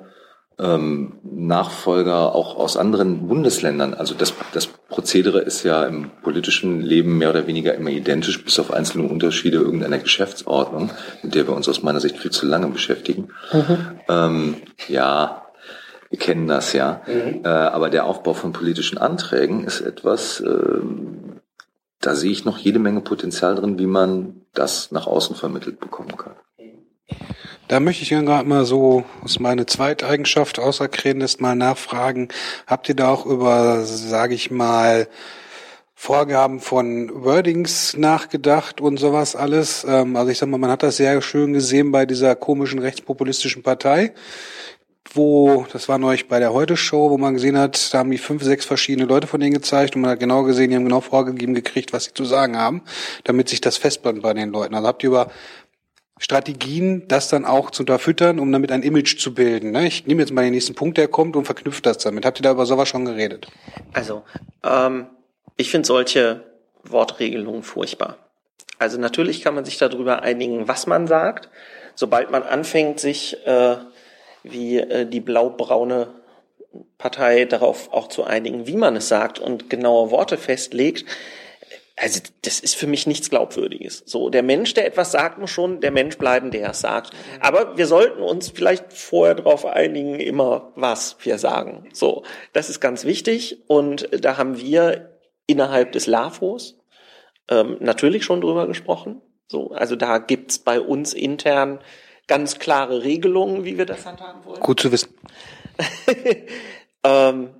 ähm, 0.58 1.18
Nachfolger 1.22 2.34
auch 2.34 2.56
aus 2.56 2.76
anderen 2.76 3.28
Bundesländern. 3.28 3.94
Also 3.94 4.14
das, 4.14 4.34
das 4.52 4.68
Prozedere 4.88 5.40
ist 5.40 5.64
ja 5.64 5.84
im 5.84 6.10
politischen 6.22 6.80
Leben 6.80 7.18
mehr 7.18 7.30
oder 7.30 7.46
weniger 7.46 7.74
immer 7.74 7.90
identisch, 7.90 8.44
bis 8.44 8.58
auf 8.58 8.72
einzelne 8.72 9.08
Unterschiede 9.08 9.58
irgendeiner 9.58 9.98
Geschäftsordnung, 9.98 10.90
mit 11.22 11.34
der 11.34 11.48
wir 11.48 11.54
uns 11.54 11.68
aus 11.68 11.82
meiner 11.82 12.00
Sicht 12.00 12.18
viel 12.18 12.30
zu 12.30 12.46
lange 12.46 12.68
beschäftigen. 12.68 13.28
Mhm. 13.52 14.00
Ähm, 14.08 14.56
ja, 14.88 15.46
wir 16.08 16.18
kennen 16.18 16.46
das 16.46 16.72
ja. 16.72 17.02
Mhm. 17.06 17.40
Äh, 17.44 17.48
aber 17.48 17.90
der 17.90 18.06
Aufbau 18.06 18.32
von 18.32 18.52
politischen 18.52 18.98
Anträgen 18.98 19.64
ist 19.64 19.80
etwas, 19.80 20.40
äh, 20.40 20.80
da 22.00 22.14
sehe 22.14 22.30
ich 22.30 22.44
noch 22.44 22.58
jede 22.58 22.78
Menge 22.78 23.00
Potenzial 23.00 23.56
drin, 23.56 23.78
wie 23.80 23.86
man 23.86 24.42
das 24.54 24.92
nach 24.92 25.08
außen 25.08 25.34
vermittelt 25.34 25.80
bekommen 25.80 26.16
kann. 26.16 26.34
Da 27.68 27.80
möchte 27.80 28.04
ich 28.04 28.10
gerade 28.10 28.48
mal 28.48 28.64
so 28.64 29.04
aus 29.24 29.40
meiner 29.40 29.66
Zweiteigenschaft 29.66 30.60
außer 30.60 30.86
Krednis 30.86 31.40
mal 31.40 31.56
nachfragen. 31.56 32.28
Habt 32.68 32.88
ihr 32.88 32.94
da 32.94 33.08
auch 33.08 33.26
über, 33.26 33.84
sage 33.84 34.34
ich 34.34 34.52
mal, 34.52 35.08
Vorgaben 35.98 36.60
von 36.60 37.24
Wordings 37.24 37.96
nachgedacht 37.96 38.80
und 38.80 38.98
sowas 38.98 39.34
alles? 39.34 39.84
Ähm, 39.88 40.14
also 40.14 40.30
ich 40.30 40.38
sag 40.38 40.48
mal, 40.48 40.58
man 40.58 40.70
hat 40.70 40.84
das 40.84 40.98
sehr 40.98 41.20
schön 41.22 41.54
gesehen 41.54 41.90
bei 41.90 42.06
dieser 42.06 42.36
komischen 42.36 42.78
rechtspopulistischen 42.78 43.64
Partei, 43.64 44.12
wo, 45.12 45.66
das 45.72 45.88
war 45.88 45.98
neulich 45.98 46.28
bei 46.28 46.38
der 46.38 46.52
Heute-Show, 46.52 47.10
wo 47.10 47.18
man 47.18 47.34
gesehen 47.34 47.58
hat, 47.58 47.92
da 47.92 47.98
haben 47.98 48.10
die 48.10 48.18
fünf, 48.18 48.44
sechs 48.44 48.64
verschiedene 48.64 49.06
Leute 49.08 49.26
von 49.26 49.40
denen 49.40 49.54
gezeigt 49.54 49.96
und 49.96 50.02
man 50.02 50.12
hat 50.12 50.20
genau 50.20 50.44
gesehen, 50.44 50.70
die 50.70 50.76
haben 50.76 50.84
genau 50.84 51.00
vorgegeben 51.00 51.54
gekriegt, 51.54 51.92
was 51.92 52.04
sie 52.04 52.14
zu 52.14 52.24
sagen 52.24 52.56
haben, 52.56 52.82
damit 53.24 53.48
sich 53.48 53.60
das 53.60 53.76
festband 53.76 54.22
bei 54.22 54.34
den 54.34 54.50
Leuten. 54.50 54.74
Also 54.74 54.86
habt 54.86 55.02
ihr 55.02 55.08
über 55.08 55.30
Strategien, 56.18 57.06
das 57.08 57.28
dann 57.28 57.44
auch 57.44 57.70
zu 57.70 57.82
unterfüttern, 57.82 58.38
um 58.38 58.50
damit 58.50 58.72
ein 58.72 58.82
Image 58.82 59.18
zu 59.18 59.34
bilden. 59.34 59.72
Ne? 59.72 59.86
Ich 59.86 60.06
nehme 60.06 60.22
jetzt 60.22 60.32
mal 60.32 60.42
den 60.42 60.52
nächsten 60.52 60.74
Punkt, 60.74 60.96
der 60.96 61.08
kommt 61.08 61.36
und 61.36 61.44
verknüpft 61.44 61.84
das 61.84 61.98
damit. 61.98 62.24
Habt 62.24 62.40
ihr 62.40 62.42
da 62.42 62.52
über 62.52 62.64
sowas 62.64 62.88
schon 62.88 63.04
geredet? 63.04 63.48
Also, 63.92 64.22
ähm, 64.64 65.06
ich 65.56 65.70
finde 65.70 65.86
solche 65.86 66.42
Wortregelungen 66.84 67.62
furchtbar. 67.62 68.16
Also 68.78 68.98
natürlich 68.98 69.42
kann 69.42 69.54
man 69.54 69.64
sich 69.64 69.78
darüber 69.78 70.22
einigen, 70.22 70.68
was 70.68 70.86
man 70.86 71.06
sagt. 71.06 71.48
Sobald 71.94 72.30
man 72.30 72.42
anfängt, 72.42 73.00
sich 73.00 73.36
äh, 73.46 73.76
wie 74.42 74.78
äh, 74.78 75.06
die 75.06 75.20
blau-braune 75.20 76.08
Partei 76.98 77.46
darauf 77.46 77.92
auch 77.92 78.08
zu 78.08 78.24
einigen, 78.24 78.66
wie 78.66 78.76
man 78.76 78.96
es 78.96 79.08
sagt 79.08 79.38
und 79.38 79.70
genaue 79.70 80.10
Worte 80.10 80.36
festlegt, 80.36 81.04
also 81.98 82.20
das 82.42 82.60
ist 82.60 82.76
für 82.76 82.86
mich 82.86 83.06
nichts 83.06 83.30
Glaubwürdiges. 83.30 84.02
So, 84.04 84.28
der 84.28 84.42
Mensch, 84.42 84.74
der 84.74 84.86
etwas 84.86 85.12
sagt, 85.12 85.38
muss 85.38 85.50
schon 85.50 85.80
der 85.80 85.90
Mensch 85.90 86.18
bleiben, 86.18 86.50
der 86.50 86.70
es 86.70 86.80
sagt. 86.80 87.10
Aber 87.40 87.78
wir 87.78 87.86
sollten 87.86 88.20
uns 88.20 88.50
vielleicht 88.50 88.92
vorher 88.92 89.34
darauf 89.34 89.64
einigen, 89.64 90.20
immer 90.20 90.72
was 90.76 91.16
wir 91.22 91.38
sagen. 91.38 91.88
So, 91.92 92.22
das 92.52 92.68
ist 92.68 92.80
ganz 92.80 93.04
wichtig 93.04 93.64
und 93.66 94.08
da 94.12 94.36
haben 94.36 94.60
wir 94.60 95.18
innerhalb 95.46 95.92
des 95.92 96.06
LAFOs 96.06 96.78
ähm, 97.48 97.78
natürlich 97.80 98.24
schon 98.24 98.42
drüber 98.42 98.66
gesprochen. 98.66 99.22
So, 99.48 99.70
also 99.70 99.96
da 99.96 100.18
gibt's 100.18 100.58
bei 100.58 100.80
uns 100.80 101.14
intern 101.14 101.80
ganz 102.26 102.58
klare 102.58 103.04
Regelungen, 103.04 103.64
wie 103.64 103.78
wir 103.78 103.86
das 103.86 104.04
handhaben 104.04 104.44
wollen. 104.44 104.60
Gut 104.60 104.80
zu 104.80 104.92
wissen. 104.92 105.14
ähm, 107.04 107.54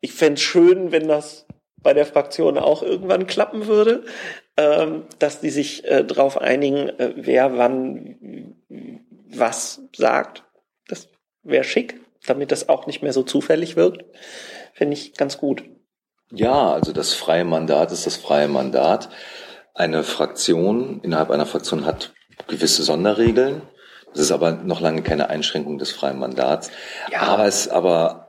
ich 0.00 0.12
fände 0.12 0.40
schön, 0.40 0.92
wenn 0.92 1.08
das 1.08 1.46
bei 1.86 1.94
der 1.94 2.04
Fraktion 2.04 2.58
auch 2.58 2.82
irgendwann 2.82 3.28
klappen 3.28 3.68
würde, 3.68 4.02
ähm, 4.56 5.04
dass 5.20 5.38
die 5.40 5.50
sich 5.50 5.84
äh, 5.84 6.02
darauf 6.02 6.36
einigen, 6.36 6.88
äh, 6.88 7.12
wer 7.14 7.56
wann 7.58 8.56
was 9.28 9.82
sagt. 9.94 10.42
Das 10.88 11.06
wäre 11.44 11.62
schick, 11.62 12.00
damit 12.26 12.50
das 12.50 12.68
auch 12.68 12.88
nicht 12.88 13.04
mehr 13.04 13.12
so 13.12 13.22
zufällig 13.22 13.76
wirkt. 13.76 14.04
Finde 14.74 14.94
ich 14.94 15.14
ganz 15.14 15.38
gut. 15.38 15.62
Ja, 16.32 16.72
also 16.72 16.92
das 16.92 17.14
freie 17.14 17.44
Mandat 17.44 17.92
ist 17.92 18.04
das 18.04 18.16
freie 18.16 18.48
Mandat. 18.48 19.08
Eine 19.72 20.02
Fraktion 20.02 20.98
innerhalb 21.04 21.30
einer 21.30 21.46
Fraktion 21.46 21.86
hat 21.86 22.14
gewisse 22.48 22.82
Sonderregeln. 22.82 23.62
Das 24.10 24.22
ist 24.22 24.32
aber 24.32 24.50
noch 24.50 24.80
lange 24.80 25.02
keine 25.02 25.30
Einschränkung 25.30 25.78
des 25.78 25.92
freien 25.92 26.18
Mandats. 26.18 26.68
Ja. 27.12 27.20
Aber 27.20 27.46
es 27.46 27.68
aber 27.68 28.25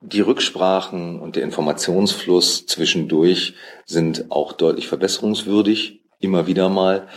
die 0.00 0.20
Rücksprachen 0.20 1.20
und 1.20 1.36
der 1.36 1.42
Informationsfluss 1.42 2.66
zwischendurch 2.66 3.54
sind 3.84 4.30
auch 4.30 4.52
deutlich 4.52 4.88
verbesserungswürdig, 4.88 6.00
immer 6.20 6.46
wieder 6.46 6.68
mal. 6.68 7.08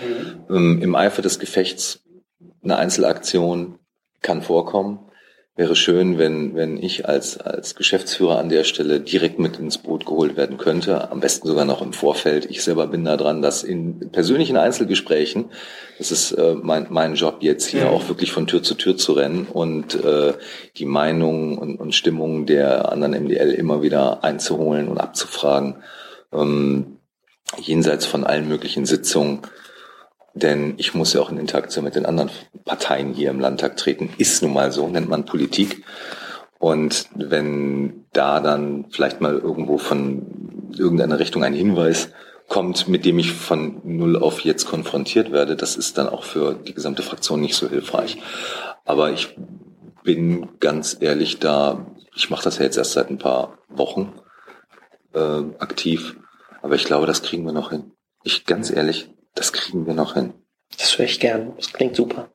Mhm. 0.49 0.55
Ähm, 0.55 0.81
Im 0.81 0.95
Eifer 0.95 1.21
des 1.21 1.39
Gefechts 1.39 2.03
eine 2.63 2.77
Einzelaktion 2.77 3.79
kann 4.21 4.41
vorkommen 4.41 5.10
wäre 5.55 5.75
schön, 5.75 6.17
wenn, 6.17 6.55
wenn 6.55 6.81
ich 6.81 7.07
als, 7.07 7.37
als 7.37 7.75
Geschäftsführer 7.75 8.39
an 8.39 8.47
der 8.47 8.63
Stelle 8.63 9.01
direkt 9.01 9.37
mit 9.37 9.57
ins 9.59 9.77
Boot 9.77 10.05
geholt 10.05 10.37
werden 10.37 10.57
könnte. 10.57 11.11
Am 11.11 11.19
besten 11.19 11.47
sogar 11.47 11.65
noch 11.65 11.81
im 11.81 11.91
Vorfeld. 11.91 12.45
Ich 12.49 12.63
selber 12.63 12.87
bin 12.87 13.03
da 13.03 13.17
dran, 13.17 13.41
dass 13.41 13.63
in 13.63 14.11
persönlichen 14.11 14.55
Einzelgesprächen, 14.55 15.45
das 15.97 16.11
ist 16.11 16.31
äh, 16.31 16.55
mein, 16.55 16.87
mein 16.89 17.15
Job 17.15 17.37
jetzt 17.41 17.67
hier, 17.67 17.85
mhm. 17.85 17.89
auch 17.89 18.07
wirklich 18.07 18.31
von 18.31 18.47
Tür 18.47 18.63
zu 18.63 18.75
Tür 18.75 18.95
zu 18.95 19.11
rennen 19.11 19.45
und 19.51 19.95
äh, 19.95 20.33
die 20.77 20.85
Meinungen 20.85 21.57
und, 21.57 21.75
und 21.77 21.95
Stimmungen 21.95 22.45
der 22.45 22.89
anderen 22.89 23.25
MDL 23.25 23.51
immer 23.51 23.81
wieder 23.81 24.23
einzuholen 24.23 24.87
und 24.87 24.99
abzufragen. 24.99 25.75
Ähm, 26.31 26.97
jenseits 27.59 28.05
von 28.05 28.23
allen 28.23 28.47
möglichen 28.47 28.85
Sitzungen 28.85 29.41
denn 30.33 30.75
ich 30.77 30.93
muss 30.93 31.13
ja 31.13 31.21
auch 31.21 31.29
in 31.29 31.37
Interaktion 31.37 31.83
mit 31.83 31.95
den 31.95 32.05
anderen 32.05 32.31
Parteien 32.65 33.13
hier 33.13 33.29
im 33.29 33.39
Landtag 33.39 33.77
treten. 33.77 34.09
Ist 34.17 34.41
nun 34.41 34.53
mal 34.53 34.71
so, 34.71 34.87
nennt 34.87 35.09
man 35.09 35.25
Politik. 35.25 35.83
Und 36.59 37.07
wenn 37.15 38.05
da 38.13 38.39
dann 38.39 38.85
vielleicht 38.91 39.19
mal 39.19 39.37
irgendwo 39.37 39.77
von 39.77 40.69
irgendeiner 40.77 41.19
Richtung 41.19 41.43
ein 41.43 41.53
Hinweis 41.53 42.11
kommt, 42.47 42.87
mit 42.87 43.05
dem 43.05 43.17
ich 43.17 43.31
von 43.33 43.81
null 43.83 44.15
auf 44.15 44.41
jetzt 44.41 44.65
konfrontiert 44.65 45.31
werde, 45.31 45.55
das 45.55 45.75
ist 45.75 45.97
dann 45.97 46.07
auch 46.07 46.23
für 46.23 46.53
die 46.53 46.73
gesamte 46.73 47.01
Fraktion 47.01 47.41
nicht 47.41 47.55
so 47.55 47.67
hilfreich. 47.69 48.17
Aber 48.85 49.11
ich 49.11 49.35
bin 50.03 50.49
ganz 50.59 50.97
ehrlich 50.99 51.39
da, 51.39 51.85
ich 52.15 52.29
mache 52.29 52.43
das 52.43 52.57
ja 52.57 52.65
jetzt 52.65 52.77
erst 52.77 52.93
seit 52.93 53.09
ein 53.09 53.17
paar 53.17 53.57
Wochen 53.69 54.13
äh, 55.13 55.43
aktiv, 55.59 56.17
aber 56.61 56.75
ich 56.75 56.85
glaube, 56.85 57.07
das 57.07 57.23
kriegen 57.23 57.45
wir 57.45 57.53
noch 57.53 57.71
hin. 57.71 57.91
Ich 58.23 58.45
ganz 58.45 58.69
ehrlich, 58.69 59.09
das 59.35 59.53
kriegen 59.53 59.85
wir 59.85 59.93
noch 59.93 60.13
hin. 60.13 60.33
Das 60.77 60.97
höre 60.97 61.05
ich 61.05 61.19
gern. 61.19 61.53
Das 61.57 61.73
klingt 61.73 61.95
super. 61.95 62.29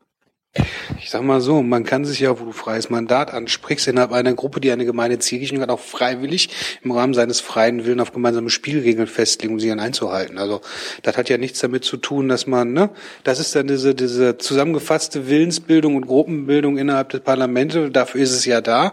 Ich 0.99 1.11
sag 1.11 1.23
mal 1.23 1.41
so, 1.41 1.63
man 1.63 1.85
kann 1.85 2.05
sich 2.05 2.21
ja, 2.21 2.41
wo 2.41 2.45
du 2.45 2.53
freies 2.53 2.89
Mandat 2.89 3.33
ansprichst, 3.33 3.89
innerhalb 3.89 4.13
einer 4.13 4.33
Gruppe, 4.33 4.61
die 4.61 4.71
eine 4.71 4.87
gemeine 4.87 5.19
Zielrichtung 5.19 5.61
hat, 5.61 5.69
auch 5.69 5.81
freiwillig 5.81 6.49
im 6.83 6.93
Rahmen 6.93 7.15
seines 7.15 7.41
freien 7.41 7.85
Willen 7.85 8.01
auf 8.01 8.13
gemeinsame 8.13 8.49
Spielregeln 8.49 9.07
festlegen, 9.07 9.55
um 9.55 9.61
sie 9.61 9.69
dann 9.69 9.81
einzuhalten. 9.81 10.39
Also 10.39 10.63
das 11.03 11.17
hat 11.19 11.29
ja 11.29 11.37
nichts 11.37 11.61
damit 11.61 11.85
zu 11.85 11.99
tun, 11.99 12.29
dass 12.29 12.47
man, 12.47 12.73
ne, 12.73 12.91
das 13.25 13.39
ist 13.39 13.55
dann 13.55 13.67
diese, 13.67 13.95
diese 13.95 14.39
zusammengefasste 14.39 15.29
Willensbildung 15.29 15.97
und 15.97 16.07
Gruppenbildung 16.07 16.79
innerhalb 16.79 17.11
des 17.11 17.21
Parlaments, 17.21 17.77
dafür 17.93 18.23
ist 18.23 18.33
es 18.33 18.47
ja 18.47 18.61
da, 18.61 18.93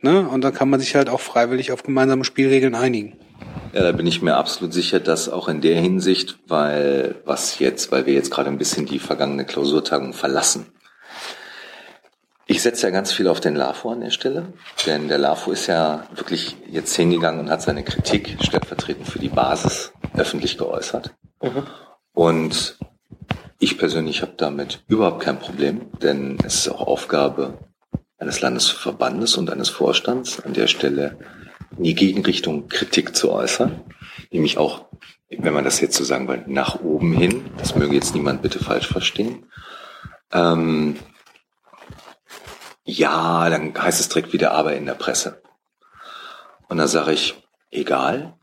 ne, 0.00 0.28
und 0.28 0.42
dann 0.42 0.52
kann 0.52 0.68
man 0.68 0.80
sich 0.80 0.96
halt 0.96 1.08
auch 1.08 1.20
freiwillig 1.20 1.70
auf 1.70 1.84
gemeinsame 1.84 2.24
Spielregeln 2.24 2.74
einigen. 2.74 3.16
Ja, 3.74 3.82
da 3.82 3.90
bin 3.90 4.06
ich 4.06 4.22
mir 4.22 4.36
absolut 4.36 4.72
sicher, 4.72 5.00
dass 5.00 5.28
auch 5.28 5.48
in 5.48 5.60
der 5.60 5.80
Hinsicht, 5.80 6.38
weil 6.46 7.16
was 7.24 7.58
jetzt, 7.58 7.90
weil 7.90 8.06
wir 8.06 8.14
jetzt 8.14 8.30
gerade 8.30 8.48
ein 8.48 8.58
bisschen 8.58 8.86
die 8.86 9.00
vergangene 9.00 9.44
Klausurtagung 9.44 10.12
verlassen. 10.12 10.66
Ich 12.46 12.62
setze 12.62 12.86
ja 12.86 12.90
ganz 12.90 13.10
viel 13.10 13.26
auf 13.26 13.40
den 13.40 13.56
LAFO 13.56 13.90
an 13.90 14.02
der 14.02 14.10
Stelle, 14.10 14.52
denn 14.86 15.08
der 15.08 15.18
LAFO 15.18 15.50
ist 15.50 15.66
ja 15.66 16.06
wirklich 16.14 16.56
jetzt 16.70 16.94
hingegangen 16.94 17.40
und 17.40 17.50
hat 17.50 17.62
seine 17.62 17.82
Kritik 17.82 18.36
stellvertretend 18.42 19.08
für 19.08 19.18
die 19.18 19.28
Basis 19.28 19.92
öffentlich 20.16 20.56
geäußert. 20.56 21.12
Mhm. 21.42 21.64
Und 22.12 22.78
ich 23.58 23.76
persönlich 23.76 24.22
habe 24.22 24.34
damit 24.36 24.84
überhaupt 24.86 25.20
kein 25.20 25.40
Problem, 25.40 25.90
denn 26.00 26.38
es 26.44 26.54
ist 26.54 26.68
auch 26.68 26.86
Aufgabe 26.86 27.58
eines 28.18 28.40
Landesverbandes 28.40 29.36
und 29.36 29.50
eines 29.50 29.68
Vorstands 29.68 30.40
an 30.40 30.54
der 30.54 30.66
Stelle 30.66 31.18
in 31.76 31.84
die 31.84 31.94
Gegenrichtung 31.94 32.68
Kritik 32.68 33.16
zu 33.16 33.32
äußern, 33.32 33.80
nämlich 34.30 34.58
auch, 34.58 34.86
wenn 35.28 35.54
man 35.54 35.64
das 35.64 35.80
jetzt 35.80 35.96
so 35.96 36.04
sagen 36.04 36.28
will, 36.28 36.44
nach 36.46 36.80
oben 36.80 37.12
hin, 37.12 37.50
das 37.58 37.74
möge 37.74 37.94
jetzt 37.94 38.14
niemand 38.14 38.42
bitte 38.42 38.60
falsch 38.62 38.86
verstehen. 38.86 39.46
Ähm, 40.32 40.96
ja, 42.84 43.48
dann 43.48 43.74
heißt 43.76 44.00
es 44.00 44.08
direkt 44.08 44.32
wieder 44.32 44.52
aber 44.52 44.76
in 44.76 44.86
der 44.86 44.94
Presse. 44.94 45.42
Und 46.68 46.78
da 46.78 46.86
sage 46.86 47.12
ich, 47.12 47.34
egal, 47.70 48.34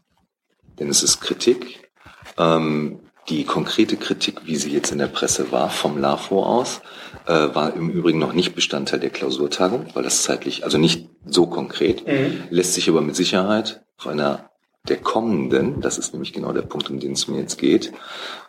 denn 0.79 0.89
es 0.89 1.03
ist 1.03 1.21
Kritik. 1.21 1.91
Ähm, 2.37 2.99
die 3.29 3.45
konkrete 3.45 3.97
Kritik, 3.97 4.45
wie 4.45 4.55
sie 4.55 4.71
jetzt 4.71 4.91
in 4.91 4.97
der 4.97 5.07
Presse 5.07 5.51
war, 5.51 5.69
vom 5.69 5.97
LAFO 5.97 6.43
aus, 6.43 6.81
äh, 7.25 7.53
war 7.53 7.73
im 7.73 7.89
Übrigen 7.89 8.19
noch 8.19 8.33
nicht 8.33 8.55
Bestandteil 8.55 8.99
der 8.99 9.09
Klausurtagung, 9.09 9.87
weil 9.93 10.03
das 10.03 10.23
zeitlich, 10.23 10.63
also 10.63 10.77
nicht 10.77 11.09
so 11.25 11.47
konkret, 11.47 12.07
mhm. 12.07 12.43
lässt 12.49 12.73
sich 12.73 12.89
aber 12.89 13.01
mit 13.01 13.15
Sicherheit 13.15 13.81
auf 13.97 14.07
einer 14.07 14.49
der 14.87 14.97
kommenden, 14.97 15.81
das 15.81 15.97
ist 15.97 16.13
nämlich 16.13 16.31
genau 16.33 16.53
der 16.53 16.63
Punkt, 16.63 16.89
um 16.89 16.99
den 16.99 17.13
es 17.13 17.27
mir 17.27 17.39
jetzt 17.39 17.57
geht, 17.57 17.93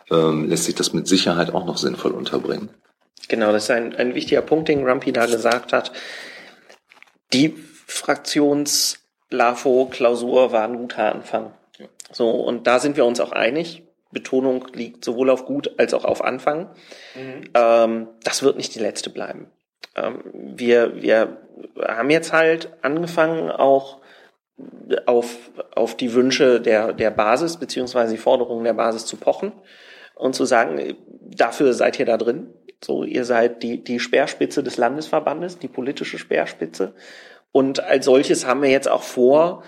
ähm, 0.09 0.49
lässt 0.49 0.65
sich 0.65 0.75
das 0.75 0.91
mit 0.93 1.07
Sicherheit 1.07 1.53
auch 1.53 1.65
noch 1.65 1.77
sinnvoll 1.77 2.11
unterbringen. 2.11 2.69
Genau, 3.27 3.51
das 3.51 3.65
ist 3.65 3.71
ein, 3.71 3.95
ein 3.95 4.15
wichtiger 4.15 4.41
Punkt, 4.41 4.67
den 4.67 4.83
Grumpy 4.83 5.11
da 5.11 5.27
gesagt 5.27 5.73
hat. 5.73 5.91
Die 7.31 7.53
Fraktions-LAFO-Klausur 7.87 10.51
war 10.51 10.63
ein 10.63 10.77
guter 10.77 11.13
Anfang. 11.13 11.53
Ja. 11.77 11.85
So, 12.11 12.31
und 12.31 12.65
da 12.67 12.79
sind 12.79 12.97
wir 12.97 13.05
uns 13.05 13.19
auch 13.19 13.31
einig. 13.31 13.82
Betonung 14.13 14.67
liegt 14.73 15.03
sowohl 15.03 15.29
auf 15.29 15.45
gut 15.45 15.71
als 15.77 15.93
auch 15.93 16.05
auf 16.05 16.23
Anfang. 16.23 16.69
Mhm. 17.15 17.49
Ähm, 17.53 18.07
das 18.23 18.43
wird 18.43 18.57
nicht 18.57 18.75
die 18.75 18.79
letzte 18.79 19.09
bleiben. 19.09 19.47
Ähm, 19.95 20.21
wir, 20.33 21.01
wir 21.01 21.37
haben 21.79 22.09
jetzt 22.09 22.33
halt 22.33 22.69
angefangen, 22.81 23.51
auch 23.51 24.01
auf, 25.05 25.35
auf 25.75 25.97
die 25.97 26.13
Wünsche 26.13 26.61
der, 26.61 26.93
der 26.93 27.11
Basis 27.11 27.57
beziehungsweise 27.57 28.13
die 28.13 28.21
Forderungen 28.21 28.63
der 28.63 28.73
Basis 28.73 29.05
zu 29.05 29.17
pochen 29.17 29.51
und 30.15 30.35
zu 30.35 30.45
sagen, 30.45 30.95
dafür 31.21 31.73
seid 31.73 31.99
ihr 31.99 32.05
da 32.05 32.17
drin. 32.17 32.53
So, 32.83 33.03
ihr 33.03 33.25
seid 33.25 33.63
die, 33.63 33.83
die 33.83 33.99
Speerspitze 33.99 34.61
des 34.61 34.77
Landesverbandes, 34.77 35.57
die 35.57 35.67
politische 35.67 36.17
Speerspitze. 36.17 36.93
Und 37.51 37.79
als 37.81 38.05
solches 38.05 38.45
haben 38.45 38.61
wir 38.61 38.69
jetzt 38.69 38.89
auch 38.89 39.03
vor, 39.03 39.63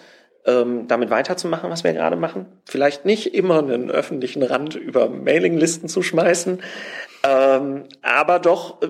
ähm, 0.46 0.88
damit 0.88 1.10
weiterzumachen, 1.10 1.70
was 1.70 1.84
wir 1.84 1.94
gerade 1.94 2.16
machen. 2.16 2.46
Vielleicht 2.66 3.06
nicht 3.06 3.34
immer 3.34 3.60
einen 3.60 3.90
öffentlichen 3.90 4.44
Rand 4.44 4.76
über 4.76 5.10
Mailinglisten 5.10 5.90
zu 5.90 6.02
schmeißen, 6.02 6.62
ähm, 7.24 7.84
aber 8.02 8.40
doch 8.40 8.82
äh, 8.82 8.88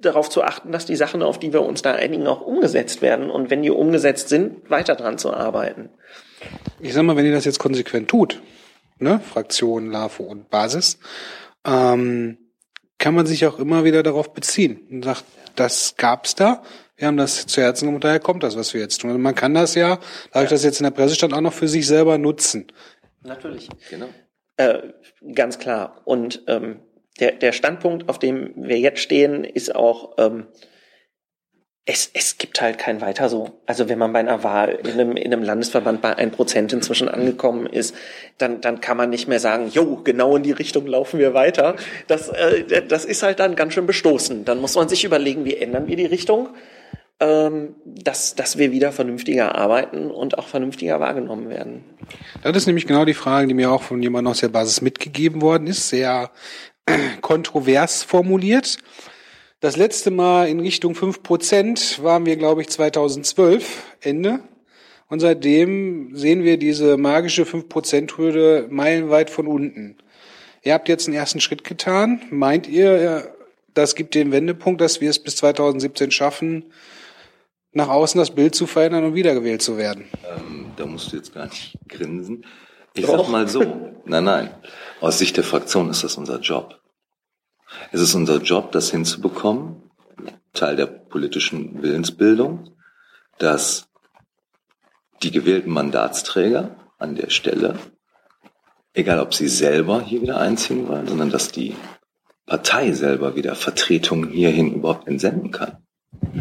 darauf 0.00 0.30
zu 0.30 0.42
achten, 0.42 0.72
dass 0.72 0.86
die 0.86 0.96
Sachen, 0.96 1.22
auf 1.22 1.38
die 1.38 1.52
wir 1.52 1.62
uns 1.62 1.82
da 1.82 1.92
einigen, 1.92 2.26
auch 2.26 2.40
umgesetzt 2.40 3.02
werden 3.02 3.30
und 3.30 3.50
wenn 3.50 3.62
die 3.62 3.70
umgesetzt 3.70 4.28
sind, 4.28 4.68
weiter 4.70 4.94
dran 4.94 5.18
zu 5.18 5.32
arbeiten. 5.32 5.90
Ich 6.80 6.92
sag 6.92 7.04
mal, 7.04 7.16
wenn 7.16 7.26
ihr 7.26 7.32
das 7.32 7.44
jetzt 7.44 7.60
konsequent 7.60 8.08
tut, 8.08 8.42
ne, 8.98 9.20
Fraktion, 9.20 9.90
LAFO 9.90 10.24
und 10.24 10.50
Basis, 10.50 10.98
ähm, 11.64 12.38
kann 12.98 13.14
man 13.14 13.26
sich 13.26 13.46
auch 13.46 13.58
immer 13.58 13.84
wieder 13.84 14.02
darauf 14.02 14.32
beziehen 14.32 14.80
und 14.90 15.04
sagt, 15.04 15.24
das 15.56 15.94
gab's 15.96 16.34
da, 16.34 16.62
wir 16.96 17.06
haben 17.08 17.16
das 17.16 17.46
zu 17.46 17.60
Herzen 17.60 17.86
genommen, 17.86 18.00
daher 18.00 18.20
kommt 18.20 18.42
das, 18.42 18.56
was 18.56 18.74
wir 18.74 18.80
jetzt 18.80 19.00
tun. 19.00 19.10
Und 19.10 19.20
man 19.20 19.34
kann 19.34 19.54
das 19.54 19.74
ja, 19.74 19.98
dadurch, 20.32 20.50
dass 20.50 20.64
jetzt 20.64 20.80
in 20.80 20.84
der 20.84 20.90
Presse 20.90 21.14
stand, 21.14 21.34
auch 21.34 21.40
noch 21.40 21.52
für 21.52 21.68
sich 21.68 21.86
selber 21.86 22.18
nutzen. 22.18 22.66
Natürlich. 23.22 23.68
Genau. 23.90 24.08
Äh, 24.56 24.92
ganz 25.34 25.58
klar. 25.58 26.02
Und 26.04 26.42
ähm, 26.46 26.80
der, 27.20 27.32
der 27.32 27.52
Standpunkt, 27.52 28.08
auf 28.08 28.18
dem 28.18 28.52
wir 28.56 28.78
jetzt 28.78 29.00
stehen, 29.00 29.44
ist 29.44 29.74
auch, 29.74 30.16
ähm, 30.18 30.46
es, 31.84 32.10
es 32.14 32.38
gibt 32.38 32.60
halt 32.60 32.78
kein 32.78 33.00
weiter 33.00 33.28
so. 33.28 33.60
Also 33.66 33.88
wenn 33.88 33.98
man 33.98 34.12
bei 34.12 34.20
einer 34.20 34.44
Wahl 34.44 34.78
in 34.84 34.92
einem, 34.92 35.16
in 35.16 35.32
einem 35.32 35.42
Landesverband 35.42 36.00
bei 36.00 36.16
ein 36.16 36.30
Prozent 36.30 36.72
inzwischen 36.72 37.08
angekommen 37.08 37.66
ist, 37.66 37.94
dann, 38.38 38.60
dann 38.60 38.80
kann 38.80 38.96
man 38.96 39.10
nicht 39.10 39.26
mehr 39.26 39.40
sagen, 39.40 39.68
jo, 39.68 39.96
genau 39.96 40.36
in 40.36 40.44
die 40.44 40.52
Richtung 40.52 40.86
laufen 40.86 41.18
wir 41.18 41.34
weiter. 41.34 41.74
Das, 42.06 42.28
äh, 42.28 42.86
das 42.86 43.04
ist 43.04 43.24
halt 43.24 43.40
dann 43.40 43.56
ganz 43.56 43.74
schön 43.74 43.86
bestoßen. 43.86 44.44
Dann 44.44 44.60
muss 44.60 44.76
man 44.76 44.88
sich 44.88 45.04
überlegen, 45.04 45.44
wie 45.44 45.56
ändern 45.56 45.88
wir 45.88 45.96
die 45.96 46.06
Richtung, 46.06 46.50
dass, 47.84 48.34
dass 48.34 48.58
wir 48.58 48.72
wieder 48.72 48.92
vernünftiger 48.92 49.54
arbeiten 49.54 50.10
und 50.10 50.38
auch 50.38 50.48
vernünftiger 50.48 51.00
wahrgenommen 51.00 51.48
werden. 51.48 51.84
Das 52.42 52.56
ist 52.56 52.66
nämlich 52.66 52.86
genau 52.86 53.04
die 53.04 53.14
Frage, 53.14 53.46
die 53.46 53.54
mir 53.54 53.70
auch 53.70 53.82
von 53.82 54.02
jemandem 54.02 54.30
aus 54.30 54.40
der 54.40 54.48
Basis 54.48 54.80
mitgegeben 54.80 55.40
worden 55.40 55.66
ist. 55.66 55.88
Sehr 55.88 56.30
kontrovers 57.20 58.02
formuliert. 58.02 58.78
Das 59.60 59.76
letzte 59.76 60.10
Mal 60.10 60.48
in 60.48 60.58
Richtung 60.58 60.94
fünf 60.96 61.22
Prozent 61.22 62.02
waren 62.02 62.26
wir, 62.26 62.36
glaube 62.36 62.62
ich, 62.62 62.68
2012, 62.68 63.82
Ende. 64.00 64.40
Und 65.08 65.20
seitdem 65.20 66.16
sehen 66.16 66.42
wir 66.42 66.56
diese 66.56 66.96
magische 66.96 67.44
fünf 67.44 67.68
Prozent 67.68 68.16
Hürde 68.16 68.66
meilenweit 68.70 69.30
von 69.30 69.46
unten. 69.46 69.96
Ihr 70.62 70.74
habt 70.74 70.88
jetzt 70.88 71.06
einen 71.06 71.16
ersten 71.16 71.40
Schritt 71.40 71.64
getan. 71.64 72.22
Meint 72.30 72.66
ihr, 72.66 73.32
das 73.74 73.94
gibt 73.94 74.14
den 74.14 74.32
Wendepunkt, 74.32 74.80
dass 74.80 75.00
wir 75.00 75.10
es 75.10 75.18
bis 75.18 75.36
2017 75.36 76.10
schaffen, 76.10 76.64
nach 77.72 77.88
außen 77.88 78.18
das 78.18 78.30
Bild 78.30 78.54
zu 78.54 78.66
verändern 78.66 79.04
und 79.04 79.14
wiedergewählt 79.14 79.62
zu 79.62 79.76
werden? 79.76 80.04
Ähm, 80.24 80.72
da 80.76 80.86
musst 80.86 81.12
du 81.12 81.16
jetzt 81.16 81.34
gar 81.34 81.46
nicht 81.46 81.78
grinsen. 81.88 82.44
Ich 82.94 83.06
Doch. 83.06 83.18
sag 83.18 83.28
mal 83.28 83.48
so. 83.48 83.94
Nein, 84.04 84.24
nein. 84.24 84.50
Aus 85.00 85.18
Sicht 85.18 85.36
der 85.36 85.44
Fraktion 85.44 85.88
ist 85.88 86.04
das 86.04 86.16
unser 86.16 86.40
Job. 86.40 86.80
Es 87.90 88.00
ist 88.00 88.14
unser 88.14 88.38
Job, 88.38 88.72
das 88.72 88.90
hinzubekommen, 88.90 89.90
Teil 90.52 90.76
der 90.76 90.86
politischen 90.86 91.82
Willensbildung, 91.82 92.76
dass 93.38 93.88
die 95.22 95.30
gewählten 95.30 95.70
Mandatsträger 95.70 96.76
an 96.98 97.14
der 97.14 97.30
Stelle, 97.30 97.78
egal 98.92 99.20
ob 99.20 99.32
sie 99.34 99.48
selber 99.48 100.02
hier 100.02 100.20
wieder 100.20 100.38
einziehen 100.38 100.88
wollen, 100.88 101.08
sondern 101.08 101.30
dass 101.30 101.50
die 101.50 101.74
Partei 102.44 102.92
selber 102.92 103.36
wieder 103.36 103.54
Vertretungen 103.54 104.30
hierhin 104.30 104.74
überhaupt 104.74 105.08
entsenden 105.08 105.50
kann. 105.50 105.78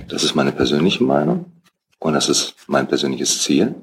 Das 0.08 0.24
ist 0.24 0.36
meine 0.36 0.52
persönliche 0.52 1.04
Meinung 1.04 1.52
und 2.00 2.14
das 2.14 2.30
ist 2.30 2.56
mein 2.68 2.88
persönliches 2.88 3.42
Ziel. 3.42 3.76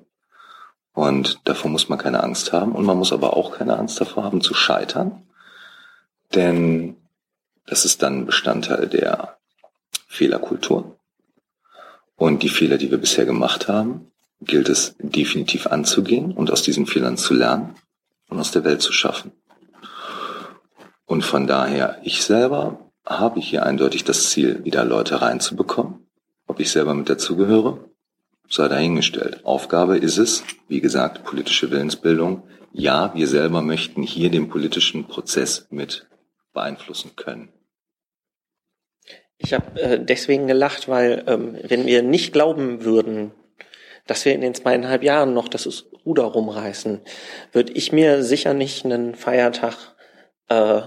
Und 0.92 1.40
davor 1.44 1.70
muss 1.70 1.88
man 1.88 1.98
keine 1.98 2.22
Angst 2.24 2.52
haben 2.52 2.72
und 2.72 2.84
man 2.84 2.98
muss 2.98 3.12
aber 3.12 3.36
auch 3.36 3.56
keine 3.56 3.78
Angst 3.78 4.00
davor 4.00 4.24
haben 4.24 4.40
zu 4.40 4.54
scheitern. 4.54 5.22
Denn 6.34 6.96
das 7.66 7.84
ist 7.84 8.02
dann 8.02 8.26
Bestandteil 8.26 8.88
der 8.88 9.38
Fehlerkultur. 10.08 10.98
Und 12.16 12.42
die 12.42 12.48
Fehler, 12.48 12.78
die 12.78 12.90
wir 12.90 12.98
bisher 12.98 13.26
gemacht 13.26 13.68
haben, 13.68 14.10
gilt 14.40 14.68
es 14.68 14.96
definitiv 14.98 15.66
anzugehen 15.68 16.32
und 16.32 16.50
aus 16.50 16.62
diesen 16.62 16.86
Fehlern 16.86 17.16
zu 17.16 17.34
lernen 17.34 17.76
und 18.28 18.40
aus 18.40 18.50
der 18.50 18.64
Welt 18.64 18.82
zu 18.82 18.92
schaffen. 18.92 19.32
Und 21.06 21.22
von 21.22 21.46
daher, 21.46 22.00
ich 22.02 22.22
selber 22.24 22.87
habe 23.08 23.40
hier 23.40 23.64
eindeutig 23.64 24.04
das 24.04 24.30
Ziel, 24.30 24.64
wieder 24.64 24.84
Leute 24.84 25.20
reinzubekommen. 25.22 26.06
Ob 26.46 26.60
ich 26.60 26.70
selber 26.70 26.94
mit 26.94 27.08
dazugehöre, 27.08 27.84
sei 28.48 28.68
dahingestellt. 28.68 29.44
Aufgabe 29.44 29.98
ist 29.98 30.18
es, 30.18 30.44
wie 30.68 30.80
gesagt, 30.80 31.24
politische 31.24 31.70
Willensbildung. 31.70 32.42
Ja, 32.72 33.12
wir 33.14 33.26
selber 33.26 33.62
möchten 33.62 34.02
hier 34.02 34.30
den 34.30 34.48
politischen 34.48 35.06
Prozess 35.06 35.66
mit 35.70 36.06
beeinflussen 36.52 37.16
können. 37.16 37.48
Ich 39.38 39.54
habe 39.54 39.80
äh, 39.80 40.04
deswegen 40.04 40.46
gelacht, 40.46 40.88
weil 40.88 41.24
ähm, 41.26 41.56
wenn 41.62 41.86
wir 41.86 42.02
nicht 42.02 42.32
glauben 42.32 42.84
würden, 42.84 43.30
dass 44.06 44.24
wir 44.24 44.34
in 44.34 44.40
den 44.40 44.54
zweieinhalb 44.54 45.02
Jahren 45.02 45.34
noch 45.34 45.48
das 45.48 45.86
Ruder 46.04 46.24
rumreißen, 46.24 47.00
würde 47.52 47.72
ich 47.72 47.92
mir 47.92 48.22
sicher 48.22 48.54
nicht 48.54 48.84
einen 48.84 49.14
Feiertag 49.14 49.76
äh, 50.48 50.80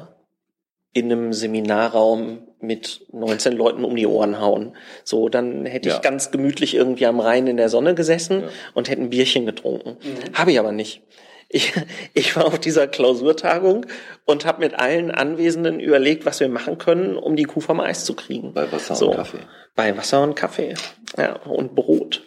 in 0.93 1.11
einem 1.11 1.33
Seminarraum 1.33 2.39
mit 2.59 3.05
19 3.11 3.53
Leuten 3.53 3.83
um 3.83 3.95
die 3.95 4.05
Ohren 4.05 4.39
hauen. 4.39 4.75
So, 5.03 5.29
dann 5.29 5.65
hätte 5.65 5.89
ja. 5.89 5.95
ich 5.95 6.01
ganz 6.01 6.31
gemütlich 6.31 6.75
irgendwie 6.75 7.05
am 7.05 7.19
Rhein 7.19 7.47
in 7.47 7.57
der 7.57 7.69
Sonne 7.69 7.95
gesessen 7.95 8.41
ja. 8.41 8.47
und 8.73 8.89
hätte 8.89 9.01
ein 9.01 9.09
Bierchen 9.09 9.45
getrunken. 9.45 9.97
Mhm. 10.01 10.37
Habe 10.37 10.51
ich 10.51 10.59
aber 10.59 10.71
nicht. 10.71 11.01
Ich, 11.49 11.73
ich 12.13 12.35
war 12.35 12.45
auf 12.45 12.59
dieser 12.59 12.87
Klausurtagung 12.87 13.85
und 14.25 14.45
habe 14.45 14.59
mit 14.59 14.79
allen 14.79 15.11
Anwesenden 15.11 15.79
überlegt, 15.79 16.25
was 16.25 16.39
wir 16.39 16.49
machen 16.49 16.77
können, 16.77 17.15
um 17.15 17.35
die 17.35 17.43
Kuh 17.43 17.61
vom 17.61 17.79
Eis 17.79 18.05
zu 18.05 18.13
kriegen. 18.13 18.53
Bei 18.53 18.71
Wasser 18.71 18.95
so, 18.95 19.09
und 19.09 19.15
Kaffee. 19.15 19.39
Bei 19.75 19.95
Wasser 19.97 20.21
und 20.21 20.35
Kaffee. 20.35 20.73
Ja, 21.17 21.37
und 21.43 21.75
Brot. 21.75 22.23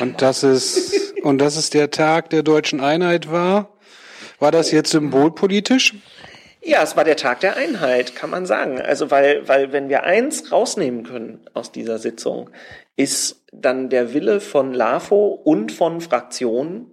Und 0.00 0.22
das 0.22 0.42
ist, 0.42 1.14
und 1.22 1.38
das 1.38 1.56
ist 1.56 1.74
der 1.74 1.90
Tag 1.90 2.30
der 2.30 2.42
deutschen 2.42 2.80
Einheit 2.80 3.30
war? 3.30 3.76
War 4.38 4.50
das 4.50 4.70
jetzt 4.70 4.90
symbolpolitisch? 4.90 5.94
Ja, 6.62 6.82
es 6.82 6.94
war 6.94 7.04
der 7.04 7.16
Tag 7.16 7.40
der 7.40 7.56
Einheit, 7.56 8.14
kann 8.14 8.30
man 8.30 8.44
sagen. 8.44 8.80
Also 8.80 9.10
weil, 9.10 9.48
weil 9.48 9.72
wenn 9.72 9.88
wir 9.88 10.02
eins 10.02 10.52
rausnehmen 10.52 11.04
können 11.04 11.40
aus 11.54 11.72
dieser 11.72 11.98
Sitzung, 11.98 12.50
ist 12.96 13.42
dann 13.52 13.88
der 13.88 14.12
Wille 14.12 14.40
von 14.40 14.74
LAFO 14.74 15.28
und 15.28 15.72
von 15.72 16.00
Fraktionen, 16.00 16.92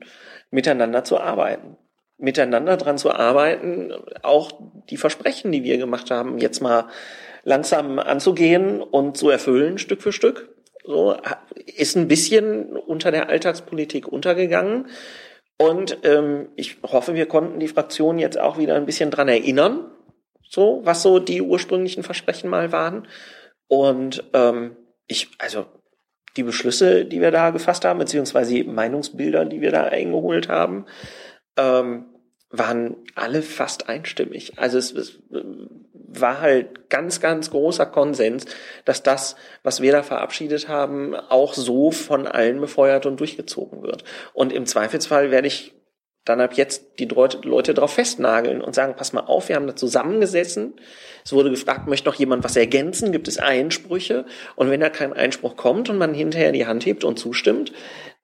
miteinander 0.51 1.03
zu 1.03 1.19
arbeiten. 1.19 1.75
Miteinander 2.17 2.77
dran 2.77 2.97
zu 2.97 3.11
arbeiten, 3.11 3.91
auch 4.23 4.51
die 4.89 4.97
Versprechen, 4.97 5.51
die 5.51 5.63
wir 5.63 5.77
gemacht 5.77 6.09
haben, 6.09 6.39
jetzt 6.39 6.61
mal 6.61 6.87
langsam 7.43 7.99
anzugehen 7.99 8.81
und 8.81 9.17
zu 9.17 9.29
erfüllen, 9.29 9.77
Stück 9.77 10.01
für 10.01 10.13
Stück. 10.13 10.49
So, 10.83 11.17
ist 11.65 11.97
ein 11.97 12.07
bisschen 12.07 12.77
unter 12.77 13.11
der 13.11 13.27
Alltagspolitik 13.29 14.07
untergegangen. 14.07 14.87
Und 15.57 15.99
ähm, 16.03 16.49
ich 16.55 16.77
hoffe, 16.83 17.15
wir 17.15 17.25
konnten 17.25 17.59
die 17.59 17.67
Fraktion 17.67 18.19
jetzt 18.19 18.39
auch 18.39 18.57
wieder 18.57 18.75
ein 18.75 18.85
bisschen 18.85 19.09
dran 19.09 19.27
erinnern, 19.27 19.89
so 20.47 20.81
was 20.83 21.01
so 21.01 21.19
die 21.19 21.41
ursprünglichen 21.41 22.03
Versprechen 22.03 22.49
mal 22.49 22.71
waren. 22.71 23.07
Und 23.67 24.23
ähm, 24.33 24.75
ich, 25.07 25.29
also 25.39 25.65
die 26.37 26.43
Beschlüsse, 26.43 27.05
die 27.05 27.21
wir 27.21 27.31
da 27.31 27.49
gefasst 27.49 27.85
haben, 27.85 27.99
beziehungsweise 27.99 28.53
die 28.53 28.63
Meinungsbilder, 28.63 29.45
die 29.45 29.61
wir 29.61 29.71
da 29.71 29.83
eingeholt 29.85 30.47
haben, 30.47 30.85
ähm, 31.57 32.05
waren 32.49 32.95
alle 33.15 33.41
fast 33.41 33.89
einstimmig. 33.89 34.57
Also 34.57 34.77
es, 34.77 34.91
es 34.91 35.19
war 36.07 36.41
halt 36.41 36.89
ganz, 36.89 37.19
ganz 37.19 37.51
großer 37.51 37.85
Konsens, 37.85 38.45
dass 38.85 39.03
das, 39.03 39.35
was 39.63 39.81
wir 39.81 39.91
da 39.91 40.03
verabschiedet 40.03 40.67
haben, 40.67 41.15
auch 41.15 41.53
so 41.53 41.91
von 41.91 42.27
allen 42.27 42.59
befeuert 42.59 43.05
und 43.05 43.19
durchgezogen 43.19 43.83
wird. 43.83 44.03
Und 44.33 44.53
im 44.53 44.65
Zweifelsfall 44.65 45.31
werde 45.31 45.47
ich 45.47 45.73
dann 46.27 46.41
ab 46.41 46.53
jetzt 46.55 46.99
die 46.99 47.05
Leute 47.05 47.73
darauf 47.73 47.93
festnageln 47.93 48.61
und 48.61 48.75
sagen, 48.75 48.95
pass 48.97 49.13
mal 49.13 49.21
auf, 49.21 49.49
wir 49.49 49.55
haben 49.55 49.67
da 49.67 49.75
zusammengesessen. 49.75 50.73
Es 51.23 51.33
wurde 51.33 51.49
gefragt, 51.49 51.87
möchte 51.87 52.09
noch 52.09 52.15
jemand 52.15 52.43
was 52.43 52.55
ergänzen? 52.55 53.11
Gibt 53.11 53.27
es 53.27 53.37
Einsprüche? 53.37 54.25
Und 54.55 54.69
wenn 54.69 54.81
da 54.81 54.89
kein 54.89 55.13
Einspruch 55.13 55.55
kommt 55.55 55.89
und 55.89 55.97
man 55.97 56.13
hinterher 56.13 56.51
die 56.51 56.65
Hand 56.65 56.85
hebt 56.85 57.03
und 57.03 57.17
zustimmt, 57.17 57.71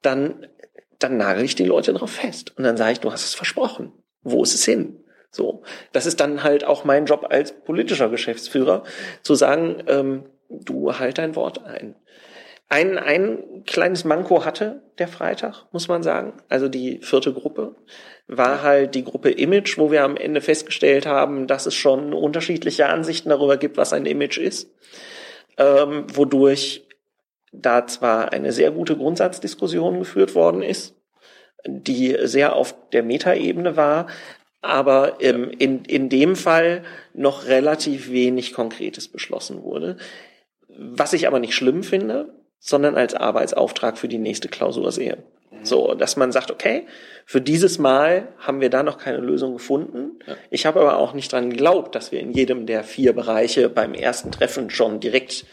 dann, 0.01 0.47
dann 0.99 1.17
nagel 1.17 1.45
ich 1.45 1.55
die 1.55 1.65
Leute 1.65 1.93
darauf 1.93 2.11
fest. 2.11 2.53
Und 2.57 2.65
dann 2.65 2.77
sage 2.77 2.93
ich, 2.93 2.99
du 2.99 3.11
hast 3.11 3.25
es 3.25 3.35
versprochen. 3.35 3.93
Wo 4.21 4.43
ist 4.43 4.53
es 4.53 4.65
hin? 4.65 5.02
So. 5.33 5.63
Das 5.91 6.05
ist 6.05 6.19
dann 6.19 6.43
halt 6.43 6.63
auch 6.63 6.85
mein 6.85 7.05
Job 7.05 7.27
als 7.29 7.51
politischer 7.51 8.09
Geschäftsführer, 8.09 8.83
zu 9.23 9.35
sagen, 9.35 9.83
ähm, 9.87 10.25
du 10.49 10.97
halt 10.97 11.17
dein 11.17 11.35
Wort 11.35 11.65
ein. 11.65 11.95
Ein, 12.69 12.97
ein 12.97 13.63
kleines 13.65 14.05
Manko 14.05 14.45
hatte 14.45 14.81
der 14.97 15.07
Freitag, 15.07 15.65
muss 15.71 15.87
man 15.87 16.01
sagen. 16.01 16.33
Also 16.49 16.69
die 16.69 16.99
vierte 16.99 17.33
Gruppe 17.33 17.75
war 18.27 18.61
halt 18.61 18.95
die 18.95 19.03
Gruppe 19.03 19.31
Image, 19.31 19.77
wo 19.77 19.91
wir 19.91 20.03
am 20.03 20.17
Ende 20.17 20.41
festgestellt 20.41 21.05
haben, 21.05 21.47
dass 21.47 21.65
es 21.65 21.75
schon 21.75 22.13
unterschiedliche 22.13 22.87
Ansichten 22.87 23.29
darüber 23.29 23.57
gibt, 23.57 23.77
was 23.77 23.93
ein 23.93 24.05
Image 24.05 24.37
ist. 24.37 24.71
Ähm, 25.57 26.05
wodurch 26.13 26.87
da 27.51 27.85
zwar 27.85 28.33
eine 28.33 28.51
sehr 28.51 28.71
gute 28.71 28.97
Grundsatzdiskussion 28.97 29.99
geführt 29.99 30.33
worden 30.33 30.63
ist, 30.63 30.95
die 31.65 32.17
sehr 32.23 32.55
auf 32.55 32.75
der 32.91 33.03
Metaebene 33.03 33.77
war, 33.77 34.07
aber 34.63 35.17
ähm, 35.19 35.51
in, 35.59 35.85
in 35.85 36.09
dem 36.09 36.35
Fall 36.35 36.83
noch 37.13 37.45
relativ 37.45 38.09
wenig 38.09 38.53
Konkretes 38.53 39.07
beschlossen 39.09 39.61
wurde. 39.63 39.97
Was 40.69 41.13
ich 41.13 41.27
aber 41.27 41.39
nicht 41.39 41.53
schlimm 41.53 41.83
finde, 41.83 42.33
sondern 42.59 42.95
als 42.95 43.13
Arbeitsauftrag 43.13 43.97
für 43.97 44.07
die 44.07 44.17
nächste 44.17 44.47
Klausur 44.47 44.91
sehe. 44.91 45.17
So, 45.63 45.93
dass 45.93 46.17
man 46.17 46.31
sagt, 46.31 46.49
okay, 46.49 46.87
für 47.25 47.41
dieses 47.41 47.77
Mal 47.77 48.29
haben 48.37 48.61
wir 48.61 48.69
da 48.69 48.83
noch 48.83 48.97
keine 48.97 49.19
Lösung 49.19 49.53
gefunden. 49.53 50.19
Ja. 50.25 50.35
Ich 50.49 50.65
habe 50.65 50.81
aber 50.81 50.97
auch 50.97 51.13
nicht 51.13 51.31
dran 51.31 51.49
geglaubt, 51.49 51.93
dass 51.95 52.11
wir 52.11 52.19
in 52.19 52.31
jedem 52.31 52.65
der 52.65 52.83
vier 52.83 53.13
Bereiche 53.13 53.69
beim 53.69 53.93
ersten 53.93 54.31
Treffen 54.31 54.69
schon 54.69 54.99
direkt 54.99 55.45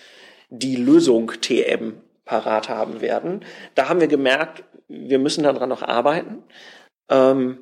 die 0.49 0.77
Lösung 0.77 1.33
TM 1.41 1.95
parat 2.25 2.69
haben 2.69 3.01
werden. 3.01 3.45
Da 3.75 3.89
haben 3.89 4.01
wir 4.01 4.09
gemerkt, 4.09 4.65
wir 4.89 5.19
müssen 5.19 5.45
daran 5.45 5.69
noch 5.69 5.83
arbeiten. 5.83 6.43
Ähm, 7.09 7.59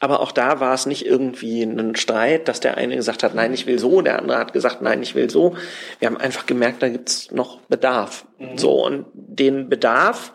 aber 0.00 0.20
auch 0.20 0.32
da 0.32 0.60
war 0.60 0.74
es 0.74 0.86
nicht 0.86 1.06
irgendwie 1.06 1.62
ein 1.62 1.96
Streit, 1.96 2.48
dass 2.48 2.60
der 2.60 2.76
eine 2.76 2.96
gesagt 2.96 3.22
hat, 3.22 3.34
nein, 3.34 3.52
ich 3.52 3.66
will 3.66 3.78
so, 3.78 4.00
der 4.00 4.18
andere 4.18 4.38
hat 4.38 4.52
gesagt, 4.52 4.82
nein, 4.82 5.02
ich 5.02 5.14
will 5.14 5.28
so. 5.28 5.56
Wir 5.98 6.06
haben 6.06 6.16
einfach 6.16 6.46
gemerkt, 6.46 6.82
da 6.82 6.88
gibt's 6.88 7.30
noch 7.32 7.60
Bedarf. 7.62 8.26
Mhm. 8.38 8.58
So, 8.58 8.84
und 8.84 9.06
den 9.14 9.68
Bedarf 9.68 10.32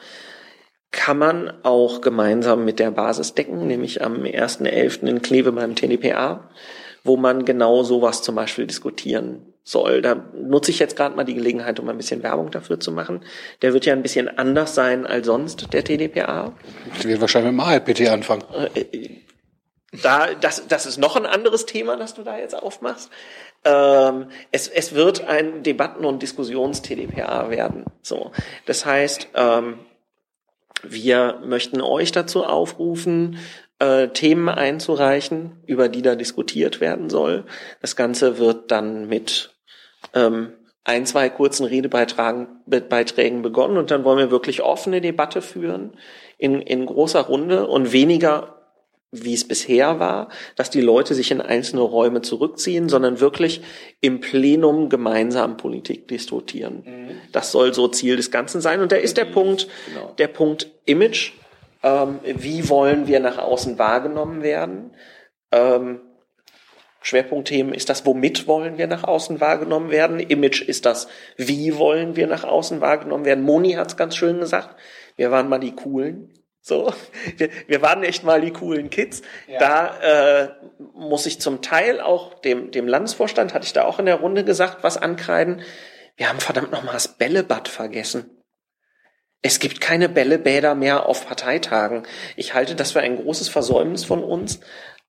kann 0.92 1.18
man 1.18 1.54
auch 1.64 2.02
gemeinsam 2.02 2.66
mit 2.66 2.80
der 2.80 2.92
Basis 2.92 3.34
decken, 3.34 3.66
nämlich 3.68 4.04
am 4.04 4.24
1.11. 4.24 5.08
in 5.08 5.22
Kleve 5.22 5.52
beim 5.52 5.76
TDPA, 5.76 6.50
wo 7.04 7.18
man 7.18 7.46
genau 7.46 7.84
sowas 7.84 8.22
zum 8.22 8.36
Beispiel 8.36 8.68
diskutieren 8.68 9.54
soll. 9.64 10.02
Da 10.02 10.16
nutze 10.36 10.72
ich 10.72 10.80
jetzt 10.80 10.96
gerade 10.96 11.16
mal 11.16 11.24
die 11.24 11.34
Gelegenheit, 11.34 11.80
um 11.80 11.90
ein 11.90 11.98
bisschen 11.98 12.22
Werbung 12.22 12.52
dafür 12.52 12.80
zu 12.80 12.92
machen. 12.92 13.22
Der 13.62 13.74
wird 13.74 13.86
ja 13.86 13.94
ein 13.94 14.02
bisschen 14.02 14.38
anders 14.38 14.76
sein 14.76 15.08
als 15.08 15.26
sonst, 15.26 15.74
der 15.74 15.84
TDPA. 15.84 16.54
Ich 17.00 17.06
wird 17.06 17.22
wahrscheinlich 17.22 17.54
mit 17.54 17.62
dem 17.62 17.68
ALPT 17.68 18.10
anfangen. 18.10 18.44
Äh, 18.76 19.10
da, 20.02 20.34
das, 20.34 20.68
das 20.68 20.86
ist 20.86 20.98
noch 20.98 21.16
ein 21.16 21.26
anderes 21.26 21.66
Thema, 21.66 21.98
das 21.98 22.14
du 22.14 22.24
da 22.24 22.38
jetzt 22.38 22.56
aufmachst. 22.56 23.10
Ähm, 23.64 24.28
es, 24.52 24.68
es 24.68 24.94
wird 24.94 25.26
ein 25.28 25.64
Debatten- 25.64 26.06
und 26.06 26.22
Diskussions-TDPA 26.22 27.50
werden. 27.50 27.86
So, 28.02 28.32
das 28.66 28.86
heißt, 28.86 29.30
ähm, 29.36 29.80
wir 30.82 31.40
möchten 31.46 31.82
euch 31.82 32.12
dazu 32.12 32.44
aufrufen, 32.44 33.38
äh, 33.80 34.10
Themen 34.10 34.50
einzureichen, 34.50 35.62
über 35.66 35.90
die 35.90 36.02
da 36.02 36.16
diskutiert 36.16 36.82
werden 36.82 37.10
soll. 37.10 37.46
Das 37.82 37.96
Ganze 37.96 38.38
wird 38.38 38.72
dann 38.72 39.08
mit 39.08 39.56
ähm, 40.14 40.54
ein, 40.84 41.06
zwei 41.06 41.30
kurzen 41.30 41.66
Redebeiträgen 41.66 43.42
begonnen 43.42 43.78
und 43.78 43.92
dann 43.92 44.04
wollen 44.04 44.18
wir 44.18 44.32
wirklich 44.32 44.62
offene 44.62 45.00
Debatte 45.00 45.42
führen 45.42 45.94
in, 46.38 46.62
in 46.62 46.86
großer 46.86 47.22
Runde 47.22 47.68
und 47.68 47.94
weniger 47.94 48.53
wie 49.14 49.34
es 49.34 49.48
bisher 49.48 50.00
war, 50.00 50.30
dass 50.56 50.72
die 50.72 50.82
Leute 50.82 51.14
sich 51.14 51.30
in 51.30 51.40
einzelne 51.40 51.84
Räume 51.84 52.22
zurückziehen, 52.22 52.90
sondern 52.90 53.20
wirklich 53.20 53.62
im 54.02 54.20
Plenum 54.20 54.90
gemeinsam 54.90 55.56
Politik 55.56 56.08
diskutieren. 56.08 56.84
Mhm. 56.86 57.10
Das 57.32 57.52
soll 57.52 57.74
so 57.74 57.88
Ziel 57.88 58.18
des 58.18 58.32
Ganzen 58.32 58.60
sein. 58.60 58.82
Und 58.82 58.92
da 58.92 58.96
ist 58.96 59.18
der 59.18 59.26
Punkt, 59.26 59.68
genau. 59.88 60.14
der 60.18 60.28
Punkt 60.28 60.72
Image. 60.86 61.34
Ähm, 61.84 62.20
wie 62.24 62.70
wollen 62.70 63.08
wir 63.08 63.20
nach 63.20 63.38
außen 63.38 63.78
wahrgenommen 63.78 64.42
werden? 64.42 64.96
Ähm, 65.52 66.00
Schwerpunktthemen 67.02 67.74
ist 67.74 67.90
das, 67.90 68.06
womit 68.06 68.48
wollen 68.48 68.78
wir 68.78 68.88
nach 68.88 69.04
außen 69.04 69.42
wahrgenommen 69.42 69.92
werden? 69.92 70.20
Image 70.20 70.62
ist 70.62 70.86
das, 70.86 71.08
wie 71.38 71.78
wollen 71.78 72.16
wir 72.16 72.28
nach 72.28 72.46
außen 72.46 72.82
wahrgenommen 72.82 73.26
werden? 73.26 73.44
Moni 73.44 73.74
hat 73.74 73.90
es 73.90 73.98
ganz 73.98 74.16
schön 74.16 74.40
gesagt. 74.40 74.80
Wir 75.18 75.30
waren 75.30 75.50
mal 75.50 75.60
die 75.60 75.76
Coolen. 75.76 76.32
So, 76.66 76.94
wir, 77.36 77.50
wir 77.68 77.82
waren 77.82 78.04
echt 78.04 78.24
mal 78.24 78.40
die 78.40 78.52
coolen 78.52 78.90
Kids. 78.90 79.22
Ja. 79.48 79.60
Da 79.60 80.44
äh, 80.44 80.50
muss 80.94 81.26
ich 81.26 81.42
zum 81.42 81.62
Teil 81.62 82.00
auch 82.00 82.40
dem, 82.40 82.72
dem 82.72 82.88
Landesvorstand, 82.88 83.54
hatte 83.54 83.66
ich 83.66 83.74
da 83.74 83.84
auch 83.84 84.00
in 84.00 84.06
der 84.06 84.16
Runde 84.16 84.46
gesagt, 84.46 84.78
was 84.82 84.96
ankreiden. 84.96 85.62
Wir 86.16 86.30
haben 86.30 86.40
verdammt 86.40 86.72
nochmal 86.72 86.94
das 86.94 87.10
Bällebad 87.10 87.68
vergessen. 87.68 88.30
Es 89.42 89.60
gibt 89.60 89.82
keine 89.82 90.08
Bällebäder 90.08 90.74
mehr 90.74 91.06
auf 91.06 91.28
Parteitagen. 91.28 92.04
Ich 92.38 92.54
halte 92.54 92.76
das 92.76 92.94
für 92.94 93.02
ein 93.02 93.18
großes 93.18 93.50
Versäumnis 93.50 94.06
von 94.06 94.24
uns. 94.24 94.62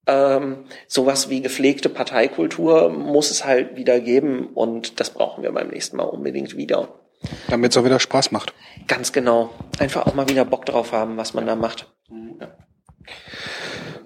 Ähm, 0.07 0.65
sowas 0.87 1.29
wie 1.29 1.41
gepflegte 1.41 1.87
Parteikultur 1.87 2.89
muss 2.89 3.31
es 3.31 3.45
halt 3.45 3.77
wieder 3.77 4.01
geben 4.01 4.47
und 4.53 4.99
das 4.99 5.09
brauchen 5.09 5.41
wir 5.41 5.53
beim 5.53 5.69
nächsten 5.69 5.95
Mal 5.95 6.03
unbedingt 6.03 6.57
wieder. 6.57 7.04
Damit 7.47 7.71
es 7.71 7.77
auch 7.77 7.85
wieder 7.85 7.99
Spaß 7.99 8.31
macht. 8.31 8.53
Ganz 8.87 9.11
genau. 9.11 9.51
Einfach 9.79 10.05
auch 10.05 10.13
mal 10.13 10.29
wieder 10.29 10.45
Bock 10.45 10.65
drauf 10.65 10.91
haben, 10.91 11.17
was 11.17 11.33
man 11.33 11.45
da 11.45 11.55
macht. 11.55 11.91
Ja. 12.39 12.55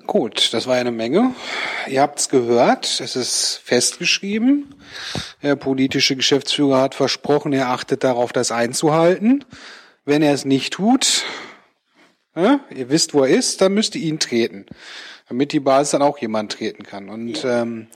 Gut, 0.10 0.54
das 0.54 0.66
war 0.66 0.76
eine 0.76 0.92
Menge. 0.92 1.36
Ihr 1.88 2.02
habt's 2.02 2.30
gehört, 2.30 3.00
es 3.00 3.16
ist 3.16 3.62
festgeschrieben. 3.64 4.74
Der 5.44 5.56
politische 5.56 6.16
Geschäftsführer 6.16 6.82
hat 6.82 6.96
versprochen, 6.96 7.54
er 7.54 7.70
achtet 7.70 8.04
darauf, 8.04 8.34
das 8.34 8.52
einzuhalten. 8.52 9.46
Wenn 10.06 10.24
er 10.24 10.34
es 10.34 10.46
nicht 10.46 10.74
tut, 10.74 11.26
ja, 12.36 12.60
ihr 12.74 12.90
wisst, 12.90 13.14
wo 13.14 13.24
er 13.24 13.30
ist, 13.30 13.62
dann 13.62 13.74
müsst 13.74 13.96
ihr 13.96 14.02
ihn 14.02 14.18
treten. 14.20 14.66
Damit 15.28 15.52
die 15.52 15.60
Basis 15.60 15.92
dann 15.92 16.02
auch 16.02 16.18
jemand 16.18 16.54
treten 16.54 16.82
kann. 16.82 17.10
Und 17.10 17.44
ja. 17.44 17.62
ähm, 17.62 17.88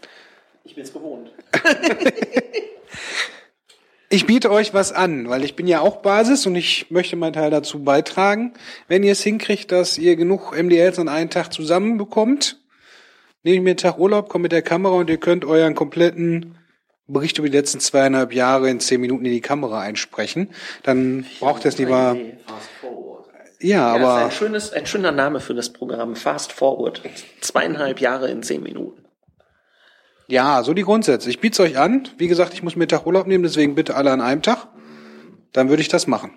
ich 0.64 0.76
bin's 0.76 0.94
gewohnt. 0.94 1.32
Ich 4.14 4.28
biete 4.28 4.52
euch 4.52 4.76
was 4.76 4.92
an, 4.92 5.28
weil 5.28 5.44
ich 5.44 5.56
bin 5.56 5.66
ja 5.66 5.80
auch 5.80 6.04
Basis 6.04 6.46
und 6.46 6.54
ich 6.54 6.92
möchte 6.92 7.16
meinen 7.16 7.34
Teil 7.34 7.50
dazu 7.50 7.84
beitragen. 7.84 8.54
Wenn 8.88 9.02
ihr 9.02 9.14
es 9.14 9.24
hinkriegt, 9.24 9.72
dass 9.72 9.98
ihr 9.98 10.16
genug 10.16 10.56
MDLs 10.56 11.00
an 11.00 11.10
einen 11.10 11.32
Tag 11.32 11.52
zusammenbekommt, 11.52 12.60
nehme 13.42 13.56
ich 13.56 13.64
mir 13.64 13.72
einen 13.72 13.78
Tag 13.78 13.98
Urlaub, 13.98 14.30
komme 14.30 14.44
mit 14.44 14.52
der 14.52 14.62
Kamera 14.62 14.94
und 14.94 15.10
ihr 15.10 15.18
könnt 15.18 15.46
euren 15.46 15.74
kompletten 15.74 16.60
Bericht 17.08 17.40
über 17.40 17.50
die 17.50 17.58
letzten 17.58 17.80
zweieinhalb 17.80 18.34
Jahre 18.34 18.70
in 18.70 18.80
zehn 18.80 19.02
Minuten 19.02 19.26
in 19.26 19.32
die 19.32 19.42
Kamera 19.42 19.82
einsprechen. 19.82 20.52
Dann 20.84 21.26
braucht 21.40 21.66
ihr 21.66 21.70
es 21.70 21.80
lieber. 21.80 22.16
Ja, 23.60 23.68
ja, 23.68 23.96
aber. 23.96 24.26
Ein, 24.26 24.32
schönes, 24.32 24.74
ein 24.74 24.86
schöner 24.86 25.12
Name 25.12 25.40
für 25.40 25.56
das 25.56 25.74
Programm. 25.74 26.16
Fast 26.16 26.52
Forward. 26.54 27.02
Zweieinhalb 27.42 28.00
Jahre 28.00 28.30
in 28.30 28.44
zehn 28.44 28.62
Minuten. 28.62 29.03
Ja, 30.28 30.64
so 30.64 30.74
die 30.74 30.84
Grundsätze. 30.84 31.30
Ich 31.30 31.40
biete 31.40 31.64
es 31.64 31.72
euch 31.72 31.78
an. 31.78 32.08
Wie 32.18 32.28
gesagt, 32.28 32.54
ich 32.54 32.64
muss 32.64 32.76
Mittag 32.76 33.06
Urlaub 33.06 33.28
nehmen, 33.28 33.44
deswegen 33.44 33.76
bitte 33.76 33.96
alle 33.96 34.12
an 34.12 34.22
einem 34.22 34.42
Tag. 34.42 34.68
Dann 35.52 35.70
würde 35.70 35.82
ich 35.82 35.88
das 35.90 36.08
machen. 36.08 36.32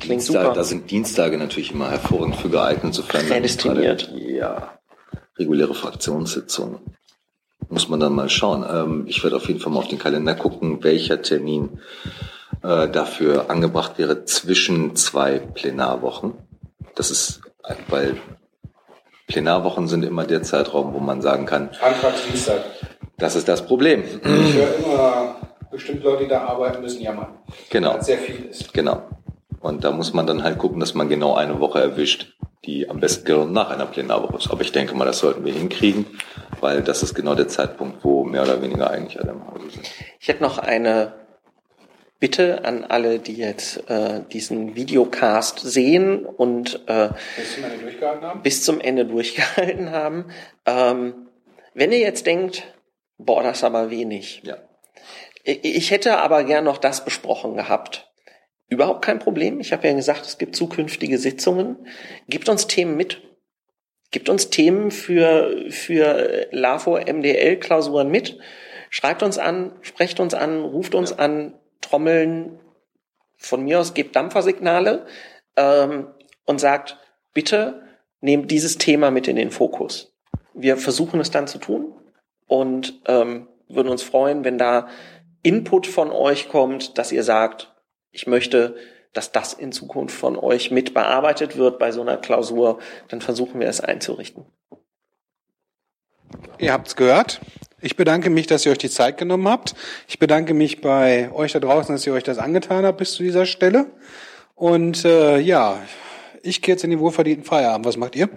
Klingt 0.00 0.22
super. 0.22 0.52
Da 0.52 0.64
sind 0.64 0.90
Dienstage 0.90 1.38
natürlich 1.38 1.72
immer 1.72 1.90
hervorragend 1.90 2.36
für 2.36 2.48
geeignet, 2.48 2.94
sofern 2.94 3.26
Prädestiniert. 3.26 4.12
Ja. 4.14 4.78
Reguläre 5.36 5.74
Fraktionssitzungen. 5.74 6.78
Muss 7.68 7.88
man 7.88 8.00
dann 8.00 8.14
mal 8.14 8.28
schauen. 8.28 8.64
Ähm, 8.68 9.04
ich 9.06 9.22
werde 9.22 9.36
auf 9.36 9.46
jeden 9.48 9.60
Fall 9.60 9.72
mal 9.72 9.80
auf 9.80 9.88
den 9.88 9.98
Kalender 9.98 10.34
gucken, 10.34 10.82
welcher 10.82 11.22
Termin 11.22 11.80
äh, 12.62 12.88
dafür 12.88 13.50
angebracht 13.50 13.98
wäre 13.98 14.24
zwischen 14.24 14.96
zwei 14.96 15.38
Plenarwochen. 15.38 16.34
Das 16.94 17.10
ist, 17.10 17.40
weil 17.88 18.16
Plenarwochen 19.26 19.86
sind 19.86 20.04
immer 20.04 20.24
der 20.24 20.42
Zeitraum, 20.42 20.94
wo 20.94 20.98
man 20.98 21.22
sagen 21.22 21.46
kann. 21.46 21.70
Anfang 21.80 22.12
Dienstag. 22.28 22.64
Das 23.18 23.34
ist 23.34 23.48
das 23.48 23.66
Problem. 23.66 24.04
Ich 24.04 24.54
höre 24.54 24.76
immer, 24.76 25.36
bestimmt 25.70 26.04
Leute, 26.04 26.24
die 26.24 26.28
da 26.28 26.44
arbeiten, 26.44 26.80
müssen 26.80 27.02
jammern. 27.02 27.38
Genau. 27.68 27.94
Weil 27.94 28.02
sehr 28.02 28.18
viel 28.18 28.46
ist. 28.46 28.72
Genau. 28.72 29.02
Und 29.60 29.82
da 29.82 29.90
muss 29.90 30.12
man 30.12 30.26
dann 30.26 30.44
halt 30.44 30.58
gucken, 30.58 30.78
dass 30.78 30.94
man 30.94 31.08
genau 31.08 31.34
eine 31.34 31.58
Woche 31.58 31.80
erwischt, 31.80 32.36
die 32.64 32.88
am 32.88 33.00
besten 33.00 33.24
genau 33.24 33.44
nach 33.44 33.70
einer 33.70 33.86
Plenarwoche 33.86 34.36
ist. 34.36 34.50
Aber 34.50 34.60
ich 34.60 34.70
denke 34.70 34.94
mal, 34.94 35.04
das 35.04 35.18
sollten 35.18 35.44
wir 35.44 35.52
hinkriegen, 35.52 36.06
weil 36.60 36.82
das 36.82 37.02
ist 37.02 37.14
genau 37.14 37.34
der 37.34 37.48
Zeitpunkt, 37.48 38.04
wo 38.04 38.22
mehr 38.22 38.42
oder 38.42 38.62
weniger 38.62 38.90
eigentlich 38.90 39.20
alle 39.20 39.32
im 39.32 39.46
Hause 39.46 39.70
sind. 39.70 39.90
Ich 40.20 40.28
hätte 40.28 40.42
noch 40.42 40.58
eine 40.58 41.14
Bitte 42.20 42.64
an 42.64 42.84
alle, 42.84 43.20
die 43.20 43.34
jetzt 43.34 43.88
äh, 43.88 44.22
diesen 44.32 44.74
Videocast 44.74 45.60
sehen 45.60 46.24
und 46.24 46.80
äh, 46.86 47.10
bis 47.36 47.54
zum 47.54 47.64
Ende 47.64 47.78
durchgehalten 47.78 48.26
haben. 48.26 48.42
Bis 48.42 48.64
zum 48.64 48.80
Ende 48.80 49.04
durchgehalten 49.06 49.90
haben. 49.92 50.24
Ähm, 50.66 51.14
wenn 51.74 51.92
ihr 51.92 52.00
jetzt 52.00 52.26
denkt, 52.26 52.64
Boah, 53.18 53.42
das 53.42 53.58
ist 53.58 53.64
aber 53.64 53.90
wenig. 53.90 54.42
Ja. 54.44 54.58
Ich 55.42 55.90
hätte 55.90 56.18
aber 56.18 56.44
gern 56.44 56.64
noch 56.64 56.78
das 56.78 57.04
besprochen 57.04 57.56
gehabt. 57.56 58.10
Überhaupt 58.68 59.04
kein 59.04 59.18
Problem. 59.18 59.60
Ich 59.60 59.72
habe 59.72 59.88
ja 59.88 59.94
gesagt, 59.94 60.26
es 60.26 60.38
gibt 60.38 60.54
zukünftige 60.54 61.18
Sitzungen. 61.18 61.86
Gibt 62.28 62.48
uns 62.48 62.66
Themen 62.66 62.96
mit. 62.96 63.22
Gibt 64.10 64.28
uns 64.28 64.50
Themen 64.50 64.90
für, 64.90 65.70
für 65.70 66.46
LAFO 66.50 66.98
MDL-Klausuren 66.98 68.10
mit. 68.10 68.38
Schreibt 68.90 69.22
uns 69.22 69.38
an, 69.38 69.76
sprecht 69.82 70.20
uns 70.20 70.32
an, 70.32 70.62
ruft 70.62 70.94
uns 70.94 71.10
ja. 71.10 71.16
an, 71.16 71.58
trommeln. 71.80 72.60
Von 73.36 73.64
mir 73.64 73.80
aus 73.80 73.94
gebt 73.94 74.16
Dampfersignale 74.16 75.06
ähm, 75.56 76.08
und 76.44 76.60
sagt, 76.60 76.98
bitte 77.34 77.82
nehmt 78.20 78.50
dieses 78.50 78.78
Thema 78.78 79.10
mit 79.10 79.28
in 79.28 79.36
den 79.36 79.50
Fokus. 79.50 80.14
Wir 80.54 80.76
versuchen 80.76 81.20
es 81.20 81.30
dann 81.30 81.46
zu 81.46 81.58
tun 81.58 81.97
und 82.48 83.00
ähm, 83.06 83.46
würden 83.68 83.88
uns 83.88 84.02
freuen, 84.02 84.44
wenn 84.44 84.58
da 84.58 84.88
Input 85.42 85.86
von 85.86 86.10
euch 86.10 86.48
kommt, 86.48 86.98
dass 86.98 87.12
ihr 87.12 87.22
sagt, 87.22 87.72
ich 88.10 88.26
möchte, 88.26 88.74
dass 89.12 89.30
das 89.30 89.52
in 89.52 89.70
Zukunft 89.70 90.16
von 90.16 90.36
euch 90.36 90.70
mit 90.70 90.94
bearbeitet 90.94 91.56
wird 91.56 91.78
bei 91.78 91.92
so 91.92 92.00
einer 92.00 92.16
Klausur, 92.16 92.78
dann 93.08 93.20
versuchen 93.20 93.60
wir 93.60 93.68
es 93.68 93.80
einzurichten. 93.80 94.44
Ihr 96.58 96.72
habt's 96.72 96.96
gehört. 96.96 97.40
Ich 97.80 97.96
bedanke 97.96 98.28
mich, 98.28 98.48
dass 98.48 98.66
ihr 98.66 98.72
euch 98.72 98.78
die 98.78 98.90
Zeit 98.90 99.18
genommen 99.18 99.48
habt. 99.48 99.74
Ich 100.08 100.18
bedanke 100.18 100.52
mich 100.52 100.80
bei 100.80 101.30
euch 101.32 101.52
da 101.52 101.60
draußen, 101.60 101.94
dass 101.94 102.06
ihr 102.06 102.12
euch 102.12 102.24
das 102.24 102.38
angetan 102.38 102.84
habt 102.84 102.98
bis 102.98 103.12
zu 103.12 103.22
dieser 103.22 103.46
Stelle. 103.46 103.86
Und 104.56 105.04
äh, 105.04 105.38
ja, 105.38 105.80
ich 106.42 106.60
gehe 106.60 106.74
jetzt 106.74 106.82
in 106.82 106.90
den 106.90 106.98
wohlverdienten 106.98 107.44
Feierabend. 107.44 107.86
Was 107.86 107.96
macht 107.96 108.16
ihr? 108.16 108.28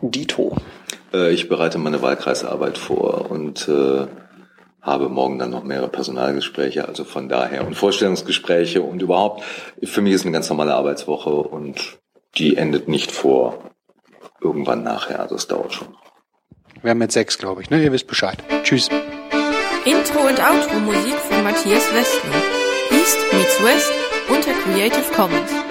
Dito. 0.00 0.56
Äh, 1.14 1.32
ich 1.32 1.48
bereite 1.48 1.78
meine 1.78 2.02
Wahlkreisarbeit 2.02 2.76
vor 2.76 3.30
und 3.30 3.68
äh, 3.68 4.06
habe 4.82 5.08
morgen 5.08 5.38
dann 5.38 5.50
noch 5.50 5.64
mehrere 5.64 5.88
Personalgespräche, 5.88 6.86
also 6.86 7.04
von 7.04 7.28
daher 7.28 7.66
und 7.66 7.74
Vorstellungsgespräche 7.74 8.82
und 8.82 9.00
überhaupt, 9.00 9.42
für 9.82 10.02
mich 10.02 10.12
ist 10.12 10.22
eine 10.22 10.32
ganz 10.32 10.50
normale 10.50 10.74
Arbeitswoche 10.74 11.30
und 11.30 11.98
die 12.36 12.56
endet 12.56 12.88
nicht 12.88 13.10
vor 13.10 13.70
irgendwann 14.42 14.82
nachher, 14.82 15.20
also 15.20 15.36
es 15.36 15.46
dauert 15.46 15.72
schon. 15.72 15.88
Wir 16.82 16.90
haben 16.90 17.00
jetzt 17.00 17.14
sechs, 17.14 17.38
glaube 17.38 17.62
ich, 17.62 17.70
ne? 17.70 17.82
Ihr 17.82 17.92
wisst 17.92 18.08
Bescheid. 18.08 18.36
Tschüss. 18.62 18.90
Intro 19.86 20.20
und 20.20 20.38
Outro 20.38 20.80
Musik 20.80 21.14
von 21.14 21.42
Matthias 21.44 21.94
Westner. 21.94 22.42
East 22.90 23.18
meets 23.32 23.62
West 23.64 23.92
unter 24.28 24.52
Creative 24.52 25.12
Commons. 25.14 25.63